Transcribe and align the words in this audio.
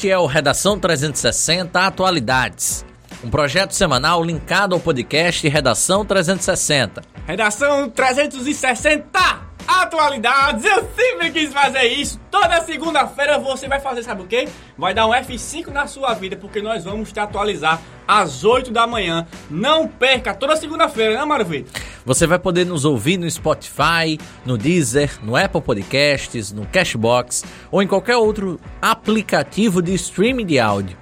Este 0.00 0.08
é 0.08 0.18
o 0.18 0.24
Redação 0.24 0.78
360 0.78 1.78
Atualidades, 1.78 2.86
um 3.22 3.28
projeto 3.28 3.72
semanal 3.72 4.24
linkado 4.24 4.74
ao 4.74 4.80
podcast 4.80 5.46
Redação 5.46 6.06
360. 6.06 7.02
Redação 7.26 7.90
360 7.90 9.49
Atualidades, 9.70 10.64
eu 10.64 10.90
sempre 10.96 11.30
quis 11.30 11.52
fazer 11.52 11.84
isso. 11.84 12.20
Toda 12.28 12.60
segunda-feira 12.62 13.38
você 13.38 13.68
vai 13.68 13.78
fazer, 13.78 14.02
sabe 14.02 14.22
o 14.22 14.26
quê? 14.26 14.48
Vai 14.76 14.92
dar 14.92 15.06
um 15.06 15.10
F5 15.10 15.68
na 15.68 15.86
sua 15.86 16.12
vida, 16.12 16.36
porque 16.36 16.60
nós 16.60 16.82
vamos 16.82 17.12
te 17.12 17.20
atualizar 17.20 17.80
às 18.06 18.42
8 18.42 18.72
da 18.72 18.84
manhã. 18.84 19.28
Não 19.48 19.86
perca, 19.86 20.34
toda 20.34 20.56
segunda-feira, 20.56 21.16
né, 21.16 21.24
Mário 21.24 21.46
Vitor? 21.46 21.70
Você 22.04 22.26
vai 22.26 22.36
poder 22.36 22.66
nos 22.66 22.84
ouvir 22.84 23.16
no 23.16 23.30
Spotify, 23.30 24.18
no 24.44 24.58
Deezer, 24.58 25.20
no 25.22 25.36
Apple 25.36 25.60
Podcasts, 25.60 26.50
no 26.50 26.66
Cashbox 26.66 27.44
ou 27.70 27.80
em 27.80 27.86
qualquer 27.86 28.16
outro 28.16 28.58
aplicativo 28.82 29.80
de 29.80 29.94
streaming 29.94 30.46
de 30.46 30.58
áudio. 30.58 30.98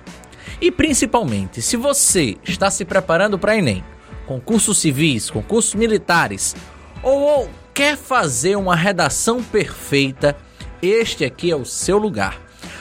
E 0.60 0.70
principalmente, 0.70 1.62
se 1.62 1.76
você 1.78 2.36
está 2.44 2.70
se 2.70 2.84
preparando 2.84 3.38
para 3.38 3.56
Enem, 3.56 3.82
concursos 4.26 4.76
civis, 4.76 5.30
concursos 5.30 5.74
militares 5.74 6.54
ou 7.02 7.48
quer 7.78 7.96
fazer 7.96 8.56
uma 8.56 8.74
redação 8.74 9.40
perfeita, 9.40 10.36
este 10.82 11.24
aqui 11.24 11.48
é 11.48 11.54
o 11.54 11.64
seu 11.64 11.96
lugar. 11.96 12.36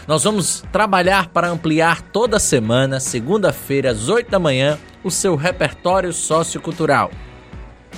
Nós 0.08 0.24
vamos 0.24 0.64
trabalhar 0.72 1.28
para 1.28 1.48
ampliar 1.50 2.02
toda 2.02 2.40
semana, 2.40 3.00
segunda-feira, 3.00 3.92
às 3.92 4.10
8 4.10 4.32
da 4.32 4.40
manhã, 4.40 4.76
o 5.04 5.12
seu 5.12 5.36
repertório 5.36 6.12
sociocultural. 6.12 7.12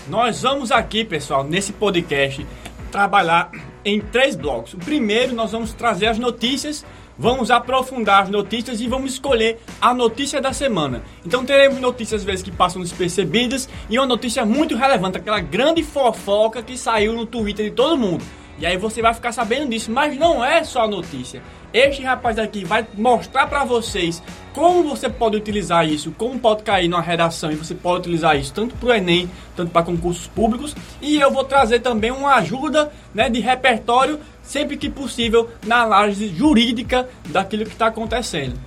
Nós 0.09 0.41
vamos 0.41 0.73
aqui, 0.73 1.05
pessoal, 1.05 1.45
nesse 1.45 1.71
podcast, 1.71 2.45
trabalhar 2.91 3.49
em 3.85 4.01
três 4.01 4.35
blocos. 4.35 4.73
O 4.73 4.77
primeiro, 4.77 5.33
nós 5.33 5.53
vamos 5.53 5.71
trazer 5.71 6.07
as 6.07 6.19
notícias, 6.19 6.85
vamos 7.19 7.51
aprofundar 7.51 8.23
as 8.23 8.29
notícias 8.29 8.79
e 8.79 8.87
vamos 8.87 9.13
escolher 9.13 9.59
a 9.81 9.93
notícia 9.93 10.39
da 10.39 10.53
semana. 10.53 11.03
Então 11.25 11.43
teremos 11.43 11.79
notícias 11.81 12.21
às 12.21 12.25
vezes 12.25 12.41
que 12.41 12.51
passam 12.51 12.81
despercebidas 12.81 13.67
e 13.89 13.99
uma 13.99 14.07
notícia 14.07 14.45
muito 14.45 14.75
relevante, 14.77 15.17
aquela 15.17 15.41
grande 15.41 15.83
fofoca 15.83 16.63
que 16.63 16.77
saiu 16.77 17.11
no 17.11 17.25
Twitter 17.25 17.65
de 17.65 17.75
todo 17.75 17.97
mundo. 17.97 18.23
E 18.59 18.65
aí 18.65 18.75
você 18.75 19.01
vai 19.01 19.13
ficar 19.13 19.31
sabendo 19.31 19.69
disso, 19.69 19.89
mas 19.89 20.17
não 20.17 20.43
é 20.43 20.63
só 20.63 20.87
notícia. 20.87 21.41
Este 21.73 22.01
rapaz 22.01 22.37
aqui 22.37 22.65
vai 22.65 22.85
mostrar 22.95 23.47
para 23.47 23.63
vocês 23.63 24.21
como 24.53 24.83
você 24.83 25.07
pode 25.07 25.37
utilizar 25.37 25.87
isso, 25.87 26.11
como 26.17 26.37
pode 26.37 26.63
cair 26.63 26.89
numa 26.89 27.01
redação 27.01 27.51
e 27.51 27.55
você 27.55 27.73
pode 27.73 27.99
utilizar 27.99 28.37
isso 28.37 28.51
tanto 28.53 28.75
para 28.75 28.89
o 28.89 28.93
Enem, 28.93 29.29
tanto 29.55 29.71
para 29.71 29.85
concursos 29.85 30.27
públicos. 30.27 30.75
E 31.01 31.19
eu 31.19 31.31
vou 31.31 31.43
trazer 31.43 31.79
também 31.79 32.11
uma 32.11 32.35
ajuda 32.35 32.91
né, 33.13 33.29
de 33.29 33.39
repertório, 33.39 34.19
sempre 34.41 34.75
que 34.75 34.89
possível, 34.89 35.49
na 35.65 35.83
análise 35.83 36.27
jurídica 36.27 37.07
daquilo 37.29 37.63
que 37.63 37.71
está 37.71 37.87
acontecendo. 37.87 38.59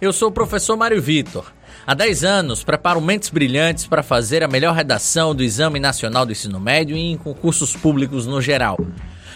Eu 0.00 0.12
sou 0.12 0.28
o 0.28 0.32
professor 0.32 0.76
Mário 0.76 1.02
Vitor. 1.02 1.52
Há 1.86 1.94
10 1.94 2.24
anos, 2.24 2.64
preparo 2.64 3.00
mentes 3.00 3.28
brilhantes 3.28 3.86
para 3.86 4.02
fazer 4.02 4.42
a 4.42 4.48
melhor 4.48 4.74
redação 4.74 5.34
do 5.34 5.42
Exame 5.42 5.78
Nacional 5.78 6.24
do 6.24 6.32
Ensino 6.32 6.58
Médio 6.58 6.96
e 6.96 7.12
em 7.12 7.16
concursos 7.16 7.76
públicos 7.76 8.26
no 8.26 8.40
geral. 8.40 8.78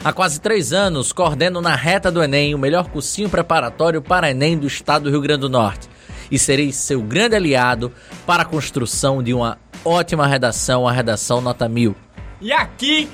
Há 0.03 0.15
quase 0.15 0.41
três 0.41 0.73
anos, 0.73 1.13
coordeno 1.13 1.61
na 1.61 1.75
reta 1.75 2.11
do 2.11 2.23
Enem 2.23 2.55
o 2.55 2.59
melhor 2.59 2.89
cursinho 2.89 3.29
preparatório 3.29 4.01
para 4.01 4.31
Enem 4.31 4.57
do 4.57 4.67
estado 4.67 5.03
do 5.03 5.11
Rio 5.11 5.21
Grande 5.21 5.43
do 5.43 5.51
Norte. 5.51 5.91
E 6.31 6.39
serei 6.39 6.73
seu 6.73 7.03
grande 7.03 7.37
aliado 7.37 7.93
para 8.25 8.43
a 8.43 8.47
construção 8.47 9.23
de 9.23 9.35
uma 9.35 9.59
ótima 9.85 10.27
redação, 10.27 10.89
a 10.89 10.93
redação 10.93 11.43
nota 11.43 11.69
mil. 11.69 11.95
E 12.41 12.53
aqui, 12.53 13.07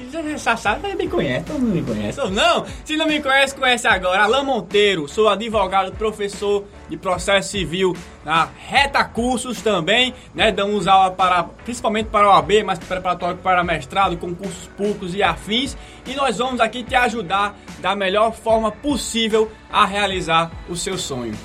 sabe, 0.56 0.94
me 0.94 1.08
conhece, 1.08 1.46
todo 1.46 1.58
mundo 1.58 1.74
me 1.74 1.82
conhece 1.82 2.20
ou 2.20 2.30
não? 2.30 2.64
Se 2.84 2.96
não 2.96 3.08
me 3.08 3.20
conhece, 3.20 3.56
conhece 3.56 3.88
agora. 3.88 4.22
Alain 4.22 4.44
Monteiro, 4.44 5.08
sou 5.08 5.28
advogado, 5.28 5.90
professor 5.92 6.64
de 6.88 6.96
processo 6.96 7.50
civil 7.50 7.96
na 8.24 8.48
Reta 8.56 9.02
Cursos 9.02 9.60
também, 9.60 10.14
né? 10.32 10.52
Damos 10.52 10.86
aula 10.86 11.10
para, 11.10 11.42
principalmente 11.42 12.06
para 12.06 12.28
o 12.28 12.32
AB, 12.32 12.62
mas 12.62 12.78
preparatório 12.78 13.36
para 13.38 13.64
mestrado, 13.64 14.16
concursos 14.16 14.68
públicos 14.76 15.12
e 15.12 15.24
afins. 15.24 15.76
E 16.06 16.14
nós 16.14 16.38
vamos 16.38 16.60
aqui 16.60 16.84
te 16.84 16.94
ajudar 16.94 17.58
da 17.80 17.96
melhor 17.96 18.32
forma 18.32 18.70
possível 18.70 19.50
a 19.68 19.84
realizar 19.84 20.52
o 20.68 20.76
seu 20.76 20.96
sonho. 20.96 21.36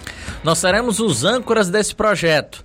Nós 0.44 0.60
seremos 0.60 1.00
os 1.00 1.24
âncoras 1.24 1.70
desse 1.70 1.96
projeto. 1.96 2.64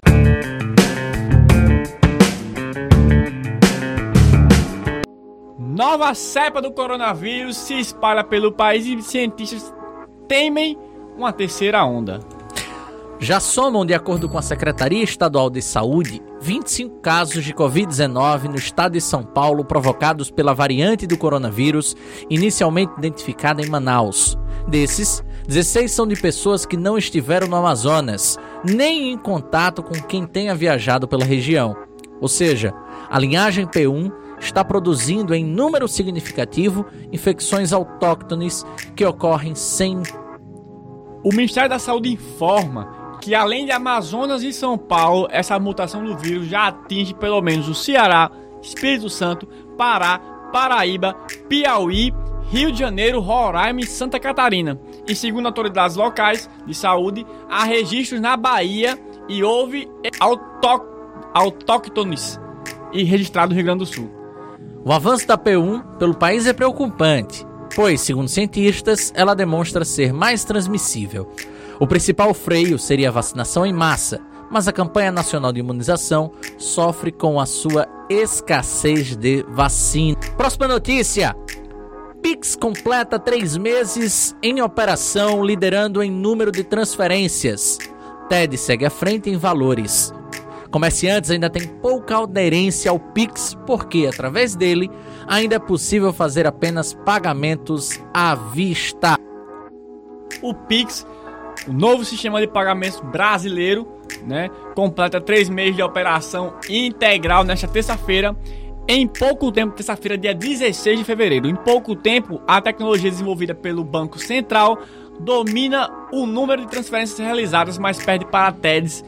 Nova 5.77 6.15
cepa 6.15 6.63
do 6.63 6.73
coronavírus 6.73 7.55
se 7.55 7.79
espalha 7.79 8.25
pelo 8.25 8.51
país 8.51 8.87
e 8.87 9.03
cientistas 9.03 9.75
temem 10.27 10.75
uma 11.19 11.35
terceira 11.35 11.85
onda. 11.85 12.19
Já 13.21 13.41
somam, 13.41 13.85
de 13.85 13.93
acordo 13.93 14.27
com 14.27 14.39
a 14.39 14.43
Secretaria 14.43 15.05
Estadual 15.05 15.51
de 15.51 15.61
Saúde, 15.61 16.23
25 16.41 17.01
casos 17.01 17.45
de 17.45 17.53
Covid-19 17.53 18.45
no 18.45 18.57
estado 18.57 18.93
de 18.93 19.03
São 19.03 19.23
Paulo 19.23 19.67
provocados 19.67 20.31
pela 20.31 20.55
variante 20.55 21.07
do 21.07 21.19
coronavírus, 21.19 21.95
inicialmente 22.31 22.95
identificada 22.97 23.61
em 23.61 23.69
Manaus. 23.69 24.39
Desses, 24.67 25.23
16 25.47 25.93
são 25.93 26.07
de 26.07 26.17
pessoas 26.17 26.65
que 26.65 26.79
não 26.79 26.97
estiveram 26.97 27.49
no 27.49 27.57
Amazonas, 27.57 28.39
nem 28.65 29.13
em 29.13 29.19
contato 29.19 29.83
com 29.83 29.93
quem 29.93 30.27
tenha 30.27 30.55
viajado 30.55 31.07
pela 31.07 31.25
região. 31.27 31.77
Ou 32.19 32.29
seja, 32.29 32.73
a 33.11 33.19
linhagem 33.19 33.67
P1 33.67 34.25
está 34.41 34.65
produzindo 34.65 35.35
em 35.35 35.45
número 35.45 35.89
significativo 35.89 36.87
infecções 37.13 37.73
autóctones 37.73 38.65
que 38.95 39.05
ocorrem 39.05 39.55
sem. 39.55 40.03
O 41.23 41.31
Ministério 41.31 41.71
da 41.71 41.79
Saúde 41.79 42.13
informa 42.13 43.19
que, 43.21 43.35
além 43.35 43.65
de 43.65 43.73
Amazonas 43.73 44.43
e 44.43 44.53
São 44.53 44.79
Paulo, 44.79 45.27
essa 45.31 45.59
mutação 45.59 46.05
do 46.05 46.17
vírus 46.17 46.47
já 46.47 46.69
atinge 46.69 47.15
pelo 47.15 47.41
menos 47.41 47.69
o 47.69 47.75
Ceará, 47.75 48.31
Espírito 48.63 49.11
Santo, 49.11 49.47
Pará, 49.77 50.19
Paraíba, 50.53 51.15
Piauí, 51.49 52.13
Rio 52.49 52.71
de 52.71 52.79
Janeiro, 52.79 53.21
Roraima 53.21 53.81
e 53.81 53.87
Santa 53.87 54.21
Catarina. 54.21 54.81
E 55.09 55.15
segundo 55.15 55.47
autoridades 55.47 55.97
locais 55.97 56.49
de 56.65 56.75
saúde, 56.75 57.27
há 57.51 57.65
registros 57.65 58.21
na 58.21 58.37
Bahia 58.37 58.97
e 59.29 59.43
houve 59.43 59.89
autóctones 61.35 62.41
e 62.93 63.03
registrado 63.03 63.51
no 63.51 63.57
Rio 63.57 63.65
Grande 63.65 63.81
do 63.81 63.87
Sul. 63.87 64.16
O 64.87 64.93
avanço 64.93 65.27
da 65.27 65.37
P1 65.37 65.97
pelo 65.99 66.15
país 66.15 66.47
é 66.47 66.53
preocupante, 66.53 67.45
pois, 67.75 68.01
segundo 68.03 68.29
cientistas, 68.29 69.13
ela 69.17 69.35
demonstra 69.35 69.85
ser 69.85 70.13
mais 70.13 70.45
transmissível. 70.45 71.29
O 71.81 71.89
principal 71.89 72.33
freio 72.33 72.79
seria 72.79 73.09
a 73.09 73.13
vacinação 73.13 73.67
em 73.67 73.73
massa, 73.73 74.21
mas 74.49 74.69
a 74.69 74.73
campanha 74.73 75.11
nacional 75.11 75.53
de 75.53 75.59
imunização 75.59 76.31
sofre 76.57 77.11
com 77.11 77.41
a 77.41 77.47
sua 77.47 77.89
escassez 78.09 79.17
de 79.17 79.45
vacina. 79.49 80.17
Próxima 80.37 80.69
notícia: 80.69 81.35
Pix 82.23 82.55
completa 82.55 83.19
três 83.19 83.57
meses 83.57 84.37
em 84.41 84.63
operação, 84.63 85.45
liderando 85.45 86.01
em 86.01 86.13
número 86.13 86.53
de 86.53 86.63
transferências. 86.63 87.77
TED 88.29 88.57
segue 88.57 88.87
à 88.87 88.91
frente 88.91 89.29
em 89.29 89.37
valores. 89.37 90.15
Comerciantes 90.77 91.31
ainda 91.31 91.49
têm 91.49 91.67
pouca 91.67 92.19
aderência 92.19 92.91
ao 92.91 93.01
Pix, 93.01 93.57
porque 93.67 94.07
através 94.13 94.55
dele 94.55 94.91
ainda 95.27 95.57
é 95.57 95.59
possível 95.59 96.13
fazer 96.13 96.47
apenas 96.47 96.93
pagamentos 96.93 97.99
à 98.13 98.35
vista. 98.35 99.17
O 100.43 100.53
Pix, 100.53 101.07
o 101.67 101.73
novo 101.73 102.05
sistema 102.05 102.43
de 102.43 102.47
pagamentos 102.47 103.01
brasileiro, 103.01 103.89
né, 104.27 104.51
completa 104.75 105.19
três 105.19 105.49
meses 105.49 105.77
de 105.77 105.83
operação 105.83 106.53
integral 106.69 107.43
nesta 107.43 107.67
terça-feira. 107.67 108.37
Em 108.87 109.07
pouco 109.07 109.51
tempo, 109.51 109.75
terça-feira, 109.75 110.19
dia 110.19 110.35
16 110.35 110.99
de 110.99 111.05
fevereiro, 111.07 111.49
em 111.49 111.57
pouco 111.57 111.97
tempo, 111.97 112.39
a 112.47 112.61
tecnologia 112.61 113.11
desenvolvida 113.11 113.55
pelo 113.55 113.83
Banco 113.83 114.19
Central 114.19 114.79
domina 115.19 115.91
o 116.13 116.27
número 116.27 116.61
de 116.61 116.69
transferências 116.69 117.19
realizadas, 117.19 117.79
mas 117.79 117.97
perde 117.97 118.27
para 118.27 118.53
TEDs 118.53 119.03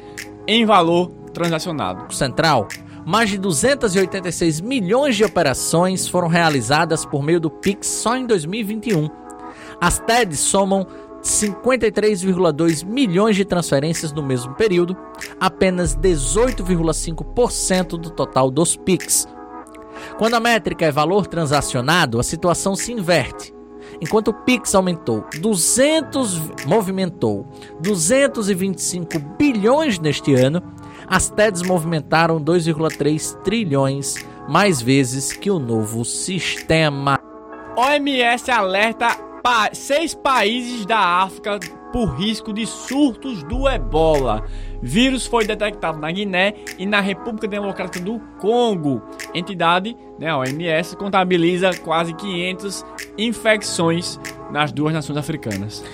em 0.46 0.64
valor 0.64 1.18
transacionado. 1.38 2.12
Central, 2.12 2.66
mais 3.06 3.30
de 3.30 3.38
286 3.38 4.60
milhões 4.60 5.16
de 5.16 5.24
operações 5.24 6.08
foram 6.08 6.26
realizadas 6.26 7.06
por 7.06 7.22
meio 7.22 7.38
do 7.38 7.48
Pix 7.48 7.86
só 7.86 8.16
em 8.16 8.26
2021. 8.26 9.08
As 9.80 10.00
TEDs 10.00 10.40
somam 10.40 10.84
53,2 11.22 12.84
milhões 12.84 13.36
de 13.36 13.44
transferências 13.44 14.12
no 14.12 14.22
mesmo 14.22 14.54
período, 14.54 14.96
apenas 15.38 15.96
18,5% 15.96 17.90
do 17.90 18.10
total 18.10 18.50
dos 18.50 18.76
PIX. 18.76 19.28
Quando 20.16 20.34
a 20.34 20.40
métrica 20.40 20.86
é 20.86 20.90
valor 20.90 21.26
transacionado, 21.26 22.18
a 22.18 22.22
situação 22.22 22.74
se 22.74 22.92
inverte. 22.92 23.54
Enquanto 24.00 24.28
o 24.28 24.34
Pix 24.34 24.74
aumentou 24.74 25.24
200, 25.40 26.66
movimentou 26.66 27.46
225 27.80 29.18
bilhões 29.36 29.98
neste 29.98 30.34
ano, 30.34 30.62
as 31.08 31.30
TEDs 31.30 31.62
movimentaram 31.62 32.40
2,3 32.40 33.42
trilhões 33.42 34.16
mais 34.48 34.80
vezes 34.80 35.32
que 35.32 35.50
o 35.50 35.58
novo 35.58 36.04
sistema. 36.04 37.18
OMS 37.76 38.50
alerta 38.50 39.14
pa 39.42 39.70
seis 39.72 40.14
países 40.14 40.84
da 40.84 40.98
África 40.98 41.58
por 41.92 42.06
risco 42.16 42.52
de 42.52 42.66
surtos 42.66 43.42
do 43.44 43.68
ebola. 43.68 44.44
Vírus 44.82 45.26
foi 45.26 45.46
detectado 45.46 45.98
na 45.98 46.10
Guiné 46.10 46.54
e 46.78 46.86
na 46.86 47.00
República 47.00 47.48
Democrática 47.48 48.04
do 48.04 48.20
Congo. 48.38 49.02
Entidade, 49.34 49.96
né, 50.18 50.28
a 50.28 50.38
OMS, 50.38 50.96
contabiliza 50.96 51.70
quase 51.78 52.12
500 52.14 52.84
infecções 53.16 54.20
nas 54.50 54.72
duas 54.72 54.92
nações 54.92 55.16
africanas. 55.16 55.84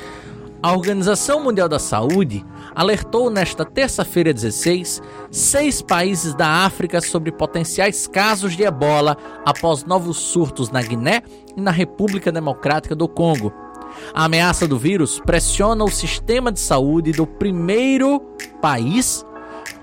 A 0.64 0.72
Organização 0.72 1.44
Mundial 1.44 1.69
da 1.69 1.78
Saúde 1.78 2.43
alertou 2.75 3.28
nesta 3.28 3.66
terça-feira 3.66 4.32
16 4.32 5.02
seis 5.31 5.82
países 5.82 6.32
da 6.32 6.64
África 6.64 7.02
sobre 7.02 7.31
potenciais 7.31 8.06
casos 8.06 8.56
de 8.56 8.62
ebola 8.62 9.14
após 9.44 9.84
novos 9.84 10.16
surtos 10.16 10.70
na 10.70 10.81
Guiné 10.81 11.22
e 11.55 11.61
na 11.61 11.70
República 11.70 12.32
Democrática 12.32 12.96
do 12.96 13.06
Congo. 13.06 13.52
A 14.14 14.25
ameaça 14.25 14.66
do 14.66 14.78
vírus 14.78 15.20
pressiona 15.20 15.84
o 15.84 15.90
sistema 15.90 16.50
de 16.50 16.61
saúde 16.61 17.12
do 17.12 17.26
primeiro 17.26 18.19
país 18.62 19.22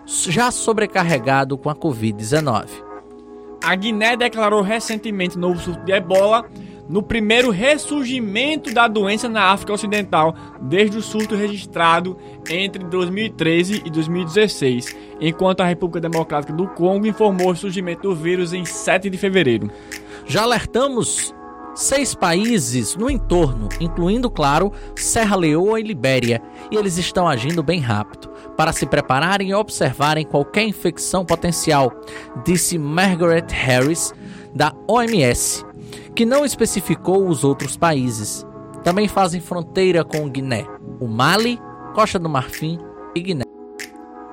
já 0.07 0.49
sobrecarregado 0.49 1.59
com 1.59 1.69
a 1.69 1.75
Covid-19. 1.75 2.65
A 3.63 3.75
Guiné 3.75 4.17
declarou 4.17 4.63
recentemente 4.63 5.37
novo 5.37 5.59
surto 5.59 5.85
de 5.85 5.91
ebola 5.91 6.49
no 6.91 7.01
primeiro 7.01 7.49
ressurgimento 7.49 8.73
da 8.73 8.85
doença 8.85 9.29
na 9.29 9.45
África 9.45 9.71
Ocidental 9.71 10.35
desde 10.61 10.97
o 10.97 11.01
surto 11.01 11.35
registrado 11.35 12.17
entre 12.49 12.83
2013 12.83 13.83
e 13.85 13.89
2016, 13.89 14.95
enquanto 15.21 15.61
a 15.61 15.65
República 15.65 16.01
Democrática 16.01 16.51
do 16.51 16.67
Congo 16.67 17.07
informou 17.07 17.51
o 17.51 17.55
surgimento 17.55 18.09
do 18.09 18.15
vírus 18.15 18.51
em 18.51 18.65
7 18.65 19.09
de 19.09 19.17
fevereiro. 19.17 19.71
Já 20.25 20.43
alertamos 20.43 21.33
seis 21.73 22.13
países 22.13 22.97
no 22.97 23.09
entorno, 23.09 23.69
incluindo, 23.79 24.29
claro, 24.29 24.73
Serra 24.93 25.37
Leoa 25.37 25.79
e 25.79 25.83
Libéria, 25.83 26.41
e 26.69 26.75
eles 26.75 26.97
estão 26.97 27.25
agindo 27.25 27.63
bem 27.63 27.79
rápido 27.79 28.29
para 28.57 28.73
se 28.73 28.85
prepararem 28.85 29.51
e 29.51 29.53
observarem 29.53 30.25
qualquer 30.25 30.63
infecção 30.63 31.25
potencial, 31.25 31.93
disse 32.43 32.77
Margaret 32.77 33.45
Harris, 33.49 34.13
da 34.53 34.73
OMS, 34.85 35.65
que 36.21 36.25
não 36.25 36.45
especificou 36.45 37.27
os 37.27 37.43
outros 37.43 37.75
países. 37.75 38.45
Também 38.83 39.07
fazem 39.07 39.41
fronteira 39.41 40.03
com 40.03 40.29
Guiné, 40.29 40.67
o 40.99 41.07
Mali, 41.07 41.59
Costa 41.95 42.19
do 42.19 42.29
Marfim 42.29 42.77
e 43.15 43.21
Guiné. 43.21 43.43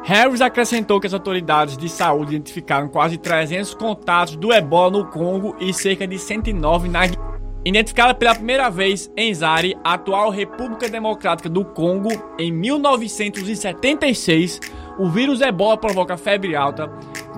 Harris 0.02 0.42
acrescentou 0.42 1.00
que 1.00 1.06
as 1.06 1.14
autoridades 1.14 1.78
de 1.78 1.88
saúde 1.88 2.36
identificaram 2.36 2.88
quase 2.88 3.16
300 3.16 3.72
contatos 3.72 4.36
do 4.36 4.52
ebola 4.52 4.98
no 4.98 5.06
Congo 5.06 5.56
e 5.58 5.72
cerca 5.72 6.06
de 6.06 6.18
109 6.18 6.90
na 6.90 7.06
Guiné. 7.06 7.22
Identificada 7.64 8.14
pela 8.14 8.34
primeira 8.34 8.68
vez 8.68 9.10
em 9.16 9.32
Zaire, 9.32 9.74
atual 9.82 10.28
República 10.28 10.90
Democrática 10.90 11.48
do 11.48 11.64
Congo, 11.64 12.10
em 12.38 12.52
1976, 12.52 14.60
o 14.98 15.08
vírus 15.08 15.40
ebola 15.40 15.78
provoca 15.78 16.18
febre 16.18 16.54
alta, 16.54 16.86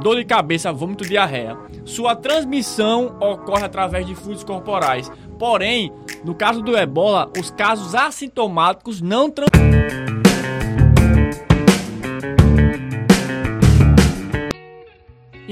dor 0.02 0.16
de 0.16 0.24
cabeça, 0.24 0.72
vômito 0.72 1.04
e 1.04 1.10
diarreia. 1.10 1.56
Sua 1.84 2.14
transmissão 2.14 3.16
ocorre 3.20 3.64
através 3.64 4.06
de 4.06 4.14
fluidos 4.14 4.44
corporais. 4.44 5.10
Porém, 5.38 5.92
no 6.24 6.34
caso 6.34 6.62
do 6.62 6.76
ebola, 6.76 7.30
os 7.38 7.50
casos 7.50 7.94
assintomáticos 7.94 9.00
não 9.00 9.30
transmitem. 9.30 10.00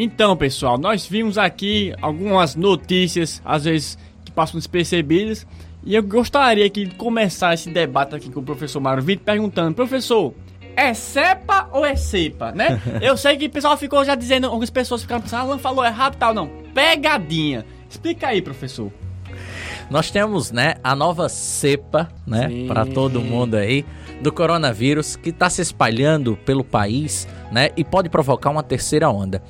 Então, 0.00 0.36
pessoal, 0.36 0.78
nós 0.78 1.06
vimos 1.08 1.36
aqui 1.36 1.92
algumas 2.00 2.54
notícias, 2.54 3.42
às 3.44 3.64
vezes 3.64 3.98
que 4.24 4.30
passam 4.30 4.56
despercebidas, 4.56 5.44
e 5.84 5.94
eu 5.96 6.02
gostaria 6.04 6.70
de 6.70 6.86
começar 6.94 7.54
esse 7.54 7.68
debate 7.68 8.14
aqui 8.14 8.30
com 8.30 8.38
o 8.38 8.44
professor 8.44 8.78
Mário 8.78 9.02
Vitor 9.02 9.24
perguntando, 9.24 9.74
professor, 9.74 10.32
é 10.78 10.94
cepa 10.94 11.68
ou 11.72 11.84
é 11.84 11.96
cepa, 11.96 12.52
né? 12.52 12.80
eu 13.02 13.16
sei 13.16 13.36
que 13.36 13.46
o 13.46 13.50
pessoal 13.50 13.76
ficou 13.76 14.04
já 14.04 14.14
dizendo, 14.14 14.46
algumas 14.46 14.70
pessoas 14.70 15.02
ficaram 15.02 15.20
pensando, 15.20 15.40
ah, 15.40 15.42
Alan 15.42 15.58
falou 15.58 15.84
errado 15.84 16.16
tal, 16.16 16.32
não, 16.32 16.46
pegadinha. 16.72 17.66
Explica 17.90 18.28
aí, 18.28 18.40
professor. 18.40 18.92
Nós 19.90 20.10
temos, 20.10 20.52
né, 20.52 20.76
a 20.84 20.94
nova 20.94 21.28
cepa, 21.28 22.08
né, 22.24 22.66
para 22.68 22.86
todo 22.86 23.20
mundo 23.20 23.56
aí 23.56 23.84
do 24.22 24.30
coronavírus 24.30 25.16
que 25.16 25.30
está 25.30 25.50
se 25.50 25.62
espalhando 25.62 26.36
pelo 26.36 26.62
país, 26.62 27.26
né, 27.50 27.70
e 27.76 27.82
pode 27.82 28.08
provocar 28.08 28.50
uma 28.50 28.62
terceira 28.62 29.10
onda. 29.10 29.42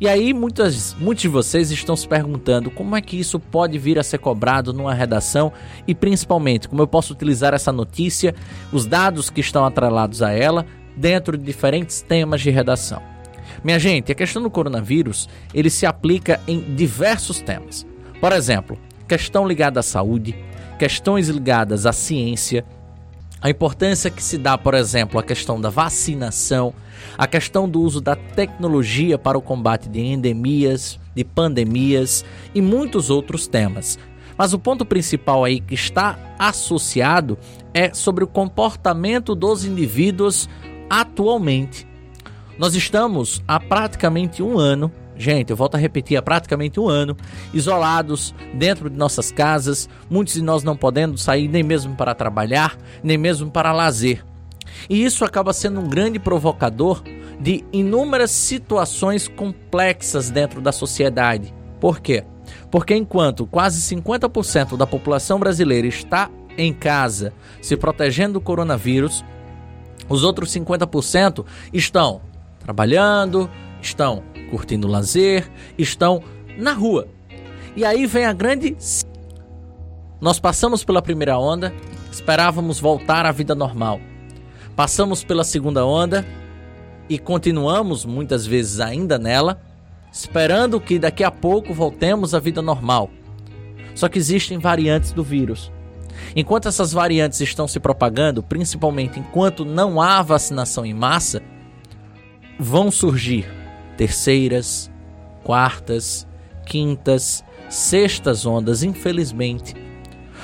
E 0.00 0.06
aí 0.08 0.34
muitas, 0.34 0.94
muitos 0.94 1.22
de 1.22 1.28
vocês 1.28 1.70
estão 1.70 1.96
se 1.96 2.06
perguntando 2.06 2.70
como 2.70 2.94
é 2.94 3.00
que 3.00 3.18
isso 3.18 3.40
pode 3.40 3.78
vir 3.78 3.98
a 3.98 4.02
ser 4.02 4.18
cobrado 4.18 4.72
numa 4.72 4.92
redação 4.92 5.52
e 5.86 5.94
principalmente 5.94 6.68
como 6.68 6.82
eu 6.82 6.86
posso 6.86 7.14
utilizar 7.14 7.54
essa 7.54 7.72
notícia, 7.72 8.34
os 8.72 8.84
dados 8.84 9.30
que 9.30 9.40
estão 9.40 9.64
atrelados 9.64 10.22
a 10.22 10.32
ela 10.32 10.66
dentro 10.96 11.36
de 11.38 11.44
diferentes 11.44 12.02
temas 12.02 12.42
de 12.42 12.50
redação. 12.50 13.02
Minha 13.64 13.78
gente, 13.78 14.12
a 14.12 14.14
questão 14.14 14.42
do 14.42 14.50
coronavírus, 14.50 15.28
ele 15.54 15.70
se 15.70 15.86
aplica 15.86 16.40
em 16.46 16.74
diversos 16.74 17.40
temas. 17.40 17.86
Por 18.20 18.32
exemplo, 18.32 18.78
questão 19.08 19.48
ligada 19.48 19.80
à 19.80 19.82
saúde, 19.82 20.34
questões 20.78 21.28
ligadas 21.28 21.86
à 21.86 21.92
ciência, 21.92 22.64
a 23.40 23.50
importância 23.50 24.10
que 24.10 24.22
se 24.22 24.38
dá, 24.38 24.56
por 24.56 24.74
exemplo, 24.74 25.20
à 25.20 25.22
questão 25.22 25.60
da 25.60 25.68
vacinação, 25.68 26.72
a 27.16 27.26
questão 27.26 27.68
do 27.68 27.80
uso 27.80 28.00
da 28.00 28.16
tecnologia 28.16 29.18
para 29.18 29.36
o 29.38 29.42
combate 29.42 29.88
de 29.88 30.00
endemias, 30.00 30.98
de 31.14 31.24
pandemias 31.24 32.24
e 32.54 32.60
muitos 32.60 33.10
outros 33.10 33.46
temas. 33.46 33.98
Mas 34.36 34.52
o 34.52 34.58
ponto 34.58 34.84
principal 34.84 35.44
aí 35.44 35.60
que 35.60 35.74
está 35.74 36.18
associado 36.38 37.38
é 37.72 37.92
sobre 37.94 38.24
o 38.24 38.26
comportamento 38.26 39.34
dos 39.34 39.64
indivíduos 39.64 40.48
atualmente. 40.90 41.86
Nós 42.58 42.74
estamos 42.74 43.42
há 43.46 43.60
praticamente 43.60 44.42
um 44.42 44.58
ano 44.58 44.90
Gente, 45.18 45.50
eu 45.50 45.56
volto 45.56 45.76
a 45.76 45.78
repetir, 45.78 46.16
há 46.16 46.22
praticamente 46.22 46.78
um 46.78 46.88
ano, 46.88 47.16
isolados 47.52 48.34
dentro 48.54 48.90
de 48.90 48.96
nossas 48.96 49.32
casas, 49.32 49.88
muitos 50.10 50.34
de 50.34 50.42
nós 50.42 50.62
não 50.62 50.76
podendo 50.76 51.16
sair 51.16 51.48
nem 51.48 51.62
mesmo 51.62 51.94
para 51.96 52.14
trabalhar, 52.14 52.76
nem 53.02 53.16
mesmo 53.16 53.50
para 53.50 53.72
lazer. 53.72 54.24
E 54.90 55.02
isso 55.04 55.24
acaba 55.24 55.52
sendo 55.52 55.80
um 55.80 55.88
grande 55.88 56.18
provocador 56.18 57.02
de 57.40 57.64
inúmeras 57.72 58.30
situações 58.30 59.26
complexas 59.28 60.30
dentro 60.30 60.60
da 60.60 60.72
sociedade. 60.72 61.52
Por 61.80 62.00
quê? 62.00 62.24
Porque 62.70 62.94
enquanto 62.94 63.46
quase 63.46 63.80
50% 63.94 64.76
da 64.76 64.86
população 64.86 65.38
brasileira 65.38 65.86
está 65.86 66.30
em 66.56 66.72
casa 66.72 67.32
se 67.60 67.76
protegendo 67.76 68.34
do 68.34 68.40
coronavírus, 68.40 69.24
os 70.08 70.22
outros 70.22 70.50
50% 70.54 71.44
estão 71.72 72.20
trabalhando, 72.60 73.50
estão 73.80 74.22
curtindo 74.50 74.88
lazer, 74.88 75.50
estão 75.76 76.22
na 76.56 76.72
rua. 76.72 77.08
E 77.76 77.84
aí 77.84 78.06
vem 78.06 78.24
a 78.24 78.32
grande. 78.32 78.76
Nós 80.20 80.40
passamos 80.40 80.82
pela 80.82 81.02
primeira 81.02 81.38
onda, 81.38 81.74
esperávamos 82.10 82.80
voltar 82.80 83.26
à 83.26 83.32
vida 83.32 83.54
normal. 83.54 84.00
Passamos 84.74 85.22
pela 85.22 85.44
segunda 85.44 85.84
onda 85.84 86.26
e 87.08 87.18
continuamos 87.18 88.04
muitas 88.04 88.46
vezes 88.46 88.80
ainda 88.80 89.18
nela, 89.18 89.60
esperando 90.12 90.80
que 90.80 90.98
daqui 90.98 91.22
a 91.22 91.30
pouco 91.30 91.74
voltemos 91.74 92.34
à 92.34 92.38
vida 92.38 92.62
normal. 92.62 93.10
Só 93.94 94.08
que 94.08 94.18
existem 94.18 94.58
variantes 94.58 95.12
do 95.12 95.22
vírus. 95.22 95.70
Enquanto 96.34 96.68
essas 96.68 96.92
variantes 96.92 97.40
estão 97.40 97.68
se 97.68 97.78
propagando, 97.78 98.42
principalmente 98.42 99.20
enquanto 99.20 99.64
não 99.64 100.00
há 100.00 100.22
vacinação 100.22 100.84
em 100.84 100.94
massa, 100.94 101.42
vão 102.58 102.90
surgir 102.90 103.46
terceiras, 103.96 104.90
quartas, 105.42 106.26
quintas, 106.64 107.44
sextas 107.68 108.46
ondas, 108.46 108.82
infelizmente. 108.82 109.74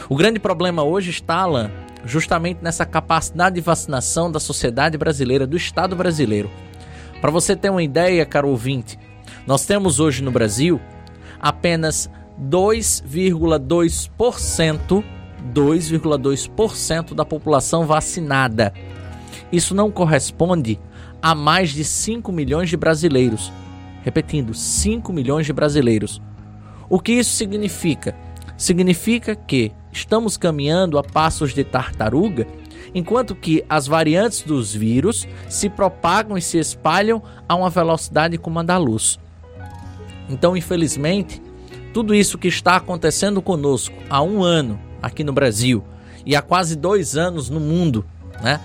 O 0.09 0.17
grande 0.17 0.39
problema 0.39 0.83
hoje 0.83 1.11
está, 1.11 1.37
Alan, 1.37 1.71
justamente 2.05 2.63
nessa 2.63 2.85
capacidade 2.85 3.57
de 3.57 3.61
vacinação 3.61 4.31
da 4.31 4.41
sociedade 4.41 4.99
brasileira, 4.99 5.47
do 5.47 5.57
Estado 5.57 5.95
brasileiro. 5.95 6.51
Para 7.21 7.31
você 7.31 7.55
ter 7.55 7.71
uma 7.71 7.83
ideia, 7.83 8.27
caro 8.27 8.49
ouvinte, 8.49 8.99
nós 9.47 9.65
temos 9.65 10.01
hoje 10.01 10.23
no 10.23 10.31
Brasil 10.31 10.81
apenas 11.41 12.11
2,2%, 12.41 15.05
2,2% 15.53 17.15
da 17.15 17.25
população 17.25 17.87
vacinada. 17.87 18.73
Isso 19.51 19.75
não 19.75 19.91
corresponde 19.91 20.79
a 21.23 21.35
mais 21.35 21.71
de 21.71 21.85
5 21.85 22.33
milhões 22.33 22.69
de 22.69 22.77
brasileiros. 22.77 23.53
Repetindo, 24.03 24.53
5 24.53 25.13
milhões 25.13 25.47
de 25.47 25.53
brasileiros. 25.53 26.21
O 26.91 26.99
que 26.99 27.13
isso 27.13 27.31
significa? 27.31 28.17
Significa 28.57 29.37
que 29.37 29.73
estamos 29.93 30.37
caminhando 30.37 30.99
a 30.99 31.03
passos 31.03 31.55
de 31.55 31.63
tartaruga, 31.63 32.47
enquanto 32.95 33.35
que 33.35 33.65
as 33.69 33.87
variantes 33.87 34.43
dos 34.43 34.75
vírus 34.75 35.27
se 35.49 35.71
propagam 35.71 36.37
e 36.37 36.43
se 36.43 36.59
espalham 36.59 37.23
a 37.49 37.55
uma 37.55 37.71
velocidade 37.71 38.37
como 38.37 38.59
a 38.59 38.63
da 38.63 38.77
luz. 38.77 39.19
Então, 40.29 40.57
infelizmente, 40.57 41.41
tudo 41.95 42.15
isso 42.15 42.39
que 42.39 42.49
está 42.49 42.77
acontecendo 42.77 43.41
conosco 43.41 43.95
há 44.11 44.21
um 44.23 44.43
ano 44.43 44.79
aqui 45.01 45.23
no 45.23 45.33
Brasil 45.33 45.85
e 46.27 46.35
há 46.35 46.43
quase 46.43 46.75
dois 46.75 47.17
anos 47.17 47.49
no 47.49 47.61
mundo 47.61 48.05
né? 48.43 48.61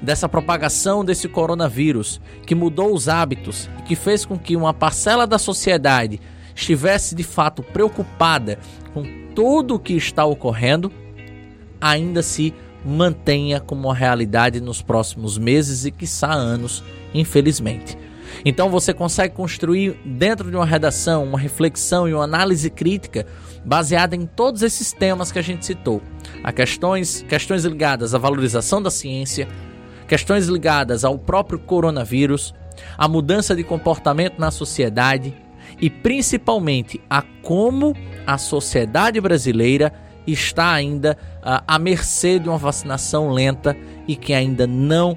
Dessa 0.00 0.28
propagação 0.28 1.04
desse 1.04 1.28
coronavírus 1.28 2.20
que 2.46 2.54
mudou 2.54 2.94
os 2.94 3.08
hábitos 3.08 3.68
e 3.78 3.82
que 3.82 3.96
fez 3.96 4.24
com 4.24 4.38
que 4.38 4.56
uma 4.56 4.74
parcela 4.74 5.26
da 5.26 5.38
sociedade 5.38 6.20
estivesse 6.54 7.14
de 7.14 7.22
fato 7.22 7.62
preocupada 7.62 8.58
com 8.92 9.04
tudo 9.34 9.74
o 9.74 9.78
que 9.78 9.94
está 9.94 10.24
ocorrendo, 10.24 10.90
ainda 11.80 12.22
se 12.22 12.54
mantenha 12.84 13.60
como 13.60 13.88
uma 13.88 13.94
realidade 13.94 14.60
nos 14.60 14.80
próximos 14.80 15.36
meses 15.36 15.84
e 15.84 15.90
quiçá 15.90 16.32
anos, 16.32 16.82
infelizmente. 17.12 17.98
Então 18.44 18.70
você 18.70 18.92
consegue 18.92 19.34
construir 19.34 19.98
dentro 20.04 20.50
de 20.50 20.56
uma 20.56 20.66
redação 20.66 21.24
uma 21.24 21.38
reflexão 21.38 22.08
e 22.08 22.14
uma 22.14 22.24
análise 22.24 22.70
crítica 22.70 23.26
baseada 23.64 24.14
em 24.14 24.26
todos 24.26 24.62
esses 24.62 24.92
temas 24.92 25.32
que 25.32 25.38
a 25.38 25.42
gente 25.42 25.66
citou. 25.66 26.00
A 26.42 26.52
questões, 26.52 27.24
questões 27.28 27.64
ligadas 27.64 28.14
à 28.14 28.18
valorização 28.18 28.80
da 28.80 28.90
ciência, 28.90 29.48
questões 30.06 30.46
ligadas 30.46 31.04
ao 31.04 31.18
próprio 31.18 31.58
coronavírus, 31.58 32.54
a 32.96 33.08
mudança 33.08 33.54
de 33.54 33.64
comportamento 33.64 34.38
na 34.38 34.50
sociedade 34.50 35.34
e 35.80 35.90
principalmente 35.90 37.00
a 37.08 37.22
como 37.42 37.94
a 38.26 38.38
sociedade 38.38 39.20
brasileira 39.20 39.92
está 40.26 40.72
ainda 40.72 41.16
uh, 41.38 41.62
à 41.66 41.78
mercê 41.78 42.38
de 42.38 42.48
uma 42.48 42.58
vacinação 42.58 43.30
lenta 43.30 43.76
e 44.06 44.16
que 44.16 44.32
ainda 44.32 44.66
não 44.66 45.16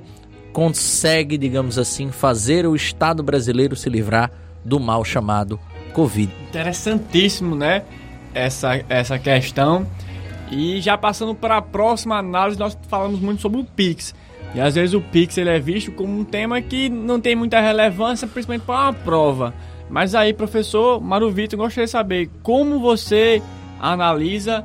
consegue, 0.54 1.38
digamos 1.38 1.78
assim, 1.78 2.12
fazer 2.12 2.66
o 2.66 2.76
Estado 2.76 3.24
brasileiro 3.24 3.76
se 3.76 3.90
livrar 3.90 4.32
do 4.64 4.80
mal 4.80 5.04
chamado 5.06 5.60
Covid. 5.94 6.32
Interessantíssimo, 6.50 7.56
né? 7.56 7.84
Essa, 8.34 8.84
essa 8.90 9.18
questão. 9.18 9.88
E 10.52 10.82
já 10.82 10.98
passando 10.98 11.34
para 11.34 11.58
a 11.58 11.62
próxima 11.62 12.18
análise, 12.18 12.60
nós 12.60 12.78
falamos 12.88 13.20
muito 13.20 13.42
sobre 13.42 13.62
o 13.62 13.64
Pix. 13.64 14.14
E 14.54 14.60
às 14.60 14.76
vezes 14.76 14.94
o 14.94 15.02
Pix 15.02 15.38
ele 15.38 15.50
é 15.50 15.60
visto 15.60 15.92
como 15.92 16.18
um 16.18 16.24
tema 16.24 16.62
que 16.62 16.90
não 16.90 17.20
tem 17.20 17.36
muita 17.36 17.60
relevância, 17.60 18.28
principalmente 18.28 18.64
para 18.64 18.84
uma 18.84 18.94
prova. 18.94 19.54
Mas 19.90 20.14
aí, 20.14 20.34
professor 20.34 21.02
Mário 21.02 21.32
Vitor, 21.32 21.58
gostaria 21.58 21.86
de 21.86 21.92
saber 21.92 22.30
como 22.44 22.80
você 22.80 23.42
analisa 23.80 24.64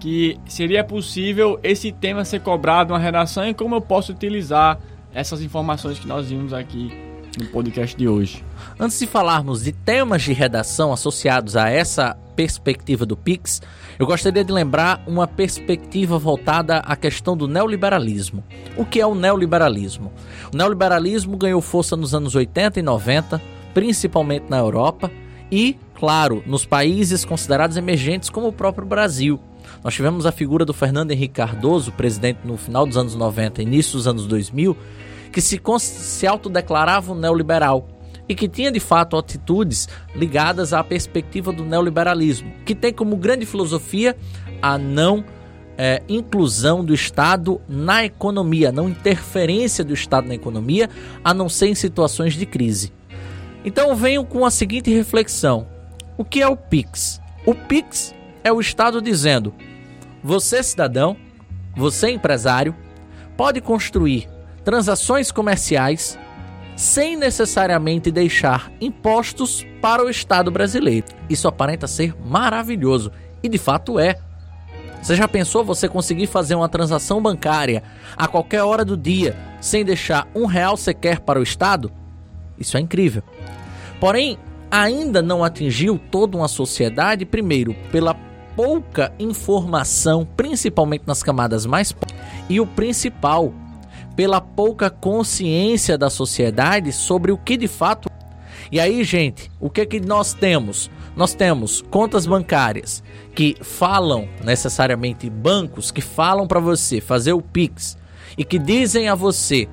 que 0.00 0.38
seria 0.46 0.84
possível 0.84 1.58
esse 1.62 1.90
tema 1.90 2.24
ser 2.24 2.40
cobrado 2.40 2.92
na 2.92 2.98
redação 2.98 3.48
e 3.48 3.54
como 3.54 3.74
eu 3.74 3.80
posso 3.80 4.12
utilizar 4.12 4.78
essas 5.12 5.42
informações 5.42 5.98
que 5.98 6.06
nós 6.06 6.28
vimos 6.28 6.52
aqui 6.52 6.92
no 7.38 7.46
podcast 7.46 7.96
de 7.96 8.08
hoje. 8.08 8.44
Antes 8.78 8.98
de 8.98 9.06
falarmos 9.06 9.64
de 9.64 9.72
temas 9.72 10.22
de 10.22 10.32
redação 10.32 10.92
associados 10.92 11.56
a 11.56 11.68
essa 11.68 12.16
perspectiva 12.38 13.04
do 13.04 13.16
Pix, 13.16 13.60
eu 13.98 14.06
gostaria 14.06 14.44
de 14.44 14.52
lembrar 14.52 15.02
uma 15.08 15.26
perspectiva 15.26 16.16
voltada 16.20 16.76
à 16.76 16.94
questão 16.94 17.36
do 17.36 17.48
neoliberalismo. 17.48 18.44
O 18.76 18.84
que 18.84 19.00
é 19.00 19.06
o 19.06 19.12
neoliberalismo? 19.12 20.12
O 20.52 20.56
neoliberalismo 20.56 21.36
ganhou 21.36 21.60
força 21.60 21.96
nos 21.96 22.14
anos 22.14 22.36
80 22.36 22.78
e 22.78 22.82
90, 22.84 23.42
principalmente 23.74 24.44
na 24.48 24.56
Europa 24.56 25.10
e, 25.50 25.76
claro, 25.96 26.40
nos 26.46 26.64
países 26.64 27.24
considerados 27.24 27.76
emergentes 27.76 28.30
como 28.30 28.46
o 28.46 28.52
próprio 28.52 28.86
Brasil. 28.86 29.40
Nós 29.82 29.94
tivemos 29.94 30.24
a 30.24 30.30
figura 30.30 30.64
do 30.64 30.72
Fernando 30.72 31.10
Henrique 31.10 31.34
Cardoso, 31.34 31.90
presidente 31.90 32.38
no 32.44 32.56
final 32.56 32.86
dos 32.86 32.96
anos 32.96 33.16
90 33.16 33.60
e 33.60 33.64
início 33.64 33.94
dos 33.94 34.06
anos 34.06 34.28
2000, 34.28 34.76
que 35.32 35.40
se, 35.40 35.60
se 35.80 36.24
autodeclarava 36.24 37.12
um 37.12 37.16
neoliberal 37.16 37.97
e 38.28 38.34
que 38.34 38.48
tinha 38.48 38.70
de 38.70 38.80
fato 38.80 39.16
atitudes 39.16 39.88
ligadas 40.14 40.72
à 40.72 40.84
perspectiva 40.84 41.52
do 41.52 41.64
neoliberalismo, 41.64 42.52
que 42.64 42.74
tem 42.74 42.92
como 42.92 43.16
grande 43.16 43.46
filosofia 43.46 44.16
a 44.60 44.76
não 44.76 45.24
é, 45.76 46.02
inclusão 46.08 46.84
do 46.84 46.92
Estado 46.92 47.60
na 47.68 48.04
economia, 48.04 48.72
não 48.72 48.88
interferência 48.88 49.84
do 49.84 49.94
Estado 49.94 50.26
na 50.26 50.34
economia, 50.34 50.90
a 51.22 51.32
não 51.32 51.48
ser 51.48 51.68
em 51.68 51.74
situações 51.74 52.34
de 52.34 52.44
crise. 52.44 52.92
Então 53.64 53.94
venho 53.94 54.24
com 54.24 54.44
a 54.44 54.50
seguinte 54.50 54.92
reflexão: 54.92 55.66
o 56.16 56.24
que 56.24 56.42
é 56.42 56.48
o 56.48 56.56
PIX? 56.56 57.20
O 57.46 57.54
PIX 57.54 58.14
é 58.42 58.52
o 58.52 58.60
Estado 58.60 59.00
dizendo: 59.00 59.54
você, 60.22 60.62
cidadão, 60.62 61.16
você, 61.76 62.10
empresário, 62.10 62.74
pode 63.36 63.60
construir 63.60 64.28
transações 64.64 65.30
comerciais 65.30 66.18
sem 66.78 67.16
necessariamente 67.16 68.08
deixar 68.08 68.70
impostos 68.80 69.66
para 69.82 70.04
o 70.04 70.08
Estado 70.08 70.48
brasileiro. 70.48 71.08
Isso 71.28 71.48
aparenta 71.48 71.88
ser 71.88 72.14
maravilhoso 72.24 73.10
e 73.42 73.48
de 73.48 73.58
fato 73.58 73.98
é. 73.98 74.16
Você 75.02 75.16
já 75.16 75.26
pensou 75.26 75.64
você 75.64 75.88
conseguir 75.88 76.28
fazer 76.28 76.54
uma 76.54 76.68
transação 76.68 77.20
bancária 77.20 77.82
a 78.16 78.28
qualquer 78.28 78.62
hora 78.62 78.84
do 78.84 78.96
dia 78.96 79.36
sem 79.60 79.84
deixar 79.84 80.28
um 80.32 80.46
real 80.46 80.76
sequer 80.76 81.18
para 81.18 81.40
o 81.40 81.42
Estado? 81.42 81.90
Isso 82.56 82.76
é 82.76 82.80
incrível. 82.80 83.24
Porém, 83.98 84.38
ainda 84.70 85.20
não 85.20 85.42
atingiu 85.42 86.00
toda 86.12 86.36
uma 86.36 86.46
sociedade, 86.46 87.26
primeiro, 87.26 87.74
pela 87.90 88.14
pouca 88.54 89.12
informação, 89.18 90.24
principalmente 90.36 91.02
nas 91.08 91.24
camadas 91.24 91.66
mais 91.66 91.92
e 92.48 92.60
o 92.60 92.66
principal, 92.66 93.52
pela 94.18 94.40
pouca 94.40 94.90
consciência 94.90 95.96
da 95.96 96.10
sociedade 96.10 96.90
sobre 96.90 97.30
o 97.30 97.38
que 97.38 97.56
de 97.56 97.68
fato. 97.68 98.10
E 98.72 98.80
aí, 98.80 99.04
gente, 99.04 99.48
o 99.60 99.70
que 99.70 99.86
que 99.86 100.00
nós 100.00 100.34
temos? 100.34 100.90
Nós 101.14 101.34
temos 101.34 101.82
contas 101.82 102.26
bancárias 102.26 103.00
que 103.32 103.56
falam 103.60 104.28
necessariamente 104.42 105.30
bancos 105.30 105.92
que 105.92 106.00
falam 106.00 106.48
para 106.48 106.58
você 106.58 107.00
fazer 107.00 107.32
o 107.32 107.40
Pix 107.40 107.96
e 108.36 108.44
que 108.44 108.58
dizem 108.58 109.08
a 109.08 109.14
você 109.14 109.68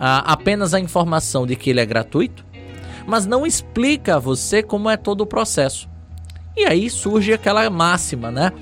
ah, 0.00 0.20
apenas 0.20 0.72
a 0.72 0.80
informação 0.80 1.46
de 1.46 1.54
que 1.54 1.68
ele 1.68 1.80
é 1.80 1.84
gratuito, 1.84 2.46
mas 3.06 3.26
não 3.26 3.44
explica 3.44 4.16
a 4.16 4.18
você 4.18 4.62
como 4.62 4.88
é 4.88 4.96
todo 4.96 5.20
o 5.20 5.26
processo. 5.26 5.86
E 6.56 6.64
aí 6.64 6.88
surge 6.88 7.34
aquela 7.34 7.68
máxima, 7.68 8.30
né? 8.30 8.52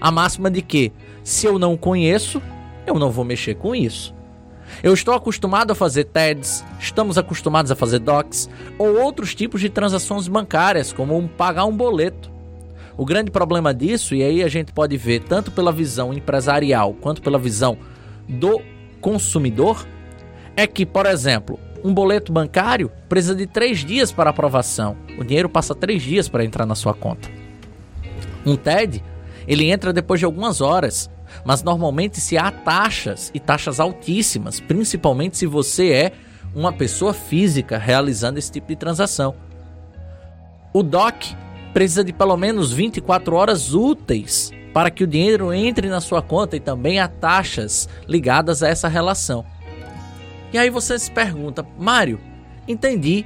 A 0.00 0.10
máxima 0.10 0.50
de 0.50 0.60
que 0.60 0.90
se 1.22 1.46
eu 1.46 1.56
não 1.56 1.76
conheço, 1.76 2.42
eu 2.84 2.98
não 2.98 3.12
vou 3.12 3.24
mexer 3.24 3.54
com 3.54 3.76
isso. 3.76 4.12
Eu 4.80 4.94
estou 4.94 5.14
acostumado 5.14 5.72
a 5.72 5.74
fazer 5.74 6.04
TEDs, 6.04 6.64
estamos 6.78 7.18
acostumados 7.18 7.70
a 7.70 7.76
fazer 7.76 7.98
DOCs 7.98 8.48
ou 8.78 9.00
outros 9.00 9.34
tipos 9.34 9.60
de 9.60 9.68
transações 9.68 10.28
bancárias, 10.28 10.92
como 10.92 11.16
um, 11.16 11.26
pagar 11.26 11.64
um 11.64 11.76
boleto. 11.76 12.30
O 12.96 13.04
grande 13.04 13.30
problema 13.30 13.72
disso, 13.72 14.14
e 14.14 14.22
aí 14.22 14.42
a 14.42 14.48
gente 14.48 14.72
pode 14.72 14.96
ver 14.96 15.20
tanto 15.20 15.50
pela 15.50 15.72
visão 15.72 16.12
empresarial 16.12 16.94
quanto 16.94 17.22
pela 17.22 17.38
visão 17.38 17.76
do 18.28 18.60
consumidor, 19.00 19.86
é 20.56 20.66
que, 20.66 20.84
por 20.84 21.06
exemplo, 21.06 21.58
um 21.82 21.92
boleto 21.92 22.32
bancário 22.32 22.90
precisa 23.08 23.34
de 23.34 23.46
três 23.46 23.78
dias 23.78 24.12
para 24.12 24.30
aprovação. 24.30 24.96
O 25.18 25.24
dinheiro 25.24 25.48
passa 25.48 25.74
três 25.74 26.02
dias 26.02 26.28
para 26.28 26.44
entrar 26.44 26.66
na 26.66 26.74
sua 26.74 26.94
conta. 26.94 27.28
Um 28.44 28.56
TED, 28.56 29.02
ele 29.46 29.70
entra 29.70 29.92
depois 29.92 30.20
de 30.20 30.26
algumas 30.26 30.60
horas, 30.60 31.10
mas 31.44 31.62
normalmente 31.62 32.20
se 32.20 32.36
há 32.36 32.50
taxas 32.50 33.30
e 33.34 33.40
taxas 33.40 33.80
altíssimas, 33.80 34.60
principalmente 34.60 35.36
se 35.36 35.46
você 35.46 35.90
é 35.90 36.12
uma 36.54 36.72
pessoa 36.72 37.14
física 37.14 37.78
realizando 37.78 38.38
esse 38.38 38.50
tipo 38.50 38.68
de 38.68 38.76
transação. 38.76 39.34
O 40.72 40.82
DOC 40.82 41.34
precisa 41.72 42.04
de 42.04 42.12
pelo 42.12 42.36
menos 42.36 42.72
24 42.72 43.34
horas 43.34 43.74
úteis 43.74 44.52
para 44.72 44.90
que 44.90 45.04
o 45.04 45.06
dinheiro 45.06 45.52
entre 45.52 45.88
na 45.88 46.00
sua 46.00 46.22
conta 46.22 46.56
e 46.56 46.60
também 46.60 46.98
há 46.98 47.08
taxas 47.08 47.88
ligadas 48.08 48.62
a 48.62 48.68
essa 48.68 48.88
relação. 48.88 49.44
E 50.52 50.58
aí 50.58 50.70
você 50.70 50.98
se 50.98 51.10
pergunta, 51.10 51.66
Mário, 51.78 52.18
entendi 52.66 53.24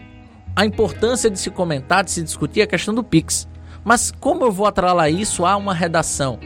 a 0.54 0.64
importância 0.64 1.30
de 1.30 1.38
se 1.38 1.50
comentar, 1.50 2.02
de 2.02 2.10
se 2.10 2.22
discutir 2.22 2.62
a 2.62 2.66
questão 2.66 2.94
do 2.94 3.04
Pix. 3.04 3.48
Mas 3.84 4.10
como 4.10 4.44
eu 4.44 4.50
vou 4.50 4.66
atrelar 4.66 5.10
isso 5.10 5.44
a 5.44 5.56
uma 5.56 5.74
redação? 5.74 6.40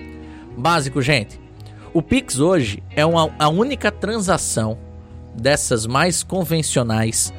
Básico, 0.57 1.01
gente. 1.01 1.40
O 1.93 2.01
Pix 2.01 2.39
hoje 2.39 2.85
é 2.95 3.05
uma, 3.05 3.35
a 3.37 3.49
única 3.49 3.91
transação 3.91 4.79
dessas 5.35 5.87
mais 5.87 6.23
convencionais 6.23 7.33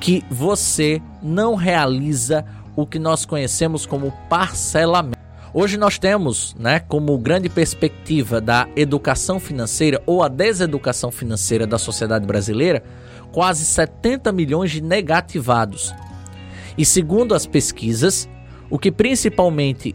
que 0.00 0.24
você 0.28 1.00
não 1.22 1.54
realiza 1.54 2.44
o 2.74 2.84
que 2.84 2.98
nós 2.98 3.24
conhecemos 3.24 3.86
como 3.86 4.12
parcelamento. 4.28 5.22
Hoje 5.54 5.76
nós 5.76 5.98
temos, 5.98 6.56
né, 6.58 6.80
como 6.80 7.16
grande 7.16 7.48
perspectiva 7.48 8.40
da 8.40 8.66
educação 8.74 9.38
financeira 9.38 10.02
ou 10.04 10.24
a 10.24 10.28
deseducação 10.28 11.12
financeira 11.12 11.64
da 11.64 11.78
sociedade 11.78 12.26
brasileira, 12.26 12.82
quase 13.30 13.64
70 13.64 14.32
milhões 14.32 14.72
de 14.72 14.80
negativados. 14.80 15.94
E 16.76 16.84
segundo 16.84 17.36
as 17.36 17.46
pesquisas, 17.46 18.28
o 18.68 18.80
que 18.80 18.90
principalmente 18.90 19.94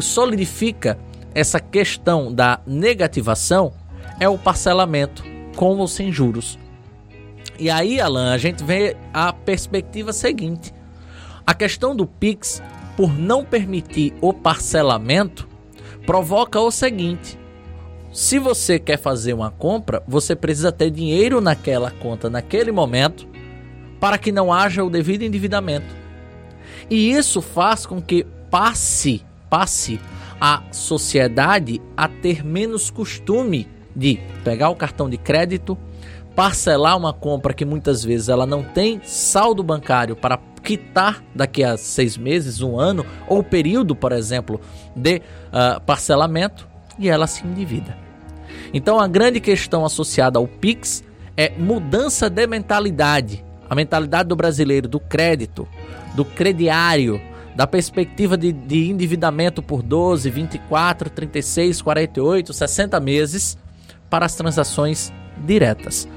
solidifica 0.00 0.98
essa 1.34 1.58
questão 1.58 2.32
da 2.32 2.60
negativação 2.66 3.72
é 4.20 4.28
o 4.28 4.38
parcelamento 4.38 5.24
com 5.56 5.76
ou 5.78 5.88
sem 5.88 6.12
juros. 6.12 6.58
E 7.58 7.70
aí, 7.70 8.00
Alan, 8.00 8.32
a 8.32 8.38
gente 8.38 8.62
vê 8.64 8.96
a 9.12 9.32
perspectiva 9.32 10.12
seguinte. 10.12 10.72
A 11.46 11.54
questão 11.54 11.94
do 11.94 12.06
Pix 12.06 12.62
por 12.96 13.16
não 13.18 13.44
permitir 13.44 14.14
o 14.20 14.32
parcelamento, 14.32 15.48
provoca 16.06 16.60
o 16.60 16.70
seguinte: 16.70 17.38
se 18.12 18.38
você 18.38 18.78
quer 18.78 18.98
fazer 18.98 19.32
uma 19.32 19.50
compra, 19.50 20.02
você 20.06 20.34
precisa 20.34 20.72
ter 20.72 20.90
dinheiro 20.90 21.40
naquela 21.40 21.90
conta 21.90 22.30
naquele 22.30 22.72
momento 22.72 23.26
para 24.00 24.18
que 24.18 24.32
não 24.32 24.52
haja 24.52 24.84
o 24.84 24.90
devido 24.90 25.22
endividamento. 25.22 25.94
E 26.90 27.12
isso 27.12 27.40
faz 27.40 27.86
com 27.86 28.00
que 28.00 28.24
passe, 28.50 29.24
passe 29.48 29.98
a 30.46 30.62
sociedade 30.70 31.80
a 31.96 32.06
ter 32.06 32.44
menos 32.44 32.90
costume 32.90 33.66
de 33.96 34.20
pegar 34.44 34.68
o 34.68 34.76
cartão 34.76 35.08
de 35.08 35.16
crédito, 35.16 35.78
parcelar 36.36 36.98
uma 36.98 37.14
compra 37.14 37.54
que 37.54 37.64
muitas 37.64 38.04
vezes 38.04 38.28
ela 38.28 38.44
não 38.44 38.62
tem 38.62 39.00
saldo 39.02 39.62
bancário 39.62 40.14
para 40.14 40.38
quitar 40.62 41.24
daqui 41.34 41.64
a 41.64 41.78
seis 41.78 42.18
meses, 42.18 42.60
um 42.60 42.78
ano, 42.78 43.06
ou 43.26 43.42
período, 43.42 43.96
por 43.96 44.12
exemplo, 44.12 44.60
de 44.94 45.16
uh, 45.16 45.80
parcelamento, 45.86 46.68
e 46.98 47.08
ela 47.08 47.26
se 47.26 47.46
endivida. 47.46 47.96
Então 48.74 49.00
a 49.00 49.08
grande 49.08 49.40
questão 49.40 49.82
associada 49.82 50.38
ao 50.38 50.46
PIX 50.46 51.02
é 51.38 51.52
mudança 51.56 52.28
de 52.28 52.46
mentalidade. 52.46 53.42
A 53.70 53.74
mentalidade 53.74 54.28
do 54.28 54.36
brasileiro 54.36 54.88
do 54.88 55.00
crédito, 55.00 55.66
do 56.14 56.22
crediário, 56.22 57.18
da 57.54 57.66
perspectiva 57.66 58.36
de, 58.36 58.52
de 58.52 58.90
endividamento 58.90 59.62
por 59.62 59.82
12, 59.82 60.28
24, 60.28 61.10
36, 61.10 61.82
48, 61.82 62.52
60 62.52 63.00
meses 63.00 63.58
para 64.10 64.26
as 64.26 64.34
transações 64.34 65.12
diretas. 65.38 66.08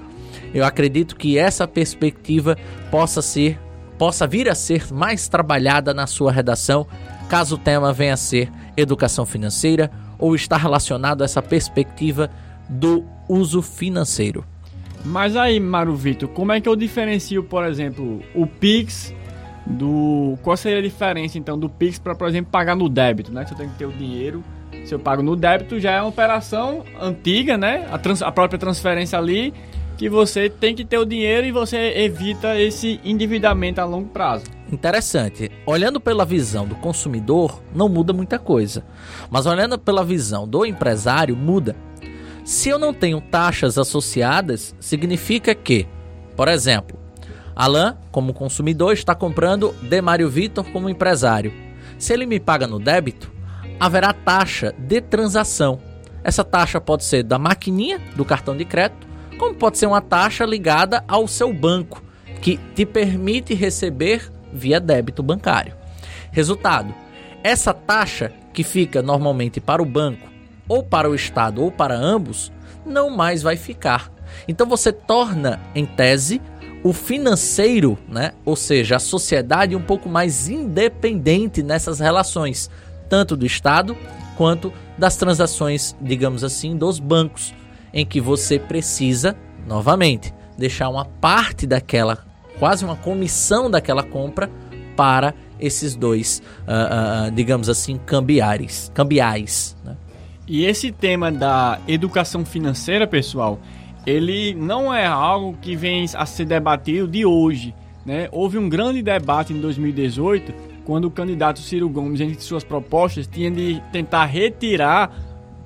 Eu 0.54 0.66
acredito 0.66 1.16
que 1.16 1.38
essa 1.38 1.68
perspectiva 1.68 2.58
possa 2.90 3.22
ser 3.22 3.60
possa 3.98 4.28
vir 4.28 4.48
a 4.48 4.54
ser 4.54 4.94
mais 4.94 5.28
trabalhada 5.28 5.92
na 5.92 6.06
sua 6.06 6.32
redação, 6.32 6.86
caso 7.28 7.56
o 7.56 7.58
tema 7.58 7.92
venha 7.92 8.14
a 8.14 8.18
ser 8.18 8.48
educação 8.76 9.26
financeira 9.26 9.92
ou 10.20 10.36
está 10.36 10.56
relacionado 10.56 11.24
a 11.24 11.26
essa 11.26 11.42
perspectiva 11.42 12.30
do 12.70 13.04
uso 13.28 13.62
financeiro. 13.62 14.46
Mas 15.04 15.36
aí, 15.36 15.60
Mário 15.60 15.96
Vitor, 15.96 16.30
como 16.30 16.52
é 16.52 16.62
que 16.62 16.70
eu 16.70 16.76
diferencio, 16.76 17.44
por 17.44 17.64
exemplo, 17.66 18.22
o 18.36 18.46
Pix 18.46 19.14
do. 19.72 20.38
Qual 20.42 20.56
seria 20.56 20.80
a 20.80 20.82
diferença 20.82 21.38
então 21.38 21.58
do 21.58 21.70
Pix 21.70 22.00
para, 22.00 22.16
por 22.16 22.28
exemplo, 22.28 22.52
pagar 22.52 22.76
no 22.76 22.88
débito, 22.88 23.32
né? 23.32 23.46
Se 23.46 23.54
eu 23.54 23.58
tenho 23.58 23.70
que 23.72 23.78
ter 23.78 23.86
o 23.86 23.92
dinheiro, 23.92 24.44
se 24.86 24.94
eu 24.94 25.00
pago 25.00 25.22
no 25.22 25.36
débito, 25.36 25.80
já 25.80 25.92
é 25.92 26.02
uma 26.02 26.10
operação 26.10 26.84
antiga, 27.00 27.58
né? 27.58 27.88
A, 27.92 27.98
trans... 27.98 28.22
a 28.22 28.32
própria 28.32 28.60
transferência 28.60 29.18
ali 29.18 29.54
que 29.98 30.08
você 30.08 30.48
tem 30.48 30.76
que 30.76 30.86
ter 30.86 31.00
o 31.00 31.06
dinheiro 31.06 31.48
e 31.48 31.52
você 31.52 31.94
evita 31.98 32.60
esse 32.60 33.00
endividamento 33.04 33.82
a 33.82 33.86
longo 33.86 34.08
prazo. 34.10 34.46
Interessante. 34.72 35.50
Olhando 35.66 36.00
pela 36.00 36.24
visão 36.24 36.68
do 36.68 36.76
consumidor, 36.76 37.62
não 37.74 37.90
muda 37.90 38.14
muita 38.14 38.38
coisa. 38.38 38.86
Mas 39.30 39.48
olhando 39.48 39.78
pela 39.80 40.06
visão 40.06 40.48
do 40.48 40.66
empresário, 40.66 41.36
muda. 41.36 41.76
Se 42.46 42.70
eu 42.70 42.78
não 42.78 42.94
tenho 42.94 43.20
taxas 43.20 43.78
associadas, 43.78 44.76
significa 44.80 45.56
que, 45.56 45.88
por 46.36 46.48
exemplo, 46.48 46.98
Alan, 47.58 47.98
como 48.12 48.36
consumidor, 48.36 48.94
está 48.94 49.16
comprando 49.16 49.74
Demário 49.82 50.30
Vitor 50.30 50.64
como 50.66 50.88
empresário. 50.88 51.52
Se 51.98 52.14
ele 52.14 52.28
me 52.28 52.40
paga 52.40 52.68
no 52.68 52.78
débito, 52.78 53.32
haverá 53.80 54.14
taxa 54.14 54.76
de 54.78 55.02
transação. 55.02 55.80
Essa 56.24 56.44
taxa 56.44 56.80
pode 56.80 57.04
ser 57.04 57.24
da 57.24 57.40
maquininha 57.40 58.00
do 58.16 58.24
cartão 58.24 58.56
de 58.56 58.64
crédito 58.64 59.08
como 59.40 59.56
pode 59.56 59.78
ser 59.78 59.88
uma 59.88 60.02
taxa 60.02 60.46
ligada 60.46 61.04
ao 61.08 61.28
seu 61.28 61.54
banco, 61.54 62.04
que 62.42 62.58
te 62.76 62.86
permite 62.86 63.54
receber 63.54 64.32
via 64.54 64.80
débito 64.80 65.24
bancário. 65.24 65.74
Resultado: 66.32 66.94
essa 67.44 67.74
taxa 67.74 68.32
que 68.54 68.64
fica 68.64 69.02
normalmente 69.02 69.60
para 69.60 69.82
o 69.82 69.86
banco, 69.86 70.28
ou 70.68 70.84
para 70.84 71.10
o 71.10 71.16
Estado, 71.16 71.64
ou 71.64 71.72
para 71.72 71.96
ambos, 71.96 72.52
não 72.86 73.10
mais 73.10 73.42
vai 73.42 73.56
ficar. 73.56 74.12
Então 74.48 74.68
você 74.68 74.92
torna, 74.92 75.60
em 75.74 75.86
tese, 75.86 76.42
o 76.88 76.94
financeiro, 76.94 77.98
né? 78.08 78.32
ou 78.46 78.56
seja, 78.56 78.96
a 78.96 79.00
sociedade 79.00 79.76
um 79.76 79.82
pouco 79.82 80.08
mais 80.08 80.48
independente 80.48 81.62
nessas 81.62 82.00
relações, 82.00 82.70
tanto 83.10 83.36
do 83.36 83.46
Estado 83.46 83.98
quanto 84.38 84.72
das 84.98 85.18
transações, 85.18 85.94
digamos 86.00 86.46
assim, 86.46 86.78
dos 86.78 86.98
bancos 86.98 87.54
em 87.94 88.06
que 88.06 88.22
você 88.22 88.58
precisa, 88.58 89.36
novamente, 89.68 90.34
deixar 90.58 90.88
uma 90.88 91.04
parte 91.04 91.68
daquela, 91.68 92.26
quase 92.58 92.86
uma 92.86 92.96
comissão 92.96 93.70
daquela 93.70 94.02
compra 94.02 94.50
para 94.96 95.34
esses 95.60 95.94
dois, 95.94 96.42
uh, 96.62 97.28
uh, 97.28 97.32
digamos 97.32 97.68
assim, 97.68 97.98
cambiares, 97.98 98.90
cambiais. 98.94 99.76
Né? 99.84 99.98
E 100.48 100.64
esse 100.66 100.90
tema 100.90 101.30
da 101.30 101.80
educação 101.86 102.46
financeira, 102.46 103.06
pessoal, 103.06 103.60
ele 104.08 104.54
não 104.54 104.94
é 104.94 105.06
algo 105.06 105.58
que 105.62 105.76
vem 105.76 106.06
a 106.16 106.26
ser 106.26 106.46
debatido 106.46 107.06
de 107.06 107.26
hoje. 107.26 107.76
Né? 108.06 108.30
Houve 108.32 108.58
um 108.58 108.70
grande 108.70 109.02
debate 109.02 109.52
em 109.52 109.60
2018, 109.60 110.54
quando 110.86 111.06
o 111.06 111.12
candidato 111.12 111.60
Ciro 111.60 111.90
Gomes, 111.90 112.22
entre 112.22 112.40
suas 112.40 112.64
propostas, 112.64 113.28
tinha 113.28 113.52
de 113.52 113.84
tentar 113.92 114.24
retirar 114.24 115.12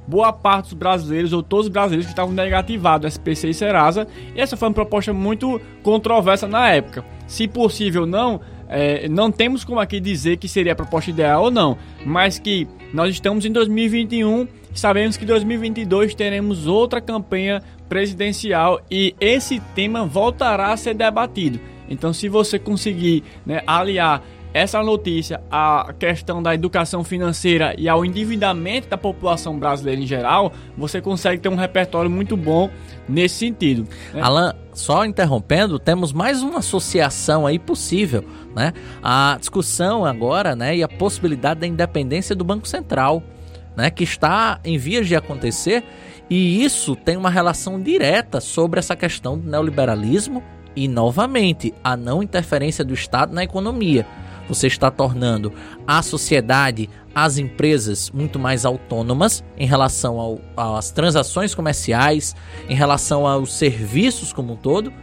boa 0.08 0.34
parte 0.34 0.70
dos 0.70 0.74
brasileiros, 0.74 1.34
ou 1.34 1.44
todos 1.44 1.68
os 1.68 1.72
brasileiros 1.72 2.08
que 2.08 2.12
estavam 2.14 2.34
negativados 2.34 3.14
SPC 3.14 3.50
e 3.50 3.54
Serasa. 3.54 4.08
E 4.36 4.42
essa 4.42 4.58
foi 4.58 4.70
uma 4.70 4.74
proposta 4.74 5.14
muito 5.14 5.62
controversa 5.84 6.48
na 6.48 6.68
época. 6.68 7.06
Se 7.28 7.48
possível 7.48 8.08
não, 8.08 8.42
é, 8.68 9.08
não 9.08 9.32
temos 9.32 9.64
como 9.64 9.80
aqui 9.80 10.00
dizer 10.00 10.38
que 10.38 10.48
seria 10.48 10.74
a 10.74 10.76
proposta 10.76 11.12
ideal 11.12 11.44
ou 11.44 11.52
não, 11.52 11.78
mas 12.04 12.40
que 12.40 12.68
nós 12.92 13.14
estamos 13.14 13.46
em 13.46 13.52
2021 13.52 14.48
e 14.74 14.80
sabemos 14.80 15.16
que 15.16 15.26
em 15.26 15.28
2022 15.28 16.16
teremos 16.16 16.66
outra 16.66 17.00
campanha 17.00 17.62
presidencial 17.92 18.80
e 18.90 19.14
esse 19.20 19.60
tema 19.76 20.06
voltará 20.06 20.72
a 20.72 20.78
ser 20.78 20.94
debatido. 20.94 21.60
Então, 21.90 22.14
se 22.14 22.30
você 22.30 22.58
conseguir 22.58 23.22
né, 23.46 23.62
aliar 23.68 24.24
essa 24.54 24.82
notícia 24.82 25.42
à 25.52 25.94
questão 26.00 26.42
da 26.42 26.56
educação 26.56 27.04
financeira 27.04 27.76
e 27.78 27.90
ao 27.90 28.06
endividamento 28.06 28.88
da 28.88 28.98
população 28.98 29.60
brasileira 29.60 30.00
em 30.00 30.08
geral, 30.08 30.54
você 30.78 31.02
consegue 31.02 31.42
ter 31.42 31.50
um 31.50 31.56
repertório 31.56 32.10
muito 32.10 32.38
bom 32.38 32.70
nesse 33.10 33.36
sentido. 33.36 33.86
Né? 34.14 34.22
Alan, 34.22 34.56
só 34.74 35.04
interrompendo, 35.04 35.78
temos 35.78 36.14
mais 36.14 36.42
uma 36.42 36.60
associação 36.60 37.46
aí 37.46 37.60
possível, 37.60 38.24
né? 38.56 38.72
A 39.04 39.36
discussão 39.38 40.06
agora, 40.06 40.56
né, 40.56 40.78
e 40.78 40.84
a 40.84 40.88
possibilidade 40.88 41.60
da 41.60 41.68
independência 41.68 42.34
do 42.34 42.46
Banco 42.46 42.70
Central, 42.70 43.22
né, 43.76 43.90
que 43.90 44.04
está 44.06 44.62
em 44.64 44.78
vias 44.78 45.08
de 45.08 45.16
acontecer, 45.16 45.84
e 46.32 46.64
isso 46.64 46.96
tem 46.96 47.18
uma 47.18 47.30
relação 47.30 47.82
direta 47.82 48.40
sobre 48.40 48.80
essa 48.80 48.96
questão 48.96 49.38
do 49.38 49.50
neoliberalismo 49.50 50.42
e 50.74 50.88
novamente 50.88 51.74
a 51.84 51.98
não 51.98 52.24
interferência 52.24 52.86
do 52.86 52.94
Estado 52.94 53.34
na 53.34 53.44
economia. 53.44 54.08
Você 54.48 54.68
está 54.68 54.90
tornando 54.90 55.52
a 55.86 56.02
sociedade, 56.02 56.90
as 57.14 57.38
empresas 57.38 58.10
muito 58.12 58.40
mais 58.40 58.64
autônomas 58.64 59.44
em 59.58 59.68
relação 59.68 60.40
às 60.56 60.90
transações 60.90 61.54
comerciais, 61.54 62.34
em 62.70 62.76
relação 62.76 63.28
aos 63.28 63.54
serviços 63.54 64.32
como 64.32 64.54
um 64.54 64.56
todo. 64.56 64.94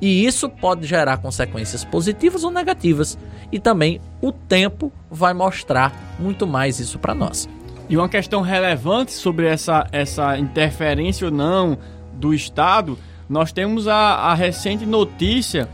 E 0.00 0.24
isso 0.24 0.48
pode 0.48 0.86
gerar 0.86 1.16
consequências 1.16 1.84
positivas 1.84 2.44
ou 2.44 2.50
negativas. 2.52 3.18
E 3.50 3.58
também 3.58 4.00
o 4.22 4.30
tempo 4.30 4.92
vai 5.10 5.34
mostrar 5.34 6.16
muito 6.20 6.46
mais 6.46 6.78
isso 6.78 6.96
para 6.96 7.12
nós. 7.12 7.48
E 7.88 7.96
uma 7.96 8.08
questão 8.08 8.40
relevante 8.40 9.12
sobre 9.12 9.46
essa, 9.46 9.86
essa 9.92 10.36
interferência 10.38 11.26
ou 11.26 11.32
não 11.32 11.78
do 12.14 12.34
Estado, 12.34 12.98
nós 13.28 13.52
temos 13.52 13.86
a, 13.86 13.96
a 13.96 14.34
recente 14.34 14.84
notícia 14.84 15.68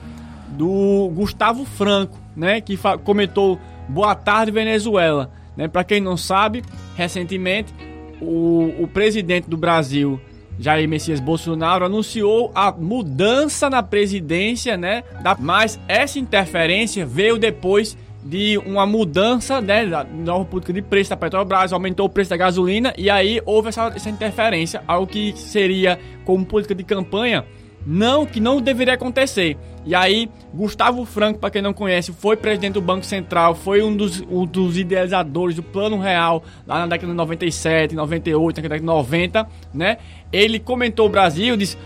do 0.48 1.10
Gustavo 1.14 1.64
Franco, 1.64 2.18
né, 2.36 2.60
que 2.60 2.78
comentou 3.04 3.58
Boa 3.88 4.14
tarde 4.14 4.52
Venezuela. 4.52 5.30
Né? 5.56 5.68
Para 5.68 5.84
quem 5.84 6.00
não 6.00 6.16
sabe, 6.16 6.62
recentemente 6.96 7.74
o, 8.20 8.72
o 8.78 8.88
presidente 8.88 9.50
do 9.50 9.56
Brasil, 9.56 10.20
Jair 10.58 10.88
Messias 10.88 11.20
Bolsonaro, 11.20 11.84
anunciou 11.84 12.52
a 12.54 12.70
mudança 12.70 13.68
na 13.68 13.82
presidência, 13.82 14.76
né? 14.76 15.02
Da, 15.22 15.36
mas 15.38 15.80
essa 15.88 16.18
interferência 16.18 17.04
veio 17.04 17.38
depois 17.38 17.96
de 18.22 18.58
uma 18.58 18.86
mudança 18.86 19.60
né, 19.60 19.86
da 19.86 20.04
nova 20.04 20.44
política 20.44 20.72
de 20.72 20.82
preço 20.82 21.10
da 21.10 21.16
Petrobras, 21.16 21.72
aumentou 21.72 22.06
o 22.06 22.08
preço 22.08 22.30
da 22.30 22.36
gasolina 22.36 22.94
e 22.96 23.10
aí 23.10 23.40
houve 23.44 23.68
essa, 23.68 23.88
essa 23.88 24.08
interferência, 24.08 24.82
algo 24.86 25.06
que 25.06 25.32
seria 25.36 25.98
como 26.24 26.44
política 26.44 26.74
de 26.74 26.84
campanha 26.84 27.44
não 27.86 28.24
que 28.24 28.40
não 28.40 28.60
deveria 28.60 28.94
acontecer. 28.94 29.56
E 29.84 29.94
aí, 29.94 30.30
Gustavo 30.54 31.04
Franco, 31.04 31.40
para 31.40 31.50
quem 31.50 31.60
não 31.60 31.72
conhece, 31.72 32.12
foi 32.12 32.36
presidente 32.36 32.74
do 32.74 32.80
Banco 32.80 33.04
Central, 33.04 33.54
foi 33.54 33.82
um 33.82 33.94
dos, 33.94 34.20
um 34.20 34.46
dos 34.46 34.78
idealizadores 34.78 35.56
do 35.56 35.62
Plano 35.62 35.98
Real 35.98 36.44
lá 36.66 36.80
na 36.80 36.86
década 36.86 37.10
de 37.10 37.16
97, 37.16 37.94
98, 37.94 38.56
na 38.56 38.62
década 38.62 38.78
de 38.78 38.86
90, 38.86 39.48
né? 39.74 39.98
Ele 40.32 40.60
comentou 40.60 41.06
o 41.06 41.08
Brasil, 41.08 41.56
disse 41.56 41.76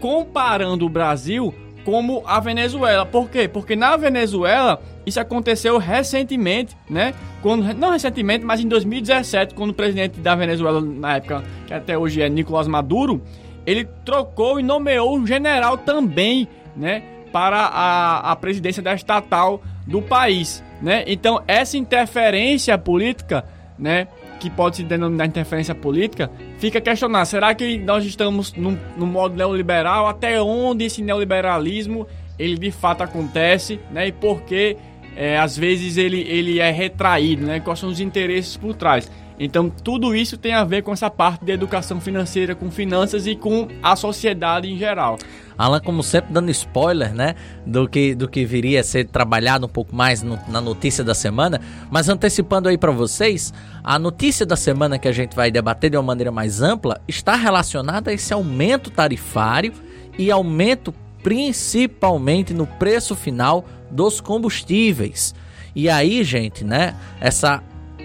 comparando 0.00 0.84
o 0.84 0.88
Brasil 0.88 1.54
como 1.86 2.20
a 2.26 2.40
Venezuela. 2.40 3.06
Por 3.06 3.30
quê? 3.30 3.46
Porque 3.46 3.76
na 3.76 3.96
Venezuela 3.96 4.82
isso 5.06 5.20
aconteceu 5.20 5.78
recentemente, 5.78 6.76
né? 6.90 7.14
Quando, 7.40 7.72
não 7.74 7.92
recentemente, 7.92 8.44
mas 8.44 8.58
em 8.58 8.66
2017, 8.66 9.54
quando 9.54 9.70
o 9.70 9.74
presidente 9.74 10.18
da 10.18 10.34
Venezuela, 10.34 10.80
na 10.80 11.18
época, 11.18 11.44
que 11.64 11.72
até 11.72 11.96
hoje 11.96 12.20
é 12.20 12.28
Nicolás 12.28 12.66
Maduro, 12.66 13.22
ele 13.64 13.84
trocou 14.04 14.58
e 14.58 14.64
nomeou 14.64 15.16
um 15.16 15.24
general 15.24 15.78
também, 15.78 16.48
né? 16.76 17.04
Para 17.32 17.58
a, 17.58 18.32
a 18.32 18.36
presidência 18.36 18.82
da 18.82 18.92
estatal 18.92 19.62
do 19.86 20.02
país, 20.02 20.64
né? 20.82 21.04
Então, 21.06 21.40
essa 21.46 21.78
interferência 21.78 22.76
política, 22.76 23.44
né? 23.78 24.08
que 24.38 24.50
pode 24.50 24.76
se 24.76 24.82
denominar 24.82 25.26
interferência 25.26 25.74
política, 25.74 26.30
fica 26.58 26.80
questionar: 26.80 27.24
será 27.24 27.54
que 27.54 27.78
nós 27.78 28.04
estamos 28.04 28.52
num 28.54 29.06
modo 29.06 29.36
neoliberal? 29.36 30.06
Até 30.06 30.40
onde 30.40 30.84
esse 30.84 31.02
neoliberalismo 31.02 32.06
ele 32.38 32.56
de 32.56 32.70
fato 32.70 33.02
acontece, 33.02 33.80
né? 33.90 34.08
E 34.08 34.12
por 34.12 34.42
que 34.42 34.76
é, 35.16 35.38
às 35.38 35.56
vezes 35.56 35.96
ele, 35.96 36.20
ele 36.20 36.60
é 36.60 36.70
retraído, 36.70 37.46
né? 37.46 37.60
Quais 37.60 37.78
são 37.78 37.88
os 37.88 38.00
interesses 38.00 38.56
por 38.56 38.74
trás? 38.74 39.10
Então, 39.38 39.68
tudo 39.68 40.14
isso 40.14 40.38
tem 40.38 40.54
a 40.54 40.64
ver 40.64 40.82
com 40.82 40.92
essa 40.92 41.10
parte 41.10 41.44
de 41.44 41.52
educação 41.52 42.00
financeira, 42.00 42.54
com 42.54 42.70
finanças 42.70 43.26
e 43.26 43.36
com 43.36 43.68
a 43.82 43.94
sociedade 43.94 44.70
em 44.70 44.78
geral. 44.78 45.18
Alan, 45.58 45.80
como 45.80 46.02
sempre, 46.02 46.32
dando 46.32 46.50
spoiler, 46.50 47.14
né? 47.14 47.34
Do 47.64 47.88
que, 47.88 48.14
do 48.14 48.28
que 48.28 48.44
viria 48.44 48.80
a 48.80 48.84
ser 48.84 49.06
trabalhado 49.08 49.66
um 49.66 49.68
pouco 49.68 49.94
mais 49.94 50.22
no, 50.22 50.38
na 50.48 50.60
notícia 50.60 51.02
da 51.02 51.14
semana. 51.14 51.60
Mas 51.90 52.08
antecipando 52.08 52.68
aí 52.68 52.76
para 52.76 52.92
vocês, 52.92 53.52
a 53.82 53.98
notícia 53.98 54.44
da 54.44 54.56
semana 54.56 54.98
que 54.98 55.08
a 55.08 55.12
gente 55.12 55.34
vai 55.34 55.50
debater 55.50 55.90
de 55.90 55.96
uma 55.96 56.02
maneira 56.02 56.30
mais 56.30 56.60
ampla 56.60 57.00
está 57.08 57.34
relacionada 57.34 58.10
a 58.10 58.14
esse 58.14 58.32
aumento 58.32 58.90
tarifário 58.90 59.72
e 60.18 60.30
aumento 60.30 60.92
principalmente 61.22 62.54
no 62.54 62.66
preço 62.66 63.14
final 63.16 63.64
dos 63.90 64.20
combustíveis. 64.20 65.34
E 65.74 65.88
aí, 65.88 66.22
gente, 66.22 66.64
né? 66.64 66.94
Essa 67.20 67.62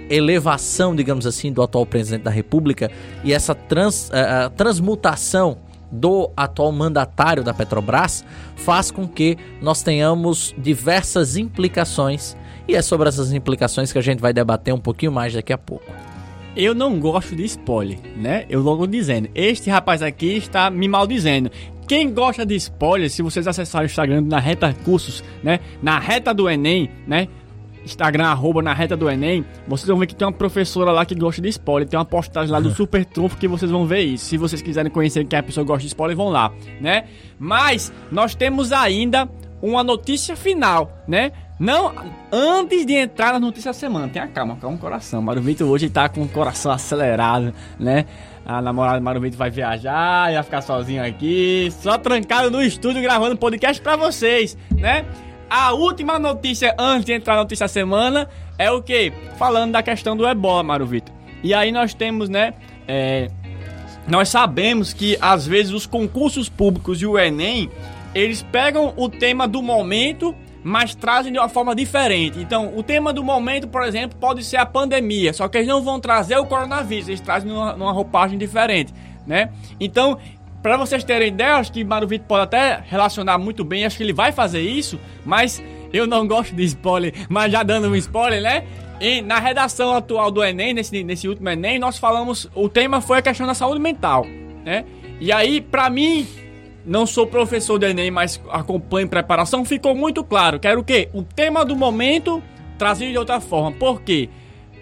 elevação, 0.10 0.96
digamos 0.96 1.26
assim, 1.26 1.54
do 1.54 1.62
atual 1.62 1.86
presidente 1.86 2.24
da 2.24 2.32
República 2.32 2.92
e 3.24 3.34
essa 3.34 3.56
trans, 3.56 4.10
uh, 4.10 4.50
transmutação 4.52 5.58
do 5.92 6.32
atual 6.36 6.72
mandatário 6.72 7.44
da 7.44 7.54
Petrobras 7.54 8.24
faz 8.56 8.92
com 8.92 9.08
que 9.08 9.38
nós 9.62 9.84
tenhamos 9.84 10.56
diversas 10.58 11.36
implicações 11.36 12.36
e 12.68 12.76
é 12.76 12.82
sobre 12.82 13.10
essas 13.10 13.34
implicações 13.34 13.92
que 13.92 13.98
a 13.98 14.02
gente 14.02 14.20
vai 14.20 14.32
debater 14.34 14.74
um 14.74 14.80
pouquinho 14.80 15.12
mais 15.12 15.34
daqui 15.34 15.52
a 15.52 15.58
pouco. 15.58 15.86
Eu 16.56 16.76
não 16.76 17.00
gosto 17.00 17.36
de 17.36 17.44
spoiler, 17.46 17.98
né? 18.16 18.46
Eu 18.50 18.62
logo 18.62 18.86
dizendo, 18.86 19.30
este 19.34 19.70
rapaz 19.70 20.02
aqui 20.02 20.38
está 20.38 20.70
me 20.70 20.88
maldizendo. 20.88 21.50
Quem 21.88 22.14
gosta 22.14 22.46
de 22.46 22.56
spoiler, 22.56 23.10
se 23.10 23.22
vocês 23.22 23.48
acessarem 23.48 23.86
o 23.86 23.90
Instagram 23.90 24.22
na 24.22 24.40
Reta 24.40 24.74
Cursos, 24.86 25.24
né? 25.44 25.60
Na 25.82 26.00
Reta 26.00 26.34
do 26.34 26.50
Enem, 26.50 26.90
né? 27.08 27.28
Instagram, 27.84 28.26
arroba 28.28 28.62
na 28.62 28.74
reta 28.74 28.96
do 28.96 29.10
Enem, 29.10 29.46
vocês 29.68 29.88
vão 29.88 29.98
ver 29.98 30.08
que 30.08 30.16
tem 30.16 30.28
uma 30.28 30.34
professora 30.34 30.92
lá 30.92 31.06
que 31.06 31.16
gosta 31.16 31.42
de 31.42 31.50
spoiler. 31.50 31.88
Tem 31.88 31.98
uma 31.98 32.06
postagem 32.06 32.52
lá 32.52 32.60
do 32.60 32.72
Super 32.76 33.06
Trunfo 33.06 33.38
que 33.38 33.48
vocês 33.48 33.72
vão 33.72 33.86
ver 33.86 34.02
isso. 34.02 34.26
Se 34.26 34.38
vocês 34.38 34.62
quiserem 34.62 34.92
conhecer 34.92 35.26
quem 35.26 35.40
a 35.40 35.44
pessoa 35.44 35.66
gosta 35.66 35.82
de 35.82 35.88
spoiler, 35.88 36.16
vão 36.16 36.30
lá, 36.30 36.52
né? 36.80 37.06
Mas 37.40 37.92
nós 38.12 38.36
temos 38.36 38.72
ainda 38.72 39.28
uma 39.62 39.84
notícia 39.84 40.36
final, 40.36 41.04
né? 41.08 41.32
Não, 41.60 41.94
antes 42.32 42.88
de 42.88 42.94
entrar 42.94 43.34
na 43.34 43.40
notícia 43.40 43.70
da 43.70 43.74
semana, 43.74 44.08
tenha 44.08 44.28
calma, 44.28 44.56
calma 44.56 44.78
o 44.78 44.80
coração. 44.80 45.22
Mário 45.22 45.44
Vitor 45.44 45.70
hoje 45.70 45.92
tá 45.92 46.10
com 46.10 46.24
o 46.24 46.28
coração 46.28 46.72
acelerado, 46.72 47.54
né? 47.80 48.06
A 48.44 48.60
namorada 48.60 49.00
do 49.00 49.04
Mário 49.04 49.22
Vitor 49.22 49.38
vai 49.38 49.52
viajar, 49.52 50.34
vai 50.34 50.42
ficar 50.42 50.62
sozinho 50.62 51.06
aqui, 51.06 51.72
só 51.80 52.00
trancado 52.00 52.50
no 52.50 52.64
estúdio 52.64 53.00
gravando 53.04 53.38
podcast 53.38 53.80
para 53.80 53.96
vocês, 53.96 54.58
né? 54.76 55.06
A 55.52 55.74
última 55.74 56.18
notícia 56.18 56.74
antes 56.80 57.04
de 57.04 57.12
entrar 57.12 57.36
na 57.36 57.42
notícia 57.42 57.66
da 57.66 57.68
semana 57.68 58.30
é 58.58 58.72
o 58.72 58.82
que? 58.82 59.12
Falando 59.38 59.74
da 59.74 59.84
questão 59.84 60.16
do 60.16 60.26
ebola, 60.26 60.64
Mário 60.64 60.86
Vitor. 60.86 61.14
E 61.44 61.54
aí 61.54 61.74
nós 61.74 61.94
temos, 61.94 62.30
né? 62.30 62.54
É, 62.88 63.30
nós 64.08 64.30
sabemos 64.30 64.94
que 64.94 65.18
às 65.20 65.46
vezes 65.46 65.74
os 65.74 65.86
concursos 65.86 66.48
públicos 66.48 67.02
e 67.02 67.06
o 67.06 67.20
Enem 67.20 67.70
eles 68.16 68.42
pegam 68.42 68.94
o 68.96 69.10
tema 69.10 69.46
do 69.46 69.62
momento, 69.62 70.34
mas 70.64 70.96
trazem 70.96 71.34
de 71.34 71.38
uma 71.38 71.50
forma 71.50 71.76
diferente. 71.76 72.40
Então, 72.40 72.72
o 72.78 72.82
tema 72.82 73.12
do 73.12 73.22
momento, 73.22 73.68
por 73.68 73.84
exemplo, 73.84 74.18
pode 74.18 74.46
ser 74.46 74.56
a 74.56 74.66
pandemia, 74.66 75.34
só 75.34 75.50
que 75.50 75.58
eles 75.58 75.68
não 75.68 75.82
vão 75.82 76.00
trazer 76.00 76.38
o 76.38 76.46
coronavírus, 76.46 77.10
eles 77.10 77.20
trazem 77.20 77.52
numa, 77.52 77.76
numa 77.76 77.92
roupagem 77.92 78.38
diferente, 78.38 78.94
né? 79.28 79.52
Então, 79.82 80.18
para 80.62 80.78
vocês 80.78 81.04
terem 81.04 81.30
ideia, 81.30 81.56
acho 81.56 81.72
que 81.72 81.84
Mário 81.84 82.08
Vitor 82.08 82.28
pode 82.28 82.44
até 82.44 82.84
relacionar 82.88 83.38
muito 83.38 83.64
bem, 83.64 83.86
acho 83.86 83.98
que 83.98 84.04
ele 84.04 84.14
vai 84.14 84.32
fazer 84.32 84.62
isso, 84.62 85.00
mas 85.26 85.62
eu 85.92 86.06
não 86.06 86.28
gosto 86.28 86.56
de 86.56 86.64
spoiler, 86.64 87.14
mas 87.28 87.52
já 87.52 87.64
dando 87.64 87.88
um 87.88 87.96
spoiler, 87.96 88.42
né? 88.42 88.64
E 89.00 89.22
na 89.22 89.40
redação 89.40 89.96
atual 89.96 90.30
do 90.30 90.44
Enem, 90.44 90.74
nesse, 90.74 91.04
nesse 91.04 91.28
último 91.28 91.50
Enem, 91.50 91.80
nós 91.80 91.98
falamos, 91.98 92.48
o 92.54 92.70
tema 92.70 93.02
foi 93.02 93.18
a 93.18 93.22
questão 93.22 93.48
da 93.48 93.54
saúde 93.56 93.82
mental, 93.82 94.26
né? 94.64 94.86
E 95.20 95.32
aí, 95.32 95.60
para 95.60 95.90
mim, 95.90 96.28
não 96.86 97.06
sou 97.06 97.26
professor 97.26 97.80
do 97.80 97.86
Enem, 97.86 98.12
mas 98.12 98.40
acompanho 98.50 99.08
preparação, 99.08 99.66
ficou 99.66 99.96
muito 99.96 100.24
claro. 100.24 100.60
Quero 100.60 100.82
o 100.82 100.84
quê? 100.84 101.10
O 101.14 101.24
tema 101.24 101.66
do 101.66 101.76
momento 101.76 102.42
trazido 102.78 103.12
de 103.12 103.18
outra 103.18 103.40
forma. 103.40 103.72
Por 103.72 104.02
quê? 104.02 104.30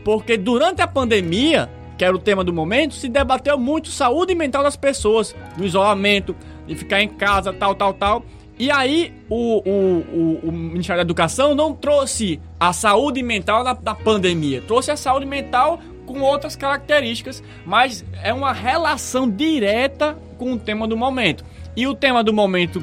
Porque 0.03 0.37
durante 0.37 0.81
a 0.81 0.87
pandemia, 0.87 1.69
que 1.99 2.05
era 2.05 2.15
o 2.15 2.19
tema 2.19 2.45
do 2.45 2.53
momento, 2.53 2.93
se 2.93 3.09
debateu 3.09 3.59
muito 3.59 3.89
saúde 3.89 4.33
mental 4.33 4.63
das 4.63 4.77
pessoas, 4.77 5.35
no 5.57 5.65
isolamento, 5.65 6.33
de 6.65 6.73
ficar 6.73 7.03
em 7.03 7.09
casa, 7.09 7.51
tal, 7.51 7.75
tal, 7.75 7.93
tal. 7.93 8.23
E 8.57 8.71
aí 8.71 9.13
o, 9.29 9.57
o, 9.69 9.99
o, 9.99 10.39
o 10.47 10.51
Ministério 10.51 10.99
da 10.99 11.05
Educação 11.05 11.53
não 11.53 11.75
trouxe 11.75 12.39
a 12.57 12.71
saúde 12.71 13.21
mental 13.21 13.65
da, 13.65 13.73
da 13.73 13.93
pandemia, 13.93 14.61
trouxe 14.61 14.91
a 14.91 14.95
saúde 14.95 15.25
mental 15.25 15.81
com 16.05 16.21
outras 16.21 16.55
características, 16.55 17.43
mas 17.65 18.05
é 18.23 18.33
uma 18.33 18.53
relação 18.53 19.29
direta 19.29 20.17
com 20.37 20.53
o 20.53 20.57
tema 20.57 20.87
do 20.87 20.95
momento. 20.95 21.43
E 21.75 21.85
o 21.85 21.93
tema 21.93 22.23
do 22.23 22.31
momento 22.31 22.81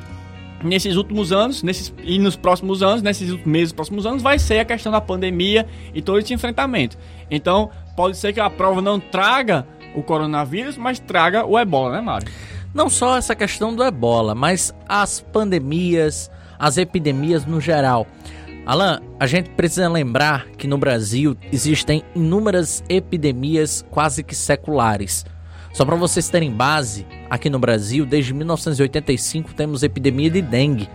nesses 0.63 0.97
últimos 0.97 1.33
anos, 1.33 1.63
nesses, 1.63 1.93
e 2.03 2.19
nos 2.19 2.37
próximos 2.37 2.83
anos, 2.83 3.01
nesses 3.01 3.33
meses, 3.47 3.73
próximos 3.73 4.05
anos, 4.05 4.23
vai 4.23 4.39
ser 4.39 4.59
a 4.59 4.65
questão 4.65 4.93
da 4.93 5.01
pandemia 5.01 5.67
e 5.95 6.03
todo 6.03 6.19
esse 6.19 6.35
enfrentamento. 6.35 6.99
Então, 7.31 7.71
pode 7.97 8.17
ser 8.17 8.33
que 8.33 8.41
a 8.41 8.51
prova 8.51 8.83
não 8.83 9.01
traga 9.01 9.67
o 9.95 10.03
coronavírus, 10.03 10.77
mas 10.77 10.99
traga 10.99 11.47
o 11.47 11.59
ebola, 11.59 11.97
né, 11.97 12.01
Mário? 12.01 12.29
Não 12.75 12.91
só 12.91 13.17
essa 13.17 13.35
questão 13.35 13.75
do 13.75 13.83
ebola, 13.83 14.35
mas 14.35 14.75
as 14.87 15.21
pandemias, 15.21 16.31
as 16.59 16.77
epidemias 16.77 17.47
no 17.47 17.61
geral. 17.61 18.07
Alan, 18.67 19.01
a 19.19 19.27
gente 19.27 19.51
precisa 19.51 19.89
lembrar 19.89 20.47
que 20.59 20.67
no 20.67 20.77
Brasil 20.77 21.37
existem 21.51 22.03
inúmeras 22.15 22.85
epidemias 22.89 23.85
quase 23.91 24.23
que 24.23 24.35
seculares. 24.35 25.25
Só 25.73 25.85
para 25.85 25.97
vocês 25.97 26.29
terem 26.29 26.51
base, 26.51 27.07
aqui 27.31 27.49
no 27.49 27.59
Brasil, 27.59 28.05
desde 28.05 28.35
1985 28.35 29.55
temos 29.55 29.83
epidemia 29.83 30.29
de 30.29 30.43
dengue. 30.43 30.89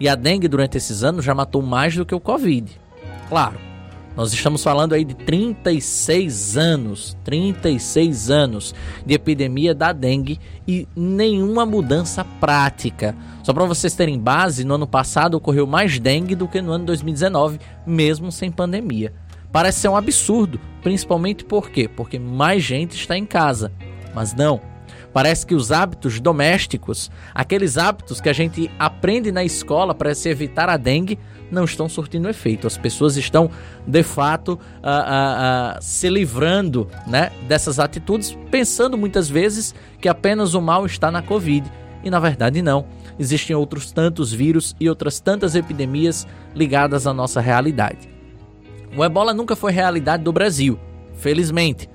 E 0.00 0.08
a 0.08 0.14
dengue 0.14 0.48
durante 0.48 0.76
esses 0.76 1.04
anos 1.04 1.24
já 1.24 1.34
matou 1.34 1.62
mais 1.62 1.94
do 1.94 2.06
que 2.06 2.14
o 2.14 2.20
Covid. 2.20 2.80
Claro, 3.28 3.58
nós 4.18 4.32
estamos 4.32 4.64
falando 4.64 4.94
aí 4.94 5.04
de 5.04 5.14
36 5.14 6.56
anos, 6.56 7.16
36 7.22 8.32
anos 8.32 8.74
de 9.06 9.14
epidemia 9.14 9.72
da 9.72 9.92
dengue 9.92 10.40
e 10.66 10.88
nenhuma 10.96 11.64
mudança 11.64 12.24
prática. 12.24 13.14
Só 13.44 13.54
para 13.54 13.64
vocês 13.64 13.94
terem 13.94 14.18
base, 14.18 14.64
no 14.64 14.74
ano 14.74 14.88
passado 14.88 15.36
ocorreu 15.36 15.68
mais 15.68 16.00
dengue 16.00 16.34
do 16.34 16.48
que 16.48 16.60
no 16.60 16.72
ano 16.72 16.86
2019, 16.86 17.60
mesmo 17.86 18.32
sem 18.32 18.50
pandemia. 18.50 19.12
Parece 19.52 19.82
ser 19.82 19.88
um 19.88 19.96
absurdo, 19.96 20.58
principalmente 20.82 21.44
por 21.44 21.70
quê? 21.70 21.86
Porque 21.86 22.18
mais 22.18 22.64
gente 22.64 22.96
está 22.96 23.16
em 23.16 23.24
casa. 23.24 23.70
Mas 24.12 24.34
não, 24.34 24.60
Parece 25.12 25.46
que 25.46 25.54
os 25.54 25.72
hábitos 25.72 26.20
domésticos, 26.20 27.10
aqueles 27.34 27.78
hábitos 27.78 28.20
que 28.20 28.28
a 28.28 28.32
gente 28.32 28.70
aprende 28.78 29.32
na 29.32 29.42
escola 29.42 29.94
para 29.94 30.14
se 30.14 30.28
evitar 30.28 30.68
a 30.68 30.76
dengue, 30.76 31.18
não 31.50 31.64
estão 31.64 31.88
surtindo 31.88 32.28
efeito. 32.28 32.66
As 32.66 32.76
pessoas 32.76 33.16
estão, 33.16 33.50
de 33.86 34.02
fato, 34.02 34.52
uh, 34.52 34.56
uh, 34.56 35.78
uh, 35.78 35.78
se 35.80 36.08
livrando 36.08 36.88
né, 37.06 37.30
dessas 37.46 37.78
atitudes, 37.78 38.36
pensando 38.50 38.98
muitas 38.98 39.28
vezes 39.28 39.74
que 40.00 40.08
apenas 40.08 40.54
o 40.54 40.60
mal 40.60 40.84
está 40.84 41.10
na 41.10 41.22
Covid. 41.22 41.70
E 42.04 42.10
na 42.10 42.20
verdade, 42.20 42.62
não. 42.62 42.86
Existem 43.18 43.56
outros 43.56 43.90
tantos 43.90 44.32
vírus 44.32 44.76
e 44.78 44.88
outras 44.88 45.18
tantas 45.18 45.54
epidemias 45.54 46.26
ligadas 46.54 47.06
à 47.06 47.12
nossa 47.12 47.40
realidade. 47.40 48.08
O 48.96 49.04
ebola 49.04 49.34
nunca 49.34 49.56
foi 49.56 49.72
realidade 49.72 50.22
do 50.22 50.32
Brasil, 50.32 50.78
felizmente. 51.14 51.88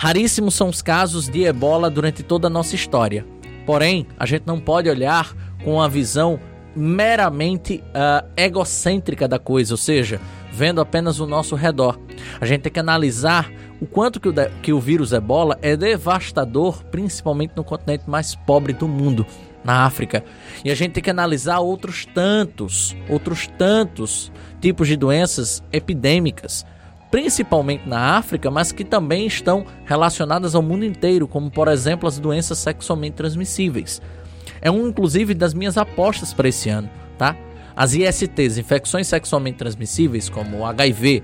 Raríssimos 0.00 0.54
são 0.54 0.68
os 0.68 0.80
casos 0.80 1.28
de 1.28 1.42
ebola 1.42 1.90
durante 1.90 2.22
toda 2.22 2.46
a 2.46 2.50
nossa 2.50 2.76
história. 2.76 3.26
Porém, 3.66 4.06
a 4.16 4.24
gente 4.24 4.44
não 4.46 4.60
pode 4.60 4.88
olhar 4.88 5.34
com 5.64 5.74
uma 5.74 5.88
visão 5.88 6.38
meramente 6.74 7.82
uh, 7.88 8.24
egocêntrica 8.36 9.26
da 9.26 9.40
coisa, 9.40 9.74
ou 9.74 9.76
seja, 9.76 10.20
vendo 10.52 10.80
apenas 10.80 11.18
o 11.18 11.26
nosso 11.26 11.56
redor. 11.56 11.98
A 12.40 12.46
gente 12.46 12.62
tem 12.62 12.72
que 12.72 12.78
analisar 12.78 13.50
o 13.80 13.86
quanto 13.86 14.20
que 14.20 14.28
o, 14.28 14.34
que 14.62 14.72
o 14.72 14.78
vírus 14.78 15.12
ebola 15.12 15.58
é 15.60 15.76
devastador, 15.76 16.84
principalmente 16.84 17.54
no 17.56 17.64
continente 17.64 18.08
mais 18.08 18.36
pobre 18.36 18.72
do 18.72 18.86
mundo. 18.86 19.26
na 19.64 19.84
África. 19.84 20.24
E 20.64 20.70
a 20.70 20.74
gente 20.76 20.92
tem 20.92 21.02
que 21.02 21.10
analisar 21.10 21.58
outros 21.58 22.06
tantos, 22.06 22.96
outros 23.08 23.48
tantos 23.58 24.32
tipos 24.60 24.86
de 24.86 24.96
doenças 24.96 25.62
epidêmicas, 25.72 26.64
principalmente 27.10 27.88
na 27.88 28.16
África, 28.16 28.50
mas 28.50 28.72
que 28.72 28.84
também 28.84 29.26
estão 29.26 29.64
relacionadas 29.84 30.54
ao 30.54 30.62
mundo 30.62 30.84
inteiro, 30.84 31.26
como 31.26 31.50
por 31.50 31.68
exemplo 31.68 32.08
as 32.08 32.18
doenças 32.18 32.58
sexualmente 32.58 33.16
transmissíveis. 33.16 34.02
É 34.60 34.70
um 34.70 34.88
inclusive 34.88 35.34
das 35.34 35.54
minhas 35.54 35.76
apostas 35.76 36.32
para 36.34 36.48
esse 36.48 36.68
ano, 36.68 36.90
tá? 37.16 37.36
As 37.74 37.94
ISTs, 37.94 38.58
infecções 38.58 39.06
sexualmente 39.06 39.58
transmissíveis, 39.58 40.28
como 40.28 40.58
o 40.58 40.66
HIV, 40.66 41.22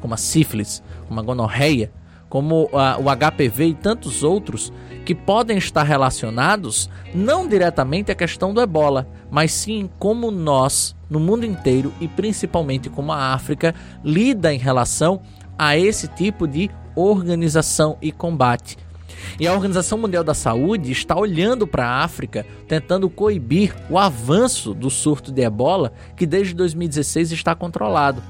como 0.00 0.14
a 0.14 0.16
sífilis, 0.16 0.82
como 1.06 1.20
a 1.20 1.22
gonorreia, 1.22 1.92
como 2.30 2.70
a, 2.72 2.96
o 2.98 3.04
HPV 3.14 3.66
e 3.66 3.74
tantos 3.74 4.22
outros, 4.22 4.72
que 5.04 5.14
podem 5.14 5.58
estar 5.58 5.82
relacionados 5.82 6.88
não 7.12 7.46
diretamente 7.46 8.12
à 8.12 8.14
questão 8.14 8.54
do 8.54 8.60
ebola, 8.60 9.08
mas 9.30 9.52
sim 9.52 9.90
como 9.98 10.30
nós, 10.30 10.94
no 11.10 11.18
mundo 11.18 11.44
inteiro 11.44 11.92
e 12.00 12.06
principalmente 12.06 12.88
como 12.88 13.12
a 13.12 13.34
África, 13.34 13.74
lida 14.04 14.54
em 14.54 14.58
relação 14.58 15.20
a 15.58 15.76
esse 15.76 16.06
tipo 16.06 16.46
de 16.46 16.70
organização 16.94 17.98
e 18.00 18.12
combate. 18.12 18.78
E 19.38 19.46
a 19.46 19.52
Organização 19.52 19.98
Mundial 19.98 20.24
da 20.24 20.32
Saúde 20.34 20.92
está 20.92 21.16
olhando 21.16 21.66
para 21.66 21.86
a 21.86 22.04
África, 22.04 22.46
tentando 22.68 23.10
coibir 23.10 23.74
o 23.90 23.98
avanço 23.98 24.72
do 24.72 24.88
surto 24.88 25.32
de 25.32 25.42
ebola, 25.42 25.92
que 26.16 26.26
desde 26.26 26.54
2016 26.54 27.32
está 27.32 27.54
controlado. 27.54 28.22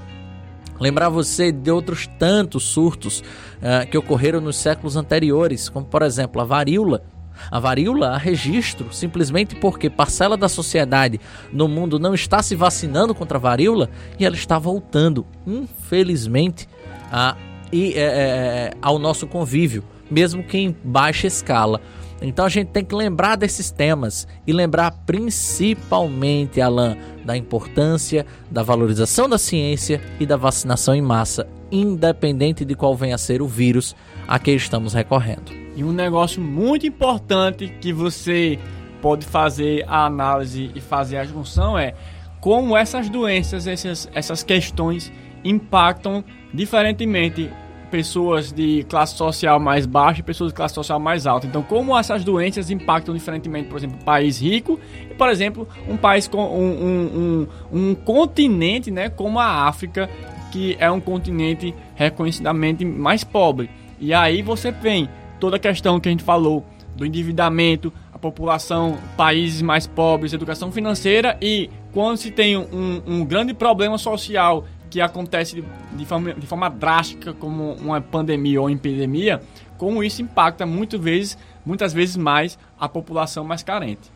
Lembrar 0.81 1.11
você 1.11 1.53
de 1.53 1.71
outros 1.71 2.09
tantos 2.19 2.65
surtos 2.65 3.21
uh, 3.21 3.89
que 3.91 3.99
ocorreram 3.99 4.41
nos 4.41 4.57
séculos 4.57 4.97
anteriores, 4.97 5.69
como 5.69 5.85
por 5.85 6.03
exemplo 6.03 6.41
a 6.41 6.45
varíola. 6.45 7.03
A 7.51 7.59
varíola 7.59 8.11
há 8.11 8.19
registro 8.19 8.93
simplesmente 8.93 9.55
porque 9.55 9.89
parcela 9.89 10.37
da 10.37 10.49
sociedade 10.49 11.21
no 11.53 11.69
mundo 11.69 11.99
não 11.99 12.15
está 12.15 12.43
se 12.43 12.55
vacinando 12.55 13.15
contra 13.15 13.39
a 13.39 13.41
varíola 13.41 13.89
e 14.19 14.25
ela 14.25 14.35
está 14.35 14.59
voltando, 14.59 15.27
infelizmente, 15.47 16.69
a, 17.11 17.37
e, 17.73 17.95
é, 17.97 18.73
ao 18.83 18.99
nosso 18.99 19.27
convívio, 19.27 19.85
mesmo 20.11 20.43
que 20.43 20.59
em 20.59 20.77
baixa 20.85 21.27
escala. 21.27 21.81
Então 22.21 22.45
a 22.45 22.49
gente 22.49 22.69
tem 22.69 22.85
que 22.85 22.95
lembrar 22.95 23.37
desses 23.37 23.71
temas 23.71 24.29
e 24.47 24.53
lembrar 24.53 24.91
principalmente, 25.07 26.61
Alan, 26.61 26.97
da 27.25 27.37
importância 27.37 28.27
da 28.51 28.63
valorização 28.63 29.29
da 29.29 29.39
ciência 29.39 30.01
e 30.19 30.27
da 30.27 30.37
vacinação 30.37 30.95
em 30.95 31.03
massa, 31.03 31.49
independente 31.71 32.65
de 32.65 32.75
qual 32.75 32.95
venha 32.95 33.15
a 33.15 33.19
ser 33.19 33.41
o 33.41 33.47
vírus 33.47 33.97
a 34.29 34.39
que 34.39 34.51
estamos 34.51 34.93
recorrendo. 34.93 35.53
E 35.75 35.83
um 35.83 35.93
negócio 35.93 36.43
muito 36.43 36.87
importante 36.87 37.69
que 37.81 37.93
você 37.93 38.59
pode 39.01 39.25
fazer 39.25 39.85
a 39.89 40.05
análise 40.05 40.71
e 40.75 40.81
fazer 40.81 41.17
a 41.17 41.25
junção 41.25 41.79
é 41.79 41.95
como 42.41 42.77
essas 42.77 43.09
doenças, 43.09 43.67
essas, 43.67 44.09
essas 44.15 44.43
questões 44.43 45.13
impactam 45.45 46.25
diferentemente 46.53 47.51
pessoas 47.91 48.53
de 48.53 48.85
classe 48.89 49.17
social 49.17 49.59
mais 49.59 49.85
baixa 49.85 50.21
e 50.21 50.23
pessoas 50.23 50.51
de 50.51 50.55
classe 50.55 50.75
social 50.75 50.99
mais 50.99 51.27
alta. 51.27 51.47
Então, 51.47 51.63
como 51.63 51.97
essas 51.99 52.25
doenças 52.25 52.71
impactam 52.71 53.15
diferentemente, 53.15 53.69
por 53.69 53.79
exemplo, 53.79 53.97
um 54.01 54.05
país 54.05 54.41
rico 54.41 54.79
e, 55.11 55.15
por 55.15 55.29
exemplo, 55.29 55.69
um 55.89 55.97
país 55.97 56.29
com 56.29 56.43
um, 56.43 56.71
um, 56.71 57.47
um, 57.73 57.91
um 57.91 57.95
continente, 57.95 58.91
né, 58.91 59.09
como 59.09 59.39
a 59.39 59.67
África, 59.67 60.09
que 60.51 60.77
é 60.79 60.91
um 60.91 61.01
continente 61.01 61.75
reconhecidamente 61.95 62.85
mais 62.85 63.25
pobre. 63.25 63.71
E 63.99 64.15
aí 64.15 64.43
você 64.43 64.71
vem 64.71 65.09
toda 65.39 65.57
a 65.57 65.59
questão 65.59 66.01
que 66.01 66.09
a 66.09 66.13
gente 66.13 66.25
falou 66.25 66.65
do 66.95 67.07
endividamento, 67.07 67.93
a 68.13 68.19
população, 68.19 68.99
países 69.17 69.63
mais 69.63 69.87
pobres, 69.87 70.33
educação 70.33 70.71
financeira 70.71 71.37
e 71.41 71.71
quando 71.93 72.17
se 72.19 72.31
tem 72.31 72.57
um, 72.57 73.03
um 73.07 73.25
grande 73.25 73.55
problema 73.55 73.99
social 73.99 74.65
que 74.91 75.01
acontece 75.01 75.55
de, 75.55 75.65
de, 75.97 76.05
forma, 76.05 76.35
de 76.35 76.47
forma 76.47 76.69
drástica, 76.69 77.33
como 77.33 77.75
uma 77.75 78.01
pandemia 78.01 78.61
ou 78.61 78.69
epidemia, 78.69 79.41
como 79.79 80.03
isso 80.03 80.21
impacta 80.21 80.67
muitas 80.67 81.01
vezes, 81.01 81.39
muitas 81.65 81.93
vezes 81.93 82.17
mais 82.17 82.59
a 82.79 82.89
população 82.89 83.45
mais 83.45 83.63
carente. 83.63 84.11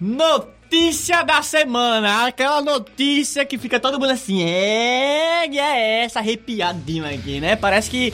Notícia 0.00 1.22
da 1.22 1.40
semana, 1.42 2.26
aquela 2.26 2.60
notícia 2.60 3.44
que 3.44 3.56
fica 3.58 3.78
todo 3.78 4.00
mundo 4.00 4.10
assim, 4.10 4.42
é, 4.42 5.46
é 5.46 6.04
essa 6.04 6.18
arrepiadinho 6.18 7.06
aqui, 7.06 7.40
né? 7.40 7.54
Parece 7.54 7.90
que 7.90 8.12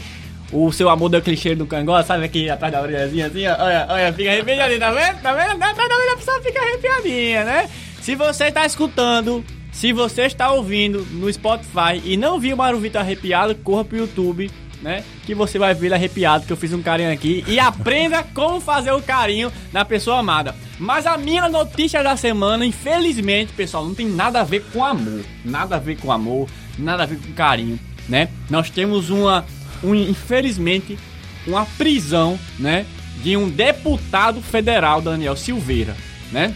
o 0.53 0.73
seu 0.73 0.89
amor 0.89 1.09
deu 1.09 1.23
clichê 1.23 1.55
do 1.55 1.67
cangote, 1.67 2.07
sabe 2.07 2.25
aqui 2.25 2.51
atrás 2.51 2.73
da 2.73 2.83
orelhazinha 2.83 3.27
assim, 3.27 3.47
ó, 3.47 3.57
olha, 3.59 3.87
olha, 3.89 4.13
fica 4.13 4.31
arrepiadinho, 4.31 4.81
tá 4.81 4.91
vendo? 4.91 5.23
Tá 5.23 5.33
vendo? 5.33 5.63
Atrás 5.63 5.89
da 5.89 5.95
orelha 5.95 6.13
a 6.13 6.17
pessoa 6.17 6.43
fica 6.43 6.61
arrepiadinha, 6.61 7.45
né? 7.45 7.71
Se 8.01 8.15
você 8.15 8.45
está 8.45 8.65
escutando, 8.65 9.45
se 9.71 9.93
você 9.93 10.23
está 10.23 10.51
ouvindo 10.51 11.07
no 11.13 11.33
Spotify 11.33 12.01
e 12.05 12.17
não 12.17 12.41
viu 12.41 12.55
o 12.55 12.59
Maru 12.59 12.81
Vitor 12.81 13.01
arrepiado, 13.01 13.55
corra 13.55 13.85
pro 13.85 13.99
YouTube, 13.99 14.51
né? 14.83 15.05
Que 15.25 15.35
você 15.35 15.59
vai 15.59 15.75
ver 15.75 15.87
ele 15.87 15.95
arrepiado, 15.95 16.47
que 16.47 16.53
eu 16.53 16.57
fiz 16.57 16.73
um 16.73 16.83
carinho 16.83 17.13
aqui. 17.13 17.45
E 17.47 17.61
aprenda 17.61 18.23
como 18.35 18.61
fazer 18.61 18.93
o 18.93 19.03
carinho 19.03 19.53
na 19.73 19.85
pessoa 19.85 20.19
amada. 20.19 20.55
Mas 20.79 21.07
a 21.07 21.17
minha 21.17 21.49
notícia 21.49 22.03
da 22.03 22.17
semana, 22.17 22.65
infelizmente, 22.65 23.53
pessoal, 23.53 23.85
não 23.85 23.95
tem 23.95 24.07
nada 24.07 24.41
a 24.41 24.45
ver 24.45 24.65
com 24.73 24.85
amor. 24.85 25.23
Nada 25.45 25.77
a 25.77 25.79
ver 25.79 25.99
com 25.99 26.11
amor, 26.11 26.49
nada 26.79 27.03
a 27.03 27.07
ver 27.07 27.19
com 27.19 27.33
carinho, 27.33 27.79
né? 28.09 28.29
Nós 28.49 28.71
temos 28.71 29.11
uma 29.11 29.45
um, 29.83 29.95
infelizmente, 29.95 30.99
uma 31.47 31.65
prisão, 31.67 32.39
né, 32.59 32.87
de 33.23 33.37
um 33.37 33.49
deputado 33.49 34.41
federal, 34.41 35.01
Daniel 35.01 35.37
Silveira, 35.37 35.97
né? 36.33 36.55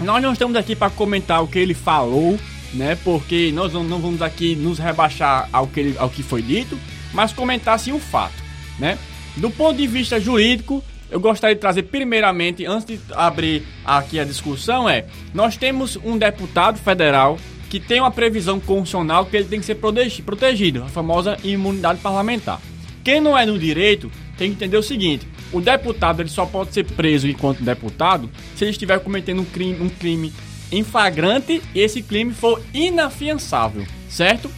Nós 0.00 0.22
não 0.22 0.32
estamos 0.32 0.56
aqui 0.56 0.74
para 0.74 0.90
comentar 0.90 1.42
o 1.42 1.46
que 1.46 1.58
ele 1.58 1.74
falou, 1.74 2.38
né? 2.72 2.96
Porque 3.04 3.52
nós 3.52 3.72
não 3.72 3.98
vamos 3.98 4.22
aqui 4.22 4.54
nos 4.56 4.78
rebaixar 4.78 5.48
ao 5.52 5.66
que, 5.66 5.80
ele, 5.80 5.98
ao 5.98 6.08
que 6.08 6.22
foi 6.22 6.42
dito, 6.42 6.78
mas 7.12 7.32
comentar 7.32 7.78
sim 7.78 7.92
o 7.92 7.98
fato, 7.98 8.42
né? 8.78 8.98
Do 9.36 9.50
ponto 9.50 9.76
de 9.76 9.86
vista 9.86 10.18
jurídico, 10.18 10.82
eu 11.10 11.20
gostaria 11.20 11.54
de 11.54 11.60
trazer 11.60 11.82
primeiramente, 11.84 12.64
antes 12.64 12.86
de 12.86 13.00
abrir 13.14 13.62
aqui 13.84 14.18
a 14.18 14.24
discussão, 14.24 14.88
é 14.88 15.04
nós 15.34 15.56
temos 15.56 15.96
um 16.02 16.16
deputado 16.16 16.78
federal 16.78 17.38
que 17.70 17.78
tem 17.78 18.00
uma 18.00 18.10
previsão 18.10 18.58
constitucional 18.58 19.24
que 19.24 19.36
ele 19.36 19.46
tem 19.46 19.60
que 19.60 19.64
ser 19.64 19.76
protegido, 19.76 20.82
a 20.82 20.88
famosa 20.88 21.38
imunidade 21.44 22.00
parlamentar. 22.00 22.60
Quem 23.04 23.20
não 23.20 23.38
é 23.38 23.46
no 23.46 23.56
direito 23.56 24.10
tem 24.36 24.50
que 24.50 24.56
entender 24.56 24.76
o 24.76 24.82
seguinte: 24.82 25.26
o 25.52 25.60
deputado 25.60 26.20
ele 26.20 26.28
só 26.28 26.44
pode 26.44 26.74
ser 26.74 26.84
preso 26.84 27.28
enquanto 27.28 27.62
deputado 27.62 28.28
se 28.56 28.64
ele 28.64 28.72
estiver 28.72 28.98
cometendo 28.98 29.40
um 29.40 29.44
crime, 29.44 29.80
um 29.80 29.88
crime 29.88 30.32
em 30.72 30.82
flagrante 30.82 31.62
e 31.72 31.80
esse 31.80 32.02
crime 32.02 32.34
for 32.34 32.60
inafiançável, 32.74 33.86
certo? 34.08 34.50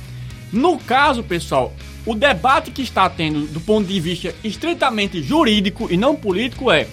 No 0.50 0.78
caso, 0.78 1.22
pessoal, 1.22 1.74
o 2.06 2.14
debate 2.14 2.70
que 2.70 2.82
está 2.82 3.08
tendo 3.08 3.46
do 3.46 3.60
ponto 3.60 3.86
de 3.86 4.00
vista 4.00 4.34
estritamente 4.42 5.22
jurídico 5.22 5.88
e 5.90 5.96
não 5.98 6.16
político 6.16 6.70
é 6.70 6.86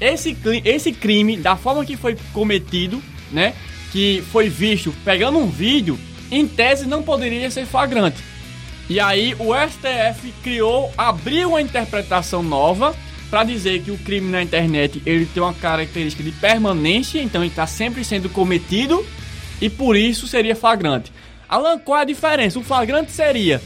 esse, 0.00 0.36
esse 0.64 0.92
crime, 0.92 1.36
da 1.36 1.56
forma 1.56 1.84
que 1.84 1.96
foi 1.96 2.16
cometido, 2.32 3.02
né? 3.32 3.54
Que 3.90 4.22
foi 4.30 4.48
visto 4.48 4.94
pegando 5.04 5.38
um 5.38 5.48
vídeo, 5.48 5.98
em 6.30 6.46
tese 6.46 6.86
não 6.86 7.02
poderia 7.02 7.50
ser 7.50 7.66
flagrante. 7.66 8.22
E 8.88 8.98
aí 8.98 9.34
o 9.38 9.54
STF 9.54 10.32
criou, 10.42 10.92
abriu 10.96 11.50
uma 11.50 11.62
interpretação 11.62 12.42
nova 12.42 12.94
para 13.30 13.44
dizer 13.44 13.82
que 13.82 13.90
o 13.90 13.98
crime 13.98 14.30
na 14.30 14.42
internet 14.42 15.00
ele 15.06 15.26
tem 15.26 15.42
uma 15.42 15.54
característica 15.54 16.22
de 16.22 16.32
permanência, 16.32 17.22
então 17.22 17.42
ele 17.42 17.50
está 17.50 17.66
sempre 17.66 18.04
sendo 18.04 18.28
cometido 18.28 19.06
e 19.60 19.70
por 19.70 19.96
isso 19.96 20.26
seria 20.26 20.56
flagrante. 20.56 21.12
Alan, 21.48 21.78
qual 21.78 21.98
é 21.98 22.02
a 22.02 22.04
diferença? 22.04 22.58
O 22.58 22.64
flagrante 22.64 23.12
seria 23.12 23.60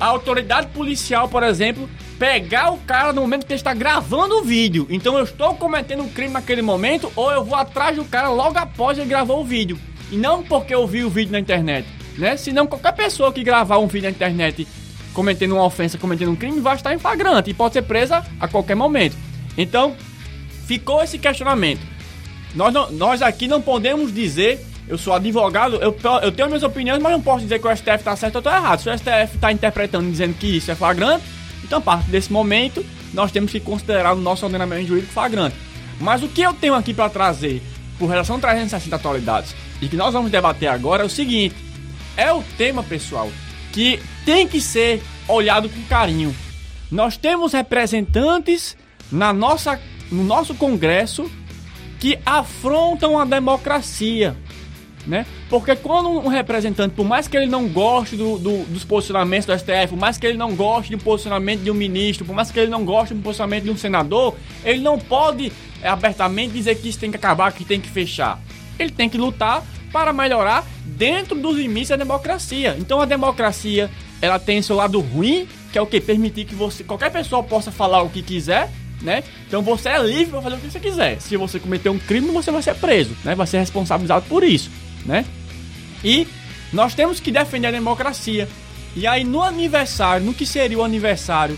a 0.00 0.06
autoridade 0.06 0.68
policial, 0.68 1.28
por 1.28 1.42
exemplo, 1.42 1.88
pegar 2.22 2.70
o 2.70 2.78
cara 2.78 3.12
no 3.12 3.20
momento 3.20 3.44
que 3.44 3.52
ele 3.52 3.58
está 3.58 3.74
gravando 3.74 4.38
o 4.38 4.44
vídeo. 4.44 4.86
Então 4.88 5.18
eu 5.18 5.24
estou 5.24 5.56
cometendo 5.56 6.04
um 6.04 6.08
crime 6.08 6.32
naquele 6.32 6.62
momento 6.62 7.10
ou 7.16 7.32
eu 7.32 7.44
vou 7.44 7.56
atrás 7.56 7.96
do 7.96 8.04
cara 8.04 8.28
logo 8.28 8.56
após 8.56 8.96
ele 8.96 9.08
gravar 9.08 9.34
o 9.34 9.44
vídeo. 9.44 9.76
E 10.08 10.16
não 10.16 10.40
porque 10.40 10.72
eu 10.72 10.86
vi 10.86 11.02
o 11.02 11.10
vídeo 11.10 11.32
na 11.32 11.40
internet, 11.40 11.84
né? 12.16 12.36
Senão 12.36 12.64
qualquer 12.64 12.92
pessoa 12.92 13.32
que 13.32 13.42
gravar 13.42 13.78
um 13.78 13.88
vídeo 13.88 14.04
na 14.04 14.10
internet 14.10 14.68
cometendo 15.12 15.56
uma 15.56 15.64
ofensa, 15.64 15.98
cometendo 15.98 16.30
um 16.30 16.36
crime, 16.36 16.60
vai 16.60 16.76
estar 16.76 16.94
em 16.94 16.98
flagrante 16.98 17.50
e 17.50 17.54
pode 17.54 17.72
ser 17.72 17.82
presa 17.82 18.24
a 18.38 18.46
qualquer 18.46 18.76
momento. 18.76 19.16
Então, 19.58 19.96
ficou 20.64 21.02
esse 21.02 21.18
questionamento. 21.18 21.80
Nós, 22.54 22.72
não, 22.72 22.88
nós 22.92 23.20
aqui 23.20 23.48
não 23.48 23.60
podemos 23.60 24.14
dizer, 24.14 24.64
eu 24.86 24.96
sou 24.96 25.12
advogado, 25.12 25.74
eu, 25.82 25.96
eu 26.22 26.30
tenho 26.30 26.46
minhas 26.46 26.62
opiniões, 26.62 27.02
mas 27.02 27.10
não 27.10 27.20
posso 27.20 27.42
dizer 27.42 27.58
que 27.58 27.66
o 27.66 27.76
STF 27.76 27.96
está 27.96 28.14
certo 28.14 28.36
ou 28.36 28.38
está 28.38 28.56
errado. 28.56 28.80
Se 28.80 28.88
o 28.88 28.96
STF 28.96 29.34
está 29.34 29.50
interpretando 29.50 30.08
dizendo 30.08 30.34
que 30.34 30.58
isso 30.58 30.70
é 30.70 30.74
flagrante, 30.76 31.24
então, 31.64 31.78
a 31.78 31.82
partir 31.82 32.10
desse 32.10 32.32
momento, 32.32 32.84
nós 33.12 33.30
temos 33.30 33.52
que 33.52 33.60
considerar 33.60 34.12
o 34.12 34.20
nosso 34.20 34.44
ordenamento 34.44 34.86
jurídico 34.86 35.12
flagrante. 35.12 35.56
Mas 36.00 36.22
o 36.22 36.28
que 36.28 36.42
eu 36.42 36.52
tenho 36.52 36.74
aqui 36.74 36.92
para 36.92 37.08
trazer 37.08 37.62
por 37.98 38.08
relação 38.08 38.40
360 38.40 38.96
atualidades 38.96 39.54
e 39.80 39.88
que 39.88 39.96
nós 39.96 40.12
vamos 40.12 40.30
debater 40.30 40.68
agora 40.68 41.02
é 41.02 41.06
o 41.06 41.10
seguinte: 41.10 41.54
é 42.16 42.32
o 42.32 42.42
tema, 42.56 42.82
pessoal, 42.82 43.30
que 43.72 44.00
tem 44.24 44.46
que 44.46 44.60
ser 44.60 45.02
olhado 45.28 45.68
com 45.68 45.82
carinho. 45.84 46.34
Nós 46.90 47.16
temos 47.16 47.52
representantes 47.52 48.76
na 49.10 49.32
nossa, 49.32 49.80
no 50.10 50.24
nosso 50.24 50.54
Congresso 50.54 51.30
que 51.98 52.18
afrontam 52.26 53.18
a 53.18 53.24
democracia. 53.24 54.36
Né? 55.06 55.26
Porque 55.50 55.74
quando 55.74 56.08
um 56.08 56.28
representante, 56.28 56.94
por 56.94 57.04
mais 57.04 57.26
que 57.26 57.36
ele 57.36 57.46
não 57.46 57.66
goste 57.66 58.16
do, 58.16 58.38
do, 58.38 58.64
dos 58.64 58.84
posicionamentos 58.84 59.46
do 59.46 59.58
STF, 59.58 59.88
por 59.88 59.98
mais 59.98 60.16
que 60.16 60.26
ele 60.26 60.38
não 60.38 60.54
goste 60.54 60.94
do 60.94 61.02
posicionamento 61.02 61.60
de 61.60 61.70
um 61.70 61.74
ministro, 61.74 62.24
por 62.24 62.34
mais 62.34 62.50
que 62.50 62.60
ele 62.60 62.70
não 62.70 62.84
goste 62.84 63.12
do 63.12 63.20
posicionamento 63.20 63.64
de 63.64 63.70
um 63.70 63.76
senador, 63.76 64.36
ele 64.64 64.80
não 64.80 64.98
pode 64.98 65.52
é, 65.82 65.88
abertamente 65.88 66.52
dizer 66.52 66.76
que 66.76 66.88
isso 66.88 67.00
tem 67.00 67.10
que 67.10 67.16
acabar, 67.16 67.52
que 67.52 67.64
tem 67.64 67.80
que 67.80 67.88
fechar. 67.88 68.40
Ele 68.78 68.90
tem 68.90 69.08
que 69.08 69.18
lutar 69.18 69.64
para 69.92 70.12
melhorar 70.12 70.64
dentro 70.84 71.34
dos 71.34 71.56
limites 71.56 71.88
da 71.88 71.96
democracia. 71.96 72.76
Então 72.78 73.00
a 73.00 73.04
democracia, 73.04 73.90
ela 74.20 74.38
tem 74.38 74.62
seu 74.62 74.76
lado 74.76 75.00
ruim, 75.00 75.48
que 75.72 75.78
é 75.78 75.82
o 75.82 75.86
que 75.86 76.00
permitir 76.00 76.44
que 76.44 76.54
você 76.54 76.84
qualquer 76.84 77.10
pessoa 77.10 77.42
possa 77.42 77.72
falar 77.72 78.02
o 78.02 78.08
que 78.08 78.22
quiser, 78.22 78.70
né? 79.00 79.24
Então 79.48 79.62
você 79.62 79.88
é 79.88 79.98
livre 80.00 80.30
para 80.30 80.42
fazer 80.42 80.56
o 80.56 80.58
que 80.60 80.70
você 80.70 80.80
quiser. 80.80 81.20
Se 81.20 81.36
você 81.36 81.58
cometer 81.58 81.90
um 81.90 81.98
crime, 81.98 82.30
você 82.30 82.52
vai 82.52 82.62
ser 82.62 82.76
preso, 82.76 83.16
né? 83.24 83.34
Vai 83.34 83.48
ser 83.48 83.58
responsabilizado 83.58 84.26
por 84.28 84.44
isso 84.44 84.70
né? 85.04 85.24
E 86.04 86.26
nós 86.72 86.94
temos 86.94 87.20
que 87.20 87.30
defender 87.30 87.68
a 87.68 87.70
democracia. 87.70 88.48
E 88.94 89.06
aí 89.06 89.24
no 89.24 89.42
aniversário, 89.42 90.26
no 90.26 90.34
que 90.34 90.44
seria 90.44 90.78
o 90.78 90.84
aniversário, 90.84 91.56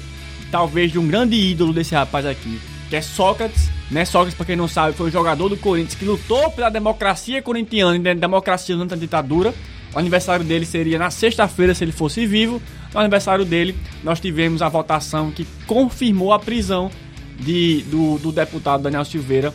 talvez 0.50 0.92
de 0.92 0.98
um 0.98 1.06
grande 1.06 1.36
ídolo 1.36 1.72
desse 1.72 1.94
rapaz 1.94 2.26
aqui, 2.26 2.60
que 2.88 2.96
é 2.96 3.00
Sócrates, 3.00 3.70
né? 3.90 4.04
Sócrates, 4.04 4.34
para 4.34 4.46
quem 4.46 4.56
não 4.56 4.68
sabe, 4.68 4.96
foi 4.96 5.08
um 5.08 5.12
jogador 5.12 5.48
do 5.48 5.56
Corinthians 5.56 5.94
que 5.94 6.04
lutou 6.04 6.50
pela 6.50 6.70
democracia 6.70 7.42
corintiana 7.42 7.96
e 7.96 7.98
da 7.98 8.14
democracia 8.14 8.74
durante 8.74 8.94
a 8.94 8.96
ditadura. 8.96 9.54
O 9.94 9.98
aniversário 9.98 10.44
dele 10.44 10.66
seria 10.66 10.98
na 10.98 11.10
sexta-feira, 11.10 11.74
se 11.74 11.84
ele 11.84 11.92
fosse 11.92 12.26
vivo. 12.26 12.60
No 12.92 13.00
aniversário 13.00 13.44
dele, 13.44 13.76
nós 14.02 14.20
tivemos 14.20 14.62
a 14.62 14.68
votação 14.68 15.30
que 15.30 15.46
confirmou 15.66 16.32
a 16.32 16.38
prisão 16.38 16.90
de, 17.38 17.82
do, 17.82 18.18
do 18.18 18.32
deputado 18.32 18.82
Daniel 18.82 19.04
Silveira 19.04 19.52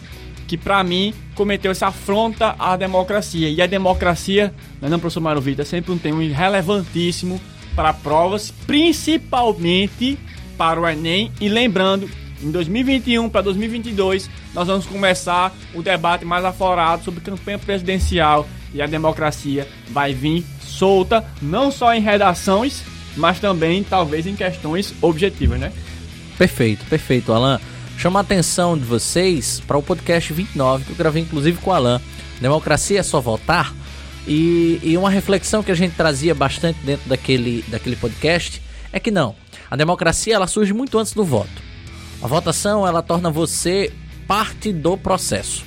que 0.50 0.58
para 0.58 0.84
mim 0.84 1.14
cometeu 1.36 1.72
essa 1.72 1.88
afronta 1.88 2.56
à 2.58 2.76
democracia. 2.76 3.48
E 3.48 3.62
a 3.62 3.68
democracia, 3.68 4.52
né, 4.82 4.90
não, 4.90 5.00
professor 5.00 5.22
Mário 5.22 5.40
Vitor, 5.40 5.62
é 5.62 5.66
sempre 5.66 5.92
um 5.92 5.98
tema 5.98 6.24
relevantíssimo 6.24 7.40
para 7.76 7.94
provas, 7.94 8.52
principalmente 8.66 10.18
para 10.58 10.82
o 10.82 10.90
Enem. 10.90 11.32
E 11.40 11.48
lembrando, 11.48 12.10
em 12.42 12.50
2021 12.50 13.30
para 13.30 13.44
2022, 13.44 14.28
nós 14.56 14.68
vamos 14.68 14.88
começar 14.88 15.54
o 15.76 15.84
debate 15.84 16.26
mais 16.26 16.44
aflorado 16.44 17.04
sobre 17.04 17.22
campanha 17.22 17.60
presidencial 17.60 18.48
e 18.74 18.82
a 18.82 18.88
democracia 18.88 19.68
vai 19.92 20.16
vir 20.16 20.44
solta, 20.62 21.24
não 21.44 21.72
só 21.72 21.94
em 21.94 22.02
redações, 22.02 22.82
mas 23.16 23.40
também 23.40 23.84
talvez 23.84 24.26
em 24.26 24.36
questões 24.36 24.96
objetivas, 25.00 25.60
né? 25.60 25.72
Perfeito, 26.40 26.84
perfeito, 26.86 27.32
Alan 27.32 27.60
chamar 28.00 28.22
a 28.22 28.24
atenção 28.24 28.78
de 28.78 28.86
vocês 28.86 29.62
para 29.68 29.78
o 29.78 29.84
podcast 29.84 30.32
29, 30.32 30.86
que 30.86 30.92
eu 30.92 30.96
gravei 30.96 31.22
inclusive 31.22 31.60
com 31.60 31.70
o 31.70 31.74
Alan. 31.74 32.00
Democracia 32.40 33.02
é 33.02 33.04
só 33.04 33.20
votar? 33.20 33.76
E, 34.26 34.80
e 34.82 34.98
uma 34.98 35.10
reflexão 35.10 35.62
que 35.62 35.70
a 35.70 35.76
gente 35.76 35.96
trazia 35.96 36.34
bastante 36.34 36.80
dentro 36.80 37.10
daquele, 37.10 37.62
daquele 37.68 37.98
podcast 37.98 38.62
é 38.94 39.02
que 39.02 39.12
não. 39.12 39.36
A 39.70 39.76
democracia 39.76 40.34
ela 40.34 40.48
surge 40.48 40.72
muito 40.72 40.98
antes 40.98 41.12
do 41.12 41.26
voto. 41.26 41.62
A 42.22 42.28
votação 42.28 42.88
ela 42.88 43.02
torna 43.02 43.30
você 43.30 43.92
parte 44.26 44.72
do 44.72 44.98
processo. 44.98 45.66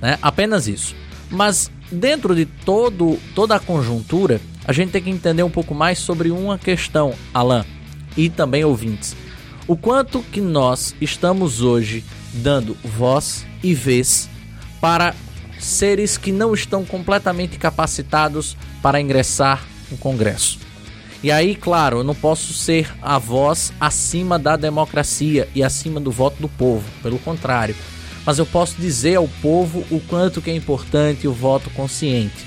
Né? 0.00 0.16
Apenas 0.22 0.68
isso. 0.68 0.94
Mas 1.28 1.72
dentro 1.90 2.36
de 2.36 2.46
todo, 2.46 3.18
toda 3.34 3.56
a 3.56 3.60
conjuntura, 3.60 4.40
a 4.64 4.72
gente 4.72 4.92
tem 4.92 5.02
que 5.02 5.10
entender 5.10 5.42
um 5.42 5.50
pouco 5.50 5.74
mais 5.74 5.98
sobre 5.98 6.30
uma 6.30 6.56
questão, 6.56 7.12
Alan, 7.32 7.66
e 8.16 8.30
também 8.30 8.64
ouvintes 8.64 9.16
o 9.66 9.76
quanto 9.76 10.20
que 10.22 10.40
nós 10.40 10.94
estamos 11.00 11.62
hoje 11.62 12.04
dando 12.34 12.76
voz 12.84 13.46
e 13.62 13.74
vez 13.74 14.28
para 14.80 15.14
seres 15.58 16.18
que 16.18 16.30
não 16.30 16.52
estão 16.52 16.84
completamente 16.84 17.56
capacitados 17.58 18.56
para 18.82 19.00
ingressar 19.00 19.64
no 19.90 19.96
Congresso. 19.96 20.58
E 21.22 21.30
aí, 21.30 21.54
claro, 21.54 21.98
eu 21.98 22.04
não 22.04 22.14
posso 22.14 22.52
ser 22.52 22.94
a 23.00 23.18
voz 23.18 23.72
acima 23.80 24.38
da 24.38 24.56
democracia 24.56 25.48
e 25.54 25.62
acima 25.62 25.98
do 25.98 26.10
voto 26.10 26.42
do 26.42 26.48
povo, 26.50 26.84
pelo 27.02 27.18
contrário. 27.18 27.74
Mas 28.26 28.38
eu 28.38 28.44
posso 28.44 28.76
dizer 28.76 29.16
ao 29.16 29.28
povo 29.40 29.84
o 29.90 30.00
quanto 30.00 30.42
que 30.42 30.50
é 30.50 30.54
importante 30.54 31.26
o 31.26 31.32
voto 31.32 31.70
consciente. 31.70 32.44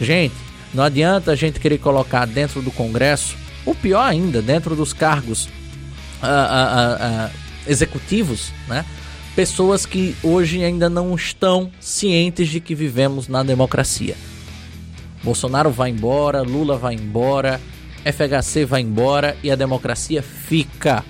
Gente, 0.00 0.34
não 0.74 0.82
adianta 0.82 1.30
a 1.30 1.36
gente 1.36 1.60
querer 1.60 1.78
colocar 1.78 2.26
dentro 2.26 2.60
do 2.60 2.72
Congresso, 2.72 3.36
ou 3.64 3.76
pior 3.76 4.02
ainda, 4.02 4.42
dentro 4.42 4.74
dos 4.74 4.92
cargos 4.92 5.48
uh, 6.22 7.28
uh, 7.28 7.30
executivos, 7.66 8.52
né? 8.68 8.84
pessoas 9.34 9.86
que 9.86 10.16
hoje 10.22 10.62
ainda 10.64 10.90
não 10.90 11.14
estão 11.14 11.70
cientes 11.80 12.48
de 12.48 12.60
que 12.60 12.74
vivemos 12.74 13.28
na 13.28 13.42
democracia. 13.42 14.16
Bolsonaro 15.22 15.70
vai 15.70 15.90
embora, 15.90 16.42
Lula 16.42 16.76
vai 16.76 16.94
embora, 16.94 17.60
FHC 18.04 18.64
vai 18.64 18.80
embora 18.80 19.36
e 19.42 19.50
a 19.50 19.56
democracia 19.56 20.22
fica. 20.22 21.04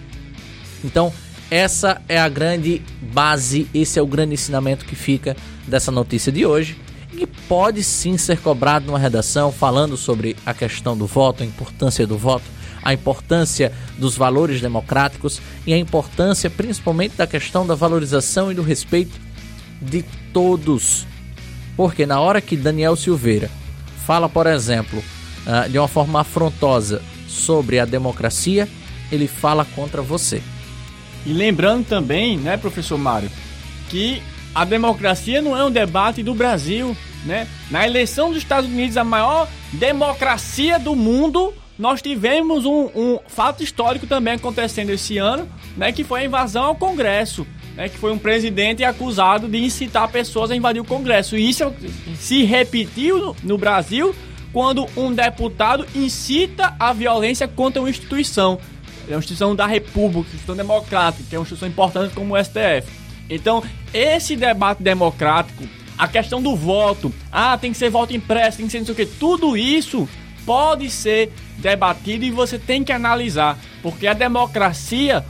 Então, 0.84 1.12
essa 1.50 2.00
é 2.08 2.18
a 2.18 2.28
grande 2.28 2.82
base, 3.00 3.68
esse 3.72 3.98
é 3.98 4.02
o 4.02 4.06
grande 4.06 4.34
ensinamento 4.34 4.84
que 4.84 4.94
fica 4.94 5.36
dessa 5.66 5.90
notícia 5.90 6.30
de 6.30 6.44
hoje. 6.44 6.78
E 7.12 7.26
pode 7.26 7.82
sim 7.82 8.16
ser 8.16 8.38
cobrado 8.38 8.86
numa 8.86 8.98
redação 8.98 9.50
falando 9.50 9.96
sobre 9.96 10.36
a 10.46 10.54
questão 10.54 10.96
do 10.96 11.06
voto, 11.06 11.42
a 11.42 11.46
importância 11.46 12.06
do 12.06 12.16
voto, 12.16 12.44
a 12.82 12.92
importância 12.92 13.72
dos 13.98 14.16
valores 14.16 14.60
democráticos 14.60 15.40
e 15.66 15.72
a 15.72 15.78
importância 15.78 16.48
principalmente 16.48 17.16
da 17.16 17.26
questão 17.26 17.66
da 17.66 17.74
valorização 17.74 18.50
e 18.50 18.54
do 18.54 18.62
respeito 18.62 19.18
de 19.80 20.02
todos. 20.32 21.06
Porque 21.76 22.06
na 22.06 22.20
hora 22.20 22.40
que 22.40 22.56
Daniel 22.56 22.96
Silveira 22.96 23.50
fala, 24.06 24.28
por 24.28 24.46
exemplo, 24.46 25.02
ah, 25.46 25.66
de 25.68 25.78
uma 25.78 25.88
forma 25.88 26.20
afrontosa 26.20 27.02
sobre 27.26 27.78
a 27.78 27.84
democracia, 27.84 28.68
ele 29.10 29.26
fala 29.26 29.64
contra 29.64 30.02
você. 30.02 30.42
E 31.24 31.32
lembrando 31.32 31.86
também, 31.86 32.36
né, 32.38 32.56
professor 32.56 32.98
Mário, 32.98 33.30
que 33.88 34.22
a 34.54 34.64
democracia 34.64 35.40
não 35.40 35.56
é 35.56 35.64
um 35.64 35.70
debate 35.70 36.22
do 36.22 36.34
Brasil, 36.34 36.96
né? 37.24 37.46
Na 37.70 37.86
eleição 37.86 38.28
dos 38.28 38.38
Estados 38.38 38.68
Unidos, 38.68 38.96
a 38.96 39.04
maior 39.04 39.48
democracia 39.72 40.78
do 40.78 40.96
mundo, 40.96 41.54
nós 41.80 42.02
tivemos 42.02 42.66
um, 42.66 42.90
um, 42.94 43.18
fato 43.26 43.64
histórico 43.64 44.06
também 44.06 44.34
acontecendo 44.34 44.90
esse 44.90 45.16
ano, 45.16 45.48
né, 45.78 45.90
que 45.90 46.04
foi 46.04 46.20
a 46.20 46.24
invasão 46.26 46.64
ao 46.64 46.74
Congresso, 46.74 47.46
né, 47.74 47.88
que 47.88 47.96
foi 47.96 48.12
um 48.12 48.18
presidente 48.18 48.84
acusado 48.84 49.48
de 49.48 49.56
incitar 49.64 50.06
pessoas 50.10 50.50
a 50.50 50.56
invadir 50.56 50.80
o 50.80 50.84
Congresso. 50.84 51.38
E 51.38 51.48
isso 51.48 51.72
se 52.16 52.44
repetiu 52.44 53.18
no, 53.18 53.36
no 53.42 53.58
Brasil 53.58 54.14
quando 54.52 54.86
um 54.94 55.10
deputado 55.10 55.86
incita 55.94 56.76
a 56.78 56.92
violência 56.92 57.48
contra 57.48 57.80
uma 57.80 57.88
instituição. 57.88 58.58
É 59.08 59.12
uma 59.12 59.20
instituição 59.20 59.56
da 59.56 59.66
República, 59.66 60.28
instituição 60.28 60.54
democrática, 60.54 61.24
que 61.30 61.34
é 61.34 61.38
uma 61.38 61.44
instituição 61.44 61.68
importante 61.68 62.14
como 62.14 62.34
o 62.34 62.44
STF. 62.44 62.86
Então, 63.30 63.64
esse 63.94 64.36
debate 64.36 64.82
democrático, 64.82 65.64
a 65.96 66.06
questão 66.06 66.42
do 66.42 66.54
voto, 66.54 67.10
ah, 67.32 67.56
tem 67.56 67.72
que 67.72 67.78
ser 67.78 67.88
voto 67.88 68.14
impresso, 68.14 68.58
tem 68.58 68.66
que 68.66 68.72
ser 68.72 68.80
não 68.80 68.84
sei 68.84 68.92
o 68.92 68.96
que, 68.96 69.06
tudo 69.06 69.56
isso 69.56 70.06
pode 70.44 70.90
ser 70.90 71.32
debatido 71.58 72.24
e 72.24 72.30
você 72.30 72.58
tem 72.58 72.82
que 72.82 72.92
analisar, 72.92 73.58
porque 73.82 74.06
a 74.06 74.14
democracia 74.14 75.24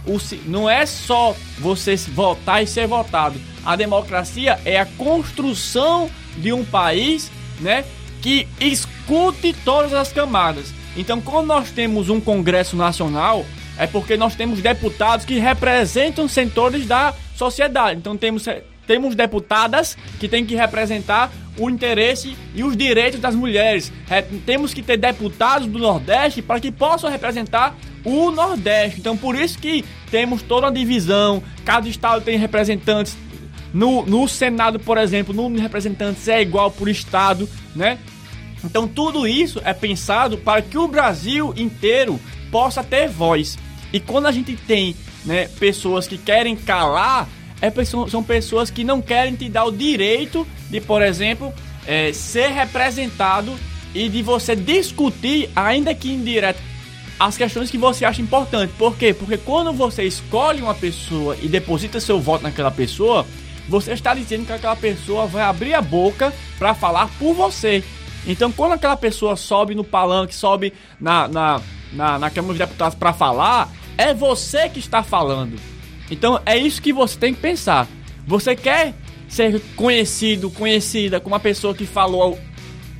não 0.47 0.69
é 0.71 0.87
só 0.87 1.35
você 1.59 1.97
votar 1.97 2.63
e 2.63 2.67
ser 2.67 2.87
votado. 2.87 3.41
A 3.65 3.77
democracia 3.77 4.59
é 4.65 4.79
a 4.79 4.87
construção 4.87 6.11
de 6.37 6.53
um 6.53 6.65
país, 6.65 7.31
né, 7.61 7.85
que 8.23 8.47
escute 8.61 9.53
todas 9.65 9.93
as 9.93 10.13
camadas. 10.13 10.73
Então, 10.97 11.21
quando 11.21 11.47
nós 11.47 11.71
temos 11.71 12.09
um 12.09 12.21
Congresso 12.21 12.77
Nacional, 12.77 13.45
é 13.79 13.87
porque 13.87 14.17
nós 14.17 14.35
temos 14.35 14.61
deputados 14.61 15.25
que 15.25 15.39
representam 15.39 16.29
setores 16.29 16.87
da 16.87 17.15
sociedade. 17.35 17.99
Então, 17.99 18.17
temos 18.17 18.45
temos 18.91 19.15
deputadas 19.15 19.97
que 20.19 20.27
têm 20.27 20.45
que 20.45 20.57
representar 20.57 21.31
o 21.57 21.71
interesse 21.71 22.37
e 22.57 22.65
os 22.65 22.77
direitos 22.77 23.21
das 23.21 23.37
mulheres. 23.37 23.93
É, 24.11 24.21
temos 24.21 24.75
que 24.75 24.83
ter 24.83 24.97
deputados 24.97 25.69
do 25.69 25.79
Nordeste 25.79 26.43
para 26.43 26.59
que 26.59 26.73
possam 26.73 27.09
representar 27.09 27.77
o 28.05 28.33
Nordeste. 28.33 28.99
Então, 28.99 29.17
por 29.17 29.37
isso 29.37 29.57
que 29.61 29.85
temos 30.11 30.43
toda 30.43 30.67
a 30.67 30.71
divisão. 30.73 31.41
Cada 31.65 31.89
estado 31.89 32.25
tem 32.25 32.37
representantes. 32.37 33.17
No, 33.73 34.05
no 34.05 34.27
Senado, 34.27 34.81
por 34.81 34.99
exemplo, 34.99 35.33
o 35.33 35.37
número 35.37 35.59
de 35.59 35.63
representantes 35.63 36.27
é 36.27 36.43
igual 36.43 36.69
por 36.73 36.89
estado, 36.89 37.49
né? 37.77 37.97
Então, 38.65 38.89
tudo 38.89 39.25
isso 39.25 39.63
é 39.65 39.73
pensado 39.73 40.37
para 40.37 40.63
que 40.63 40.77
o 40.77 40.89
Brasil 40.89 41.55
inteiro 41.57 42.19
possa 42.51 42.83
ter 42.83 43.09
voz. 43.09 43.57
E 43.93 44.01
quando 44.01 44.27
a 44.27 44.33
gente 44.33 44.57
tem 44.57 44.97
né, 45.25 45.47
pessoas 45.61 46.09
que 46.09 46.19
querem 46.19 46.57
calar 46.57 47.29
é, 47.61 47.73
são 47.85 48.23
pessoas 48.23 48.71
que 48.71 48.85
não 48.85 49.03
querem 49.03 49.35
te 49.35 49.49
dar 49.49 49.65
o 49.65 49.73
direito 49.73 50.47
de, 50.71 50.81
por 50.81 51.03
exemplo, 51.03 51.53
é, 51.87 52.13
ser 52.13 52.49
representado 52.49 53.55
e 53.95 54.09
de 54.09 54.23
você 54.23 54.55
discutir, 54.55 55.51
ainda 55.55 55.95
que 55.95 56.11
indireto, 56.11 56.61
as 57.19 57.37
questões 57.37 57.71
que 57.71 57.77
você 57.77 58.05
acha 58.05 58.23
importante. 58.23 58.73
Por 58.79 58.97
quê? 58.97 59.13
Porque 59.13 59.37
quando 59.37 59.73
você 59.73 60.05
escolhe 60.05 60.63
uma 60.63 60.75
pessoa 60.75 61.37
e 61.43 61.49
deposita 61.49 62.01
seu 62.01 62.19
voto 62.19 62.43
naquela 62.43 62.71
pessoa, 62.71 63.27
você 63.69 63.93
está 63.93 64.15
dizendo 64.15 64.47
que 64.47 64.53
aquela 64.53 64.77
pessoa 64.77 65.27
vai 65.27 65.43
abrir 65.43 65.75
a 65.75 65.83
boca 65.83 66.33
para 66.59 66.75
falar 66.75 67.11
por 67.19 67.35
você. 67.35 67.85
Então, 68.27 68.51
quando 68.51 68.73
aquela 68.73 68.97
pessoa 68.97 69.37
sobe 69.37 69.75
no 69.75 69.85
palanque, 69.85 70.35
sobe 70.35 70.73
na, 71.01 71.29
na, 71.29 71.61
na, 71.93 72.19
na 72.19 72.31
Câmara 72.31 72.55
dos 72.55 72.59
Deputados 72.59 72.97
para 72.99 73.13
falar, 73.13 73.71
é 73.99 74.15
você 74.15 74.69
que 74.69 74.79
está 74.79 75.03
falando. 75.03 75.59
Então, 76.11 76.41
é 76.45 76.57
isso 76.57 76.83
que 76.83 76.93
você 76.93 77.19
tem 77.19 77.33
que 77.33 77.41
pensar. 77.41 77.87
Você 78.27 78.57
quer 78.57 78.95
ser 79.29 79.61
conhecido, 79.77 80.51
conhecida 80.51 81.21
como 81.21 81.35
uma 81.35 81.41
pessoa 81.41 81.75
que 81.75 81.87
falou 81.87 82.39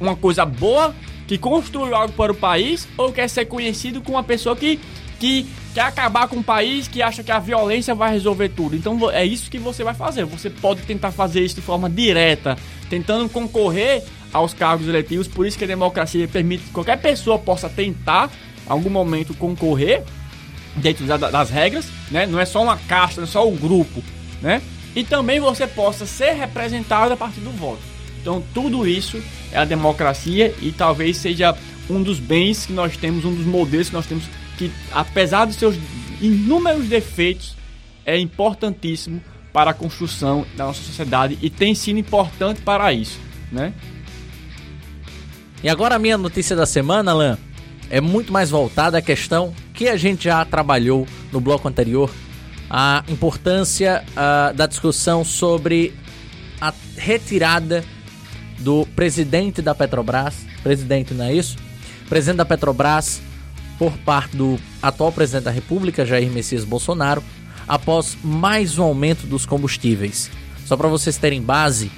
uma 0.01 0.17
coisa 0.17 0.47
boa, 0.47 0.95
que 1.27 1.37
construiu 1.37 1.95
algo 1.95 2.13
para 2.15 2.33
o 2.33 2.35
país, 2.35 2.89
ou 2.97 3.13
quer 3.13 3.29
ser 3.29 3.45
conhecido 3.45 4.01
como 4.01 4.17
uma 4.17 4.25
pessoa 4.25 4.57
que, 4.57 4.81
que 5.19 5.47
quer 5.75 5.83
acabar 5.83 6.29
com 6.29 6.37
o 6.37 6.43
país, 6.43 6.89
que 6.89 7.03
acha 7.03 7.23
que 7.23 7.31
a 7.31 7.39
violência 7.39 7.95
vai 7.95 8.13
resolver 8.13 8.49
tudo. 8.51 8.75
Então 8.75 9.11
é 9.11 9.25
isso 9.25 9.51
que 9.51 9.59
você 9.59 9.85
vai 9.85 9.95
fazer. 9.95 10.25
Você 10.25 10.49
pode 10.49 10.83
tentar 10.83 11.11
fazer 11.13 11.43
isso 11.43 11.57
de 11.57 11.61
forma 11.61 11.89
direta, 11.91 12.57
tentando 12.89 13.29
concorrer 13.29 14.03
aos 14.33 14.55
cargos 14.55 14.89
eletivos. 14.89 15.29
Por 15.29 15.47
isso 15.47 15.59
que 15.59 15.65
a 15.65 15.69
democracia 15.69 16.27
permite 16.27 16.65
que 16.65 16.71
qualquer 16.71 17.01
pessoa 17.01 17.39
possa 17.39 17.69
tentar, 17.69 18.31
em 18.67 18.71
algum 18.71 18.91
momento, 18.91 19.35
concorrer 19.35 20.03
dentro 20.81 21.07
das 21.07 21.51
regras, 21.51 21.87
né? 22.11 22.27
Não 22.27 22.41
é 22.41 22.45
só 22.45 22.63
uma 22.63 22.77
casta, 22.77 23.21
não 23.21 23.29
é 23.29 23.31
só 23.31 23.49
um 23.49 23.57
grupo, 23.57 24.03
né? 24.43 24.61
E 24.95 25.05
também 25.05 25.39
você 25.39 25.67
possa 25.67 26.07
ser 26.07 26.33
representado 26.33 27.13
a 27.13 27.17
partir 27.17 27.41
do 27.41 27.51
voto. 27.51 27.81
Então 28.21 28.43
tudo 28.53 28.87
isso 28.87 29.23
é 29.53 29.59
a 29.59 29.65
democracia 29.65 30.55
e 30.61 30.73
talvez 30.73 31.17
seja 31.17 31.57
um 31.89 32.03
dos 32.03 32.19
bens 32.19 32.67
que 32.67 32.73
nós 32.73 32.97
temos, 32.97 33.25
um 33.25 33.35
dos 33.35 33.47
modelos 33.47 33.89
que 33.89 33.95
nós 33.95 34.07
temos 34.07 34.25
que, 34.57 34.71
apesar 34.93 35.47
dos 35.47 35.57
seus 35.57 35.77
inúmeros 36.21 36.87
defeitos, 36.87 37.57
é 38.05 38.19
importantíssimo 38.19 39.23
para 39.53 39.71
a 39.71 39.75
construção 39.75 40.47
da 40.57 40.67
nossa 40.67 40.83
sociedade 40.83 41.39
e 41.41 41.49
tem 41.49 41.75
sido 41.75 41.99
importante 41.99 42.61
para 42.63 42.93
isso, 42.93 43.19
né? 43.51 43.73
E 45.63 45.69
agora 45.69 45.97
a 45.97 45.99
minha 45.99 46.17
notícia 46.17 46.57
da 46.57 46.67
semana, 46.67 47.11
Alan, 47.11 47.39
é 47.91 48.01
muito 48.01 48.33
mais 48.33 48.51
voltada 48.51 48.99
à 48.99 49.03
questão 49.03 49.53
que 49.81 49.89
a 49.89 49.97
gente 49.97 50.25
já 50.25 50.45
trabalhou 50.45 51.07
no 51.33 51.41
bloco 51.41 51.67
anterior, 51.67 52.11
a 52.69 53.03
importância 53.09 54.05
uh, 54.11 54.55
da 54.55 54.67
discussão 54.67 55.25
sobre 55.25 55.95
a 56.61 56.71
retirada 56.99 57.83
do 58.59 58.85
presidente 58.95 59.63
da 59.63 59.75
Petrobras, 59.75 60.35
presidente, 60.63 61.15
não 61.15 61.25
é 61.25 61.33
isso? 61.33 61.57
Presidente 62.11 62.37
da 62.37 62.45
Petrobras 62.45 63.23
por 63.79 63.97
parte 63.97 64.37
do 64.37 64.59
atual 64.83 65.11
presidente 65.13 65.45
da 65.45 65.51
República, 65.51 66.05
Jair 66.05 66.31
Messias 66.31 66.63
Bolsonaro, 66.63 67.25
após 67.67 68.19
mais 68.23 68.77
um 68.77 68.83
aumento 68.83 69.27
dos 69.27 69.47
combustíveis. 69.47 70.31
Só 70.67 70.77
para 70.77 70.89
vocês 70.89 71.17
terem 71.17 71.41
base, 71.41 71.91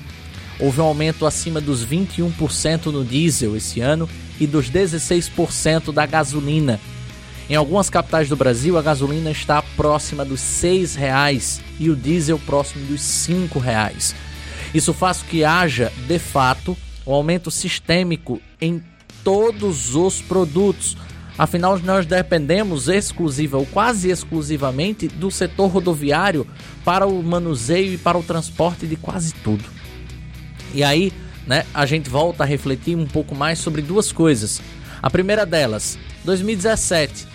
houve 0.61 0.81
um 0.81 0.85
aumento 0.85 1.27
acima 1.27 1.61
dos 1.61 1.85
21% 1.85 2.93
no 2.93 3.05
diesel 3.05 3.57
esse 3.57 3.81
ano 3.81 4.09
e 4.39 4.47
dos 4.47 4.71
16% 4.71 5.93
da 5.93 6.07
gasolina. 6.07 6.79
Em 7.51 7.55
algumas 7.55 7.91
capitais 7.91 8.29
do 8.29 8.37
Brasil, 8.37 8.79
a 8.79 8.83
gasolina 8.83 9.31
está 9.31 9.61
próxima 9.77 10.25
dos 10.25 10.63
R$ 10.63 10.87
reais 10.97 11.61
e 11.79 11.91
o 11.91 11.97
diesel 11.97 12.39
próximo 12.39 12.87
dos 12.87 13.27
R$ 13.27 13.49
reais. 13.61 14.15
Isso 14.73 14.95
faz 14.95 15.19
com 15.19 15.29
que 15.29 15.45
haja, 15.45 15.93
de 16.07 16.19
fato, 16.19 16.77
um 17.07 17.13
aumento 17.13 17.51
sistêmico 17.51 18.41
em 18.61 18.83
todos 19.23 19.95
os 19.95 20.21
produtos. 20.23 20.97
Afinal, 21.37 21.79
nós 21.81 22.07
dependemos 22.07 22.89
exclusiva 22.89 23.59
ou 23.59 23.67
quase 23.67 24.11
exclusivamente 24.11 25.09
do 25.09 25.31
setor 25.31 25.69
rodoviário 25.69 26.47
para 26.85 27.07
o 27.07 27.23
manuseio 27.23 27.95
e 27.95 27.99
para 27.99 28.19
o 28.19 28.23
transporte 28.23 28.87
de 28.87 28.97
quase 28.97 29.35
tudo. 29.35 29.65
E 30.75 30.83
aí, 30.83 31.13
né, 31.47 31.65
a 31.75 31.85
gente 31.85 32.09
volta 32.09 32.45
a 32.45 32.47
refletir 32.47 32.97
um 32.97 33.07
pouco 33.07 33.35
mais 33.35 33.59
sobre 33.59 33.83
duas 33.83 34.13
coisas. 34.13 34.61
A 35.03 35.11
primeira 35.11 35.45
delas, 35.45 35.99
2017, 36.25 37.27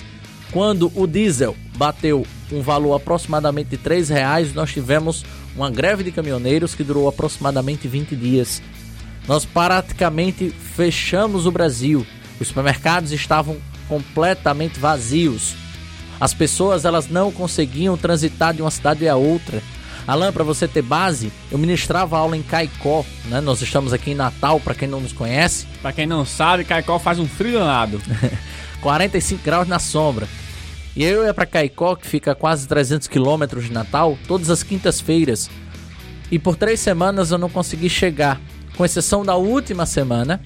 quando 0.52 0.92
o 0.96 1.06
diesel 1.06 1.56
bateu 1.76 2.26
um 2.52 2.62
valor 2.62 2.96
aproximadamente 2.96 3.76
de 3.76 3.90
R$ 3.90 4.02
reais, 4.04 4.54
nós 4.54 4.72
tivemos 4.72 5.26
uma 5.56 5.70
greve 5.70 6.04
de 6.04 6.12
caminhoneiros 6.12 6.74
que 6.74 6.84
durou 6.84 7.08
aproximadamente 7.08 7.88
20 7.88 8.16
dias. 8.16 8.62
Nós 9.28 9.44
praticamente 9.46 10.50
fechamos 10.50 11.46
o 11.46 11.52
Brasil. 11.52 12.06
Os 12.40 12.48
supermercados 12.48 13.12
estavam 13.12 13.58
completamente 13.90 14.80
vazios. 14.80 15.56
As 16.20 16.34
pessoas 16.34 16.86
elas 16.86 17.10
não 17.10 17.32
conseguiam 17.32 17.98
transitar 17.98 18.54
de 18.54 18.62
uma 18.62 18.72
cidade 18.72 19.08
a 19.08 19.16
outra. 19.16 19.62
Alan, 20.08 20.32
para 20.32 20.44
você 20.44 20.68
ter 20.70 20.82
base, 20.82 21.34
eu 21.52 21.58
ministrava 21.58 22.18
aula 22.18 22.38
em 22.38 22.42
Caicó, 22.42 23.06
né? 23.26 23.42
Nós 23.42 23.62
estamos 23.62 23.92
aqui 23.92 24.12
em 24.12 24.16
Natal, 24.16 24.58
para 24.58 24.74
quem 24.74 24.88
não 24.88 25.02
nos 25.02 25.12
conhece. 25.12 25.68
Para 25.82 25.92
quem 25.92 26.08
não 26.08 26.26
sabe, 26.26 26.64
Caicó 26.64 26.98
faz 26.98 27.20
um 27.20 27.28
frio 27.28 27.60
danado. 27.60 28.02
45 28.82 29.44
graus 29.44 29.68
na 29.68 29.80
sombra. 29.80 30.28
E 30.96 31.04
eu 31.04 31.24
ia 31.24 31.34
para 31.34 31.46
Caicó, 31.46 31.96
que 31.96 32.08
fica 32.08 32.32
a 32.32 32.36
quase 32.36 32.68
300 32.68 33.08
quilômetros 33.08 33.66
de 33.66 33.72
Natal, 33.72 34.18
todas 34.28 34.50
as 34.50 34.64
quintas-feiras. 34.64 35.50
E 36.32 36.40
por 36.40 36.56
três 36.56 36.80
semanas 36.80 37.32
eu 37.32 37.38
não 37.38 37.50
consegui 37.50 37.90
chegar, 37.90 38.42
com 38.76 38.84
exceção 38.84 39.24
da 39.24 39.36
última 39.36 39.86
semana, 39.86 40.42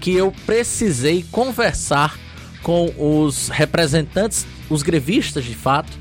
que 0.00 0.14
eu 0.14 0.32
precisei 0.46 1.24
conversar 1.30 2.18
com 2.62 2.92
os 2.98 3.48
representantes, 3.48 4.46
os 4.68 4.82
grevistas 4.82 5.44
de 5.44 5.54
fato, 5.54 5.92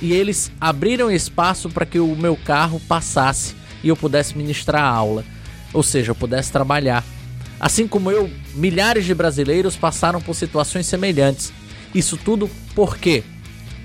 e 0.00 0.12
eles 0.12 0.52
abriram 0.60 1.10
espaço 1.10 1.68
para 1.68 1.84
que 1.84 1.98
o 1.98 2.14
meu 2.14 2.36
carro 2.36 2.80
passasse 2.88 3.54
e 3.82 3.88
eu 3.88 3.96
pudesse 3.96 4.36
ministrar 4.36 4.82
a 4.82 4.88
aula, 4.88 5.24
ou 5.72 5.82
seja, 5.82 6.12
eu 6.12 6.14
pudesse 6.14 6.52
trabalhar. 6.52 7.04
Assim 7.60 7.88
como 7.88 8.10
eu, 8.10 8.30
milhares 8.54 9.04
de 9.04 9.14
brasileiros 9.14 9.76
passaram 9.76 10.20
por 10.20 10.34
situações 10.34 10.86
semelhantes 10.86 11.52
isso 11.94 12.16
tudo 12.16 12.50
por 12.74 12.98
quê? 12.98 13.22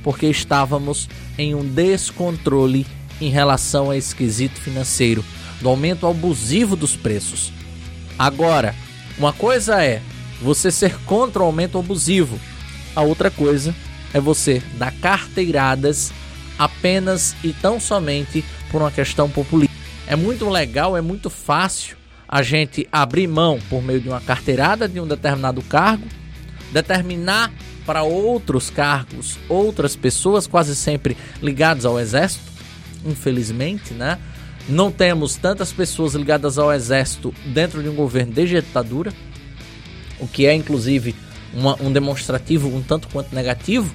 Porque 0.03 0.27
estávamos 0.27 1.09
em 1.37 1.55
um 1.55 1.63
descontrole 1.63 2.85
em 3.21 3.29
relação 3.29 3.89
a 3.89 3.97
esquisito 3.97 4.59
financeiro, 4.59 5.23
do 5.61 5.69
aumento 5.69 6.05
abusivo 6.07 6.75
dos 6.75 6.95
preços. 6.95 7.53
Agora, 8.19 8.75
uma 9.17 9.31
coisa 9.31 9.81
é 9.83 10.01
você 10.41 10.69
ser 10.69 10.97
contra 11.05 11.41
o 11.41 11.45
aumento 11.45 11.77
abusivo, 11.79 12.39
a 12.95 13.01
outra 13.01 13.31
coisa 13.31 13.73
é 14.13 14.19
você 14.19 14.61
dar 14.77 14.91
carteiradas 14.91 16.11
apenas 16.59 17.35
e 17.43 17.53
tão 17.53 17.79
somente 17.79 18.43
por 18.69 18.81
uma 18.81 18.91
questão 18.91 19.29
populista. 19.29 19.73
É 20.05 20.15
muito 20.15 20.49
legal, 20.49 20.97
é 20.97 21.01
muito 21.01 21.29
fácil 21.29 21.95
a 22.33 22.41
gente 22.41 22.87
abrir 22.91 23.27
mão 23.27 23.59
por 23.69 23.83
meio 23.83 24.01
de 24.01 24.09
uma 24.09 24.19
carteirada 24.19 24.89
de 24.89 24.99
um 24.99 25.05
determinado 25.05 25.61
cargo, 25.61 26.07
determinar 26.71 27.53
para 27.85 28.01
outros 28.01 28.71
cargos, 28.71 29.37
outras 29.47 29.95
pessoas, 29.95 30.47
quase 30.47 30.75
sempre 30.75 31.15
ligadas 31.43 31.85
ao 31.85 31.99
exército. 31.99 32.51
Infelizmente, 33.05 33.93
né? 33.93 34.17
Não 34.67 34.91
temos 34.91 35.35
tantas 35.35 35.71
pessoas 35.71 36.15
ligadas 36.15 36.57
ao 36.57 36.73
exército 36.73 37.31
dentro 37.45 37.83
de 37.83 37.89
um 37.89 37.93
governo 37.93 38.33
de 38.33 38.47
ditadura, 38.47 39.13
o 40.19 40.27
que 40.27 40.47
é 40.47 40.55
inclusive 40.55 41.13
uma, 41.53 41.79
um 41.79 41.91
demonstrativo 41.91 42.67
um 42.67 42.81
tanto 42.81 43.09
quanto 43.09 43.35
negativo, 43.35 43.93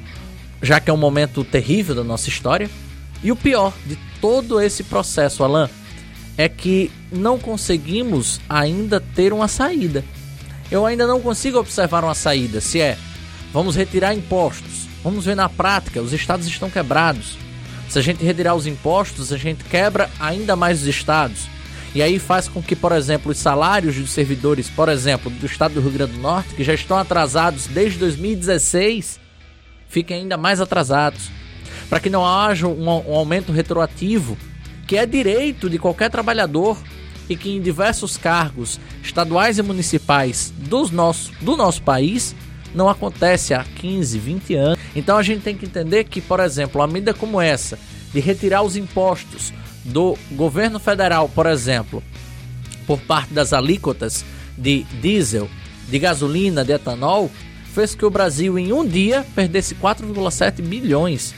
já 0.63 0.79
que 0.79 0.89
é 0.89 0.93
um 0.93 0.97
momento 0.97 1.43
terrível 1.43 1.93
da 1.93 2.05
nossa 2.05 2.29
história. 2.29 2.71
E 3.21 3.33
o 3.33 3.37
pior 3.37 3.73
de 3.85 3.99
todo 4.21 4.61
esse 4.61 4.85
processo, 4.85 5.43
Alan, 5.43 5.69
é 6.39 6.49
que 6.49 6.91
não 7.13 7.39
conseguimos 7.39 8.41
ainda 8.49 8.99
ter 9.01 9.33
uma 9.35 9.49
saída. 9.49 10.03
Eu 10.71 10.87
ainda 10.87 11.07
não 11.07 11.21
consigo 11.21 11.59
observar 11.59 12.05
uma 12.05 12.15
saída, 12.15 12.61
se 12.61 12.81
é 12.81 12.97
Vamos 13.53 13.77
retirar 13.77 14.15
impostos. 14.15 14.87
Vamos 15.03 15.25
ver 15.25 15.35
na 15.35 15.49
prática, 15.49 16.03
os 16.03 16.13
estados 16.13 16.47
estão 16.47 16.69
quebrados. 16.69 17.39
Se 17.89 17.99
a 17.99 18.03
gente 18.03 18.25
retirar 18.25 18.55
os 18.55 18.67
impostos, 18.67 19.33
a 19.33 19.39
gente 19.39 19.65
quebra 19.65 20.11
ainda 20.21 20.55
mais 20.55 20.83
os 20.83 20.87
estados. 20.87 21.47
E 21.95 22.03
aí 22.03 22.19
faz 22.19 22.47
com 22.47 22.63
que, 22.63 22.77
por 22.77 22.93
exemplo, 22.93 23.33
os 23.33 23.39
salários 23.39 23.97
dos 23.97 24.11
servidores, 24.11 24.69
por 24.69 24.91
exemplo, 24.91 25.31
do 25.31 25.47
estado 25.47 25.75
do 25.75 25.81
Rio 25.81 25.93
Grande 25.93 26.13
do 26.13 26.19
Norte, 26.19 26.55
que 26.55 26.63
já 26.63 26.75
estão 26.75 26.99
atrasados 26.99 27.67
desde 27.67 27.99
2016, 27.99 29.19
fiquem 29.89 30.19
ainda 30.19 30.37
mais 30.37 30.61
atrasados. 30.61 31.31
Para 31.89 32.01
que 32.01 32.11
não 32.11 32.27
haja 32.27 32.67
um, 32.67 32.87
um 32.87 33.15
aumento 33.15 33.51
retroativo, 33.51 34.37
que 34.89 34.97
é 34.97 35.05
direito 35.05 35.69
de 35.69 35.79
qualquer 35.79 36.11
trabalhador 36.11 36.79
e 37.29 37.37
que 37.37 37.51
em 37.51 37.61
diversos 37.61 38.17
cargos 38.17 38.81
estaduais 39.03 39.59
e 39.59 39.63
municipais 39.63 40.51
dos 40.57 40.91
nosso, 40.91 41.31
do 41.43 41.55
nosso 41.59 41.83
país 41.83 42.35
não 42.75 42.89
acontece 42.89 43.53
há 43.53 43.63
15, 43.63 44.19
20 44.19 44.55
anos. 44.55 44.79
Então 44.97 45.19
a 45.19 45.23
gente 45.23 45.43
tem 45.43 45.55
que 45.55 45.67
entender 45.67 46.05
que, 46.05 46.23
por 46.23 46.41
exemplo, 46.41 46.81
uma 46.81 46.87
medida 46.87 47.13
como 47.13 47.39
essa, 47.39 47.79
de 48.15 48.19
retirar 48.19 48.63
os 48.63 48.77
impostos 48.77 49.53
do 49.85 50.17
governo 50.33 50.79
federal, 50.79 51.29
por 51.29 51.45
exemplo, 51.45 52.03
por 52.87 52.99
parte 53.01 53.35
das 53.35 53.53
alíquotas 53.53 54.25
de 54.57 54.85
diesel, 55.03 55.51
de 55.87 55.99
gasolina, 55.99 56.65
de 56.65 56.73
etanol, 56.73 57.31
fez 57.75 57.95
que 57.95 58.07
o 58.07 58.11
Brasil 58.11 58.59
em 58.59 58.73
um 58.73 58.87
dia 58.87 59.25
perdesse 59.35 59.75
4,7 59.75 60.63
bilhões. 60.63 61.35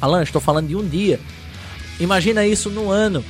Alan, 0.00 0.22
estou 0.22 0.40
falando 0.40 0.68
de 0.68 0.76
um 0.76 0.86
dia. 0.86 1.18
Imagina 2.00 2.46
isso 2.46 2.70
no 2.70 2.90
ano. 2.90 3.24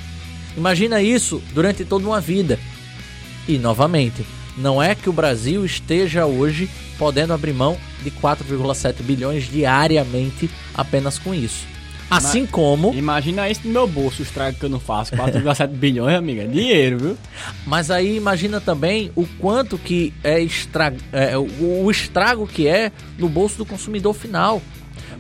Imagina 0.57 1.03
isso 1.03 1.43
durante 1.53 1.85
toda 1.85 2.07
uma 2.07 2.21
vida. 2.21 2.59
E 3.49 3.59
novamente, 3.59 4.25
não 4.57 4.83
é 4.83 4.95
que 4.95 5.09
o 5.09 5.13
Brasil 5.13 5.65
esteja 5.65 6.27
hoje 6.27 6.69
podendo 6.99 7.33
abrir 7.33 7.53
mão 7.53 7.77
de 8.03 8.11
4,7 8.11 9.03
bilhões 9.03 9.51
diariamente 9.51 10.51
apenas 10.75 11.19
com 11.19 11.35
isso. 11.35 11.73
Assim 12.11 12.45
como. 12.45 12.93
Imagina 12.93 13.49
isso 13.49 13.63
no 13.65 13.73
meu 13.73 13.89
bolso, 13.89 14.21
o 14.21 14.23
estrago 14.23 14.59
que 14.59 14.65
eu 14.67 14.69
não 14.69 14.79
faço. 14.79 15.13
4,7 15.13 15.69
bilhões, 15.73 16.15
amiga. 16.15 16.47
Dinheiro, 16.47 16.99
viu? 16.99 17.19
Mas 17.67 17.91
aí 17.91 18.17
imagina 18.17 18.61
também 18.61 19.11
o 19.17 19.27
quanto 19.39 19.79
que 19.79 20.13
é, 20.23 20.43
estra... 20.43 20.93
É, 21.11 21.37
o 21.39 21.91
estrago 21.91 22.47
que 22.47 22.69
é 22.69 22.93
no 23.19 23.31
bolso 23.31 23.57
do 23.57 23.65
consumidor 23.65 24.13
final. 24.13 24.61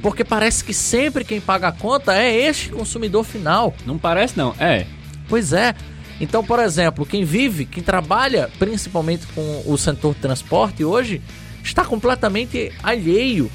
Porque 0.01 0.25
parece 0.25 0.65
que 0.65 0.73
sempre 0.73 1.25
quem 1.25 1.41
paga 1.41 1.69
a 1.69 1.73
conta 1.73 2.17
é 2.17 2.49
este 2.49 2.71
consumidor 2.71 3.25
final. 3.25 3.75
Não 3.85 3.99
parece, 3.99 4.37
não. 4.37 4.55
É. 4.59 4.87
Pois 5.29 5.53
é. 5.53 5.75
Então, 6.21 6.45
por 6.45 6.59
exemplo, 6.61 7.05
quem 7.05 7.25
vive, 7.25 7.65
quem 7.65 7.83
trabalha 7.83 8.51
principalmente 8.59 9.27
com 9.29 9.63
o 9.67 9.77
setor 9.77 10.15
de 10.15 10.21
transporte 10.21 10.85
hoje, 10.85 11.21
está 11.63 11.85
completamente 11.85 12.73
alheio 12.83 13.51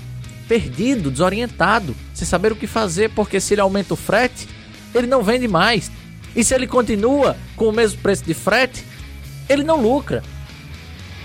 perdido, 0.48 1.12
desorientado, 1.12 1.96
sem 2.14 2.26
saber 2.26 2.52
o 2.52 2.56
que 2.56 2.68
fazer, 2.68 3.10
porque 3.12 3.40
se 3.40 3.54
ele 3.54 3.62
aumenta 3.62 3.94
o 3.94 3.98
frete, 3.98 4.48
ele 4.96 5.08
não 5.08 5.22
vende 5.22 5.48
mais. 5.48 5.92
E 6.36 6.44
se 6.44 6.54
ele 6.56 6.68
continua 6.68 7.36
com 7.56 7.66
o 7.66 7.72
mesmo 7.72 8.00
preço 8.00 8.24
de 8.24 8.34
frete, 8.34 8.84
ele 9.50 9.64
não 9.64 9.82
lucra. 9.82 10.24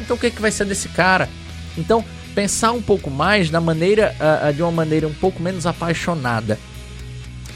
Então 0.00 0.16
o 0.16 0.18
que, 0.18 0.26
é 0.26 0.30
que 0.30 0.40
vai 0.40 0.50
ser 0.50 0.64
desse 0.64 0.88
cara? 0.88 1.28
Então, 1.76 2.04
pensar 2.34 2.72
um 2.72 2.82
pouco 2.82 3.10
mais 3.10 3.50
na 3.50 3.60
maneira, 3.60 4.14
uh, 4.18 4.52
de 4.52 4.62
uma 4.62 4.72
maneira 4.72 5.06
um 5.06 5.14
pouco 5.14 5.42
menos 5.42 5.66
apaixonada 5.66 6.58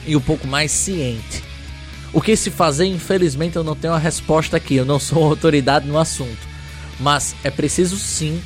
e 0.07 0.17
um 0.17 0.21
pouco 0.21 0.47
mais 0.47 0.71
ciente. 0.71 1.43
O 2.13 2.21
que 2.21 2.37
se 2.37 2.51
fazer, 2.51 2.87
infelizmente, 2.87 3.57
eu 3.57 3.65
não 3.65 3.75
tenho 3.75 3.93
a 3.93 3.99
resposta 3.99 4.57
aqui, 4.57 4.77
eu 4.77 4.85
não 4.85 4.99
sou 4.99 5.23
autoridade 5.25 5.87
no 5.87 5.99
assunto. 5.99 6.57
Mas 6.99 7.35
é 7.45 7.51
preciso 7.51 7.97
sim 7.97 8.41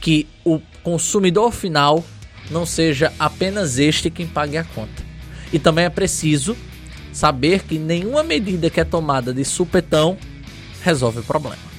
que 0.00 0.26
o 0.44 0.60
consumidor 0.82 1.52
final 1.52 2.04
não 2.50 2.64
seja 2.64 3.12
apenas 3.18 3.78
este 3.78 4.10
quem 4.10 4.26
pague 4.26 4.56
a 4.56 4.64
conta. 4.64 5.02
E 5.52 5.58
também 5.58 5.84
é 5.84 5.90
preciso 5.90 6.56
saber 7.12 7.64
que 7.64 7.78
nenhuma 7.78 8.22
medida 8.22 8.70
que 8.70 8.80
é 8.80 8.84
tomada 8.84 9.34
de 9.34 9.44
supetão 9.44 10.16
resolve 10.82 11.20
o 11.20 11.22
problema. 11.22 11.69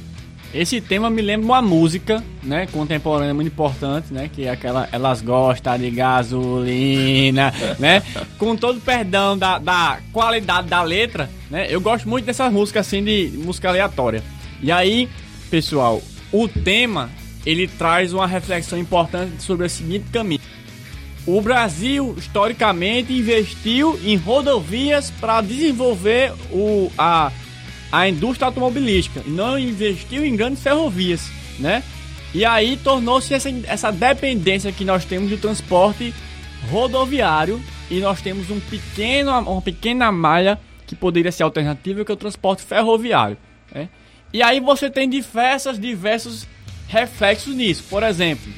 Esse 0.54 0.82
tema 0.82 1.10
me 1.10 1.22
lembra 1.22 1.46
uma 1.46 1.62
música, 1.62 2.22
né, 2.44 2.68
contemporânea 2.68 3.34
muito 3.34 3.48
importante, 3.48 4.14
né, 4.14 4.30
que 4.32 4.44
é 4.46 4.50
aquela 4.50 4.88
Elas 4.92 5.22
Gostam 5.22 5.78
de 5.78 5.90
Gasolina, 5.90 7.54
né, 7.80 8.04
com 8.38 8.56
todo 8.58 8.82
perdão 8.82 9.38
da, 9.38 9.58
da 9.58 10.00
qualidade 10.12 10.68
da 10.68 10.84
letra, 10.84 11.30
né, 11.50 11.68
eu 11.70 11.80
gosto 11.80 12.08
muito 12.10 12.26
dessas 12.26 12.52
músicas 12.52 12.86
assim 12.86 13.02
de 13.02 13.32
música 13.36 13.70
aleatória. 13.70 14.22
E 14.62 14.72
aí, 14.72 15.08
pessoal, 15.50 16.02
o 16.34 16.50
tema, 16.50 17.10
ele 17.46 17.68
traz 17.68 18.12
uma 18.12 18.28
reflexão 18.28 18.78
importante 18.78 19.42
sobre 19.42 19.66
o 19.66 19.70
seguinte 19.70 20.06
caminho. 20.12 20.42
O 21.26 21.40
Brasil, 21.40 22.16
historicamente, 22.18 23.14
investiu 23.14 23.98
em 24.04 24.18
rodovias 24.18 25.12
para 25.12 25.40
desenvolver 25.40 26.34
o, 26.52 26.92
a, 26.98 27.32
a 27.92 28.08
indústria 28.08 28.48
automobilística 28.48 29.22
e 29.26 29.30
não 29.30 29.60
investiu 29.60 30.26
em 30.26 30.36
grandes 30.36 30.64
ferrovias, 30.64 31.30
né? 31.60 31.84
E 32.34 32.46
aí 32.46 32.78
tornou-se 32.78 33.34
essa, 33.34 33.50
essa 33.68 33.92
dependência 33.92 34.72
que 34.72 34.86
nós 34.86 35.04
temos 35.04 35.30
do 35.30 35.38
transporte 35.38 36.14
rodoviário 36.70 37.62
e 37.90 38.00
nós 38.00 38.22
temos 38.22 38.50
um 38.50 38.60
pequeno, 38.60 39.32
uma 39.32 39.62
pequena 39.62 40.12
malha 40.12 40.58
que 40.88 40.96
poderia 40.96 41.32
ser 41.32 41.44
alternativa 41.44 42.06
que 42.06 42.12
é 42.12 42.14
o 42.14 42.18
transporte 42.18 42.64
ferroviário. 42.64 43.38
Né? 43.74 43.90
E 44.32 44.42
aí 44.42 44.62
você 44.62 44.90
tem 44.90 45.10
diversas, 45.10 45.78
diversos 45.78 46.48
reflexos 46.88 47.54
nisso. 47.54 47.84
Por 47.90 48.02
exemplo, 48.04 48.52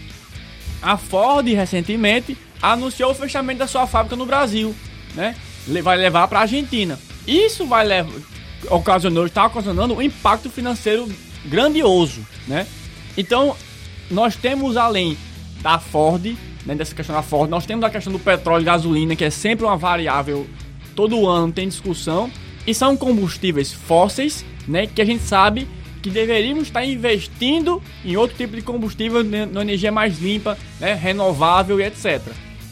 a 0.82 0.98
Ford 0.98 1.48
recentemente 1.48 2.38
anunciou 2.62 3.12
o 3.12 3.16
fechamento 3.16 3.60
da 3.60 3.68
sua 3.68 3.88
fábrica 3.88 4.16
no 4.16 4.26
Brasil, 4.26 4.76
né? 5.16 5.36
Vai 5.82 5.98
levar 5.98 6.28
para 6.28 6.40
a 6.40 6.42
Argentina. 6.44 7.00
Isso 7.26 7.66
vai 7.66 7.86
levar, 7.86 8.12
ocasionou, 8.70 9.26
está 9.26 9.45
ocasionando 9.45 9.95
um 9.95 10.01
impacto 10.01 10.49
financeiro 10.49 11.09
grandioso, 11.45 12.26
né? 12.47 12.68
Então, 13.18 13.55
nós 14.09 14.36
temos 14.36 14.78
além 14.78 15.18
da 15.61 15.80
Ford, 15.80 16.36
né, 16.66 16.76
dessa 16.76 16.95
questão 16.95 17.16
da 17.16 17.22
Ford, 17.22 17.49
nós 17.49 17.66
temos 17.66 17.84
a 17.84 17.89
questão 17.89 18.11
do 18.11 18.20
petróleo 18.20 18.61
e 18.61 18.66
gasolina, 18.66 19.16
que 19.16 19.24
é 19.24 19.30
sempre 19.30 19.66
uma 19.66 19.78
variável, 19.78 20.47
todo 20.95 21.28
ano 21.28 21.51
tem 21.51 21.68
discussão, 21.68 22.30
e 22.66 22.74
são 22.74 22.95
combustíveis 22.95 23.72
fósseis, 23.72 24.45
né, 24.68 24.88
que 24.88 25.01
a 25.01 25.05
gente 25.05 25.24
sabe 25.24 25.68
que 26.01 26.09
deveríamos 26.09 26.64
estar 26.64 26.86
investindo 26.86 27.82
em 28.03 28.18
outro 28.18 28.36
tipo 28.36 28.55
de 28.55 28.61
combustível, 28.61 29.24
né, 29.24 29.45
na 29.45 29.61
energia 29.61 29.91
mais 29.91 30.20
limpa, 30.20 30.57
né, 30.80 30.93
renovável 30.93 31.80
e 31.80 31.84
etc. 31.84 32.22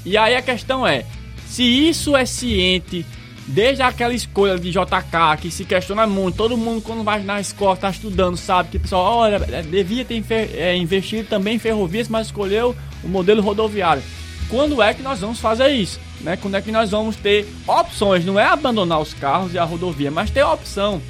E 0.05 0.17
aí 0.17 0.35
a 0.35 0.41
questão 0.41 0.85
é, 0.85 1.05
se 1.47 1.63
isso 1.63 2.15
é 2.15 2.25
ciente 2.25 3.05
desde 3.51 3.81
aquela 3.81 4.13
escolha 4.13 4.57
de 4.57 4.71
JK 4.71 5.41
que 5.41 5.51
se 5.51 5.65
questiona 5.65 6.07
muito, 6.07 6.35
todo 6.35 6.57
mundo 6.57 6.81
quando 6.81 7.03
vai 7.03 7.21
na 7.21 7.39
escola 7.39 7.73
está 7.73 7.89
estudando 7.89 8.37
sabe 8.37 8.69
que 8.69 8.77
o 8.77 8.79
pessoal, 8.79 9.17
olha, 9.17 9.41
é, 9.51 9.61
devia 9.61 10.05
ter 10.05 10.23
é, 10.55 10.75
investido 10.75 11.27
também 11.27 11.55
em 11.55 11.59
ferrovias, 11.59 12.07
mas 12.07 12.27
escolheu 12.27 12.75
o 13.03 13.09
modelo 13.09 13.41
rodoviário. 13.41 14.01
Quando 14.49 14.81
é 14.81 14.93
que 14.93 15.01
nós 15.01 15.19
vamos 15.19 15.39
fazer 15.39 15.69
isso? 15.69 15.99
Né? 16.21 16.37
Quando 16.37 16.55
é 16.55 16.61
que 16.61 16.71
nós 16.71 16.91
vamos 16.91 17.15
ter 17.15 17.47
opções? 17.67 18.25
Não 18.25 18.39
é 18.39 18.45
abandonar 18.45 18.99
os 18.99 19.13
carros 19.13 19.53
e 19.53 19.59
a 19.59 19.63
rodovia, 19.63 20.11
mas 20.11 20.29
ter 20.29 20.43
opção. 20.43 21.01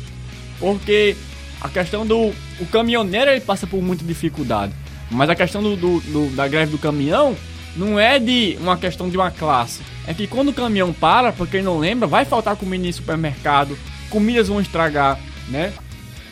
Porque 0.60 1.16
a 1.60 1.70
questão 1.70 2.06
do 2.06 2.32
o 2.60 2.66
caminhoneiro 2.72 3.32
ele 3.32 3.42
passa 3.42 3.66
por 3.66 3.82
muita 3.82 4.04
dificuldade. 4.04 4.74
Mas 5.10 5.30
a 5.30 5.36
questão 5.36 5.62
do, 5.62 5.76
do, 5.76 6.00
do 6.02 6.36
da 6.36 6.48
greve 6.48 6.72
do 6.72 6.78
caminhão 6.78 7.36
não 7.76 8.00
é 8.00 8.20
de 8.20 8.58
uma 8.60 8.78
questão 8.78 9.10
de 9.10 9.18
uma 9.18 9.32
classe. 9.32 9.82
É 10.08 10.14
que 10.14 10.28
quando 10.28 10.50
o 10.50 10.54
caminhão 10.54 10.92
para, 10.92 11.32
porque 11.32 11.58
quem 11.58 11.62
não 11.62 11.80
lembra, 11.80 12.08
vai 12.08 12.26
faltar 12.26 12.56
comida 12.56 12.88
em 12.88 12.92
supermercado, 12.92 13.78
comidas 14.10 14.48
vão 14.48 14.60
estragar, 14.60 15.20
né? 15.48 15.74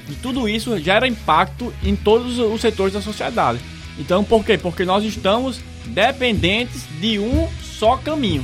E 0.10 0.14
tudo 0.14 0.50
isso 0.50 0.78
gera 0.80 1.08
impacto 1.08 1.74
em 1.84 1.96
todos 1.96 2.40
os 2.40 2.62
setores 2.62 2.94
da 2.94 3.02
sociedade. 3.02 3.60
Então, 3.98 4.24
por 4.24 4.44
quê? 4.44 4.58
Porque 4.58 4.84
nós 4.84 5.04
estamos 5.04 5.60
dependentes 5.86 6.86
de 7.00 7.20
um 7.20 7.48
só 7.62 7.98
caminho. 7.98 8.44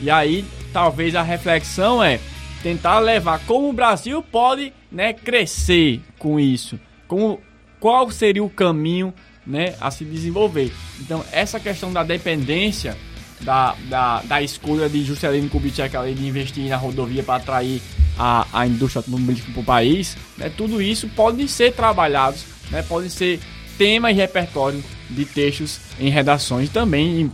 E 0.00 0.10
aí, 0.10 0.44
talvez 0.72 1.14
a 1.14 1.22
reflexão 1.22 2.02
é 2.02 2.20
tentar 2.62 2.98
levar 3.00 3.40
como 3.40 3.68
o 3.68 3.72
Brasil 3.72 4.22
pode, 4.22 4.72
né, 4.90 5.12
crescer 5.12 6.00
com 6.18 6.38
isso. 6.38 6.78
Como 7.08 7.40
qual 7.80 8.10
seria 8.10 8.44
o 8.44 8.50
caminho 8.50 9.12
né, 9.46 9.74
a 9.80 9.90
se 9.90 10.04
desenvolver. 10.04 10.72
Então, 11.00 11.24
essa 11.32 11.58
questão 11.58 11.92
da 11.92 12.02
dependência 12.02 12.96
da, 13.40 13.74
da, 13.88 14.22
da 14.22 14.42
escolha 14.42 14.88
de 14.88 15.02
Juscelino 15.02 15.48
Kubitschek 15.48 15.96
ali 15.96 16.14
de 16.14 16.26
investir 16.26 16.68
na 16.68 16.76
rodovia 16.76 17.22
para 17.22 17.36
atrair 17.36 17.80
a, 18.18 18.46
a 18.52 18.66
indústria 18.66 19.00
automobilística 19.00 19.52
para 19.52 19.60
o 19.60 19.64
país, 19.64 20.16
né, 20.36 20.50
tudo 20.54 20.82
isso 20.82 21.08
pode 21.08 21.46
ser 21.48 21.72
trabalhados, 21.72 22.44
né, 22.70 22.82
pode 22.82 23.08
ser 23.08 23.40
tema 23.78 24.10
e 24.10 24.14
repertório 24.14 24.84
de 25.08 25.24
textos 25.24 25.80
em 25.98 26.10
redações 26.10 26.68
também 26.68 27.20
em 27.20 27.32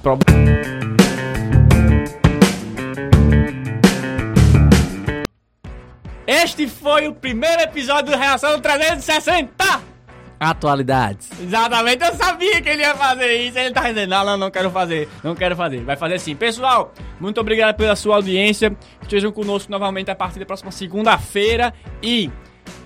Este 6.26 6.68
foi 6.68 7.08
o 7.08 7.14
primeiro 7.14 7.62
episódio 7.62 8.12
do 8.12 8.16
Reação 8.18 8.60
360! 8.60 9.85
Atualidades. 10.38 11.28
Exatamente, 11.40 12.04
eu 12.04 12.14
sabia 12.14 12.60
que 12.60 12.68
ele 12.68 12.82
ia 12.82 12.94
fazer 12.94 13.32
isso. 13.46 13.58
Ele 13.58 13.70
tá 13.72 13.82
dizendo, 13.88 14.10
não, 14.10 14.24
não, 14.24 14.36
não 14.36 14.50
quero 14.50 14.70
fazer, 14.70 15.08
não 15.22 15.34
quero 15.34 15.56
fazer. 15.56 15.82
Vai 15.82 15.96
fazer 15.96 16.18
sim. 16.20 16.36
Pessoal, 16.36 16.92
muito 17.18 17.40
obrigado 17.40 17.74
pela 17.76 17.96
sua 17.96 18.16
audiência. 18.16 18.76
Estejam 19.00 19.32
conosco 19.32 19.70
novamente 19.70 20.10
a 20.10 20.14
partir 20.14 20.38
da 20.38 20.46
próxima 20.46 20.70
segunda-feira. 20.70 21.72
E 22.02 22.30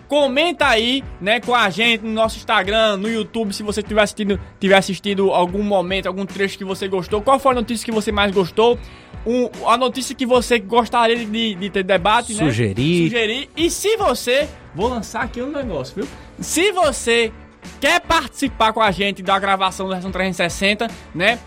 comenta 0.06 0.66
aí, 0.66 1.04
né, 1.20 1.38
com 1.40 1.54
a 1.54 1.70
gente 1.70 2.04
no 2.04 2.10
nosso 2.10 2.36
Instagram, 2.36 2.96
no 2.96 3.08
YouTube, 3.08 3.52
se 3.52 3.62
você 3.62 3.80
tiver 3.80 4.02
assistido, 4.02 4.40
tiver 4.58 4.76
assistido 4.76 5.30
algum 5.30 5.62
momento, 5.62 6.06
algum 6.06 6.26
trecho 6.26 6.58
que 6.58 6.64
você 6.64 6.88
gostou. 6.88 7.22
Qual 7.22 7.38
foi 7.38 7.52
a 7.52 7.54
notícia 7.54 7.84
que 7.84 7.92
você 7.92 8.10
mais 8.10 8.32
gostou? 8.32 8.76
Um, 9.24 9.48
a 9.66 9.76
notícia 9.76 10.14
que 10.14 10.26
você 10.26 10.58
gostaria 10.58 11.16
de, 11.24 11.54
de 11.54 11.70
ter 11.70 11.82
debate, 11.84 12.34
Sugerir. 12.34 13.04
né? 13.04 13.08
Sugerir. 13.10 13.50
E 13.56 13.70
se 13.70 13.96
você... 13.96 14.48
Vou 14.74 14.88
lançar 14.88 15.22
aqui 15.22 15.42
um 15.42 15.50
negócio, 15.50 15.94
viu? 15.96 16.08
Se 16.40 16.72
você 16.72 17.32
quer 17.80 18.00
participar 18.00 18.72
com 18.72 18.80
a 18.80 18.90
gente 18.90 19.22
da 19.22 19.38
gravação 19.38 19.86
do 19.86 19.92
Reação 19.92 20.10
360, 20.10 20.88
né? 21.14 21.38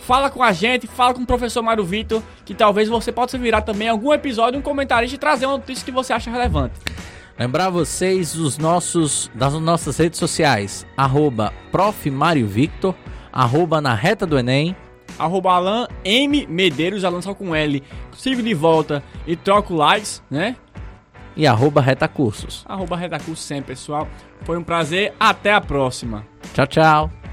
Fala 0.00 0.30
com 0.30 0.42
a 0.42 0.52
gente, 0.52 0.86
fala 0.86 1.12
com 1.12 1.22
o 1.22 1.26
professor 1.26 1.62
Mário 1.62 1.84
Vitor, 1.84 2.22
que 2.44 2.54
talvez 2.54 2.88
você 2.88 3.12
possa 3.12 3.36
virar 3.36 3.62
também 3.62 3.88
algum 3.88 4.12
episódio, 4.12 4.58
um 4.58 4.62
comentarista 4.62 5.16
e 5.16 5.18
trazer 5.18 5.46
uma 5.46 5.58
notícia 5.58 5.84
que 5.84 5.90
você 5.90 6.12
acha 6.12 6.30
relevante. 6.30 6.74
Lembrar 7.38 7.70
vocês 7.70 8.32
dos 8.32 8.58
nossos, 8.58 9.30
das 9.34 9.54
nossas 9.54 9.96
redes 9.96 10.18
sociais, 10.18 10.86
arroba 10.96 11.52
Prof. 11.70 12.10
Mário 12.10 12.46
Victor, 12.46 12.94
arroba 13.32 13.80
na 13.80 13.94
reta 13.94 14.26
do 14.26 14.38
Enem, 14.38 14.74
arroba 15.18 15.52
Alan 15.52 15.86
M 16.04 16.46
Medeiros, 16.48 17.04
Alan 17.04 17.22
só 17.22 17.34
com 17.34 17.54
L. 17.54 17.82
Sigo 18.16 18.42
de 18.42 18.54
volta 18.54 19.04
e 19.26 19.36
troco 19.36 19.74
likes, 19.74 20.22
né? 20.30 20.56
E 21.38 21.46
arroba 21.46 21.80
reta 21.80 22.08
cursos. 22.08 22.64
Arroba 22.68 22.96
Redacurso 22.96 23.40
sempre, 23.40 23.68
pessoal. 23.74 24.08
Foi 24.42 24.58
um 24.58 24.64
prazer. 24.64 25.14
Até 25.20 25.52
a 25.52 25.60
próxima. 25.60 26.26
Tchau, 26.52 26.66
tchau. 26.66 27.27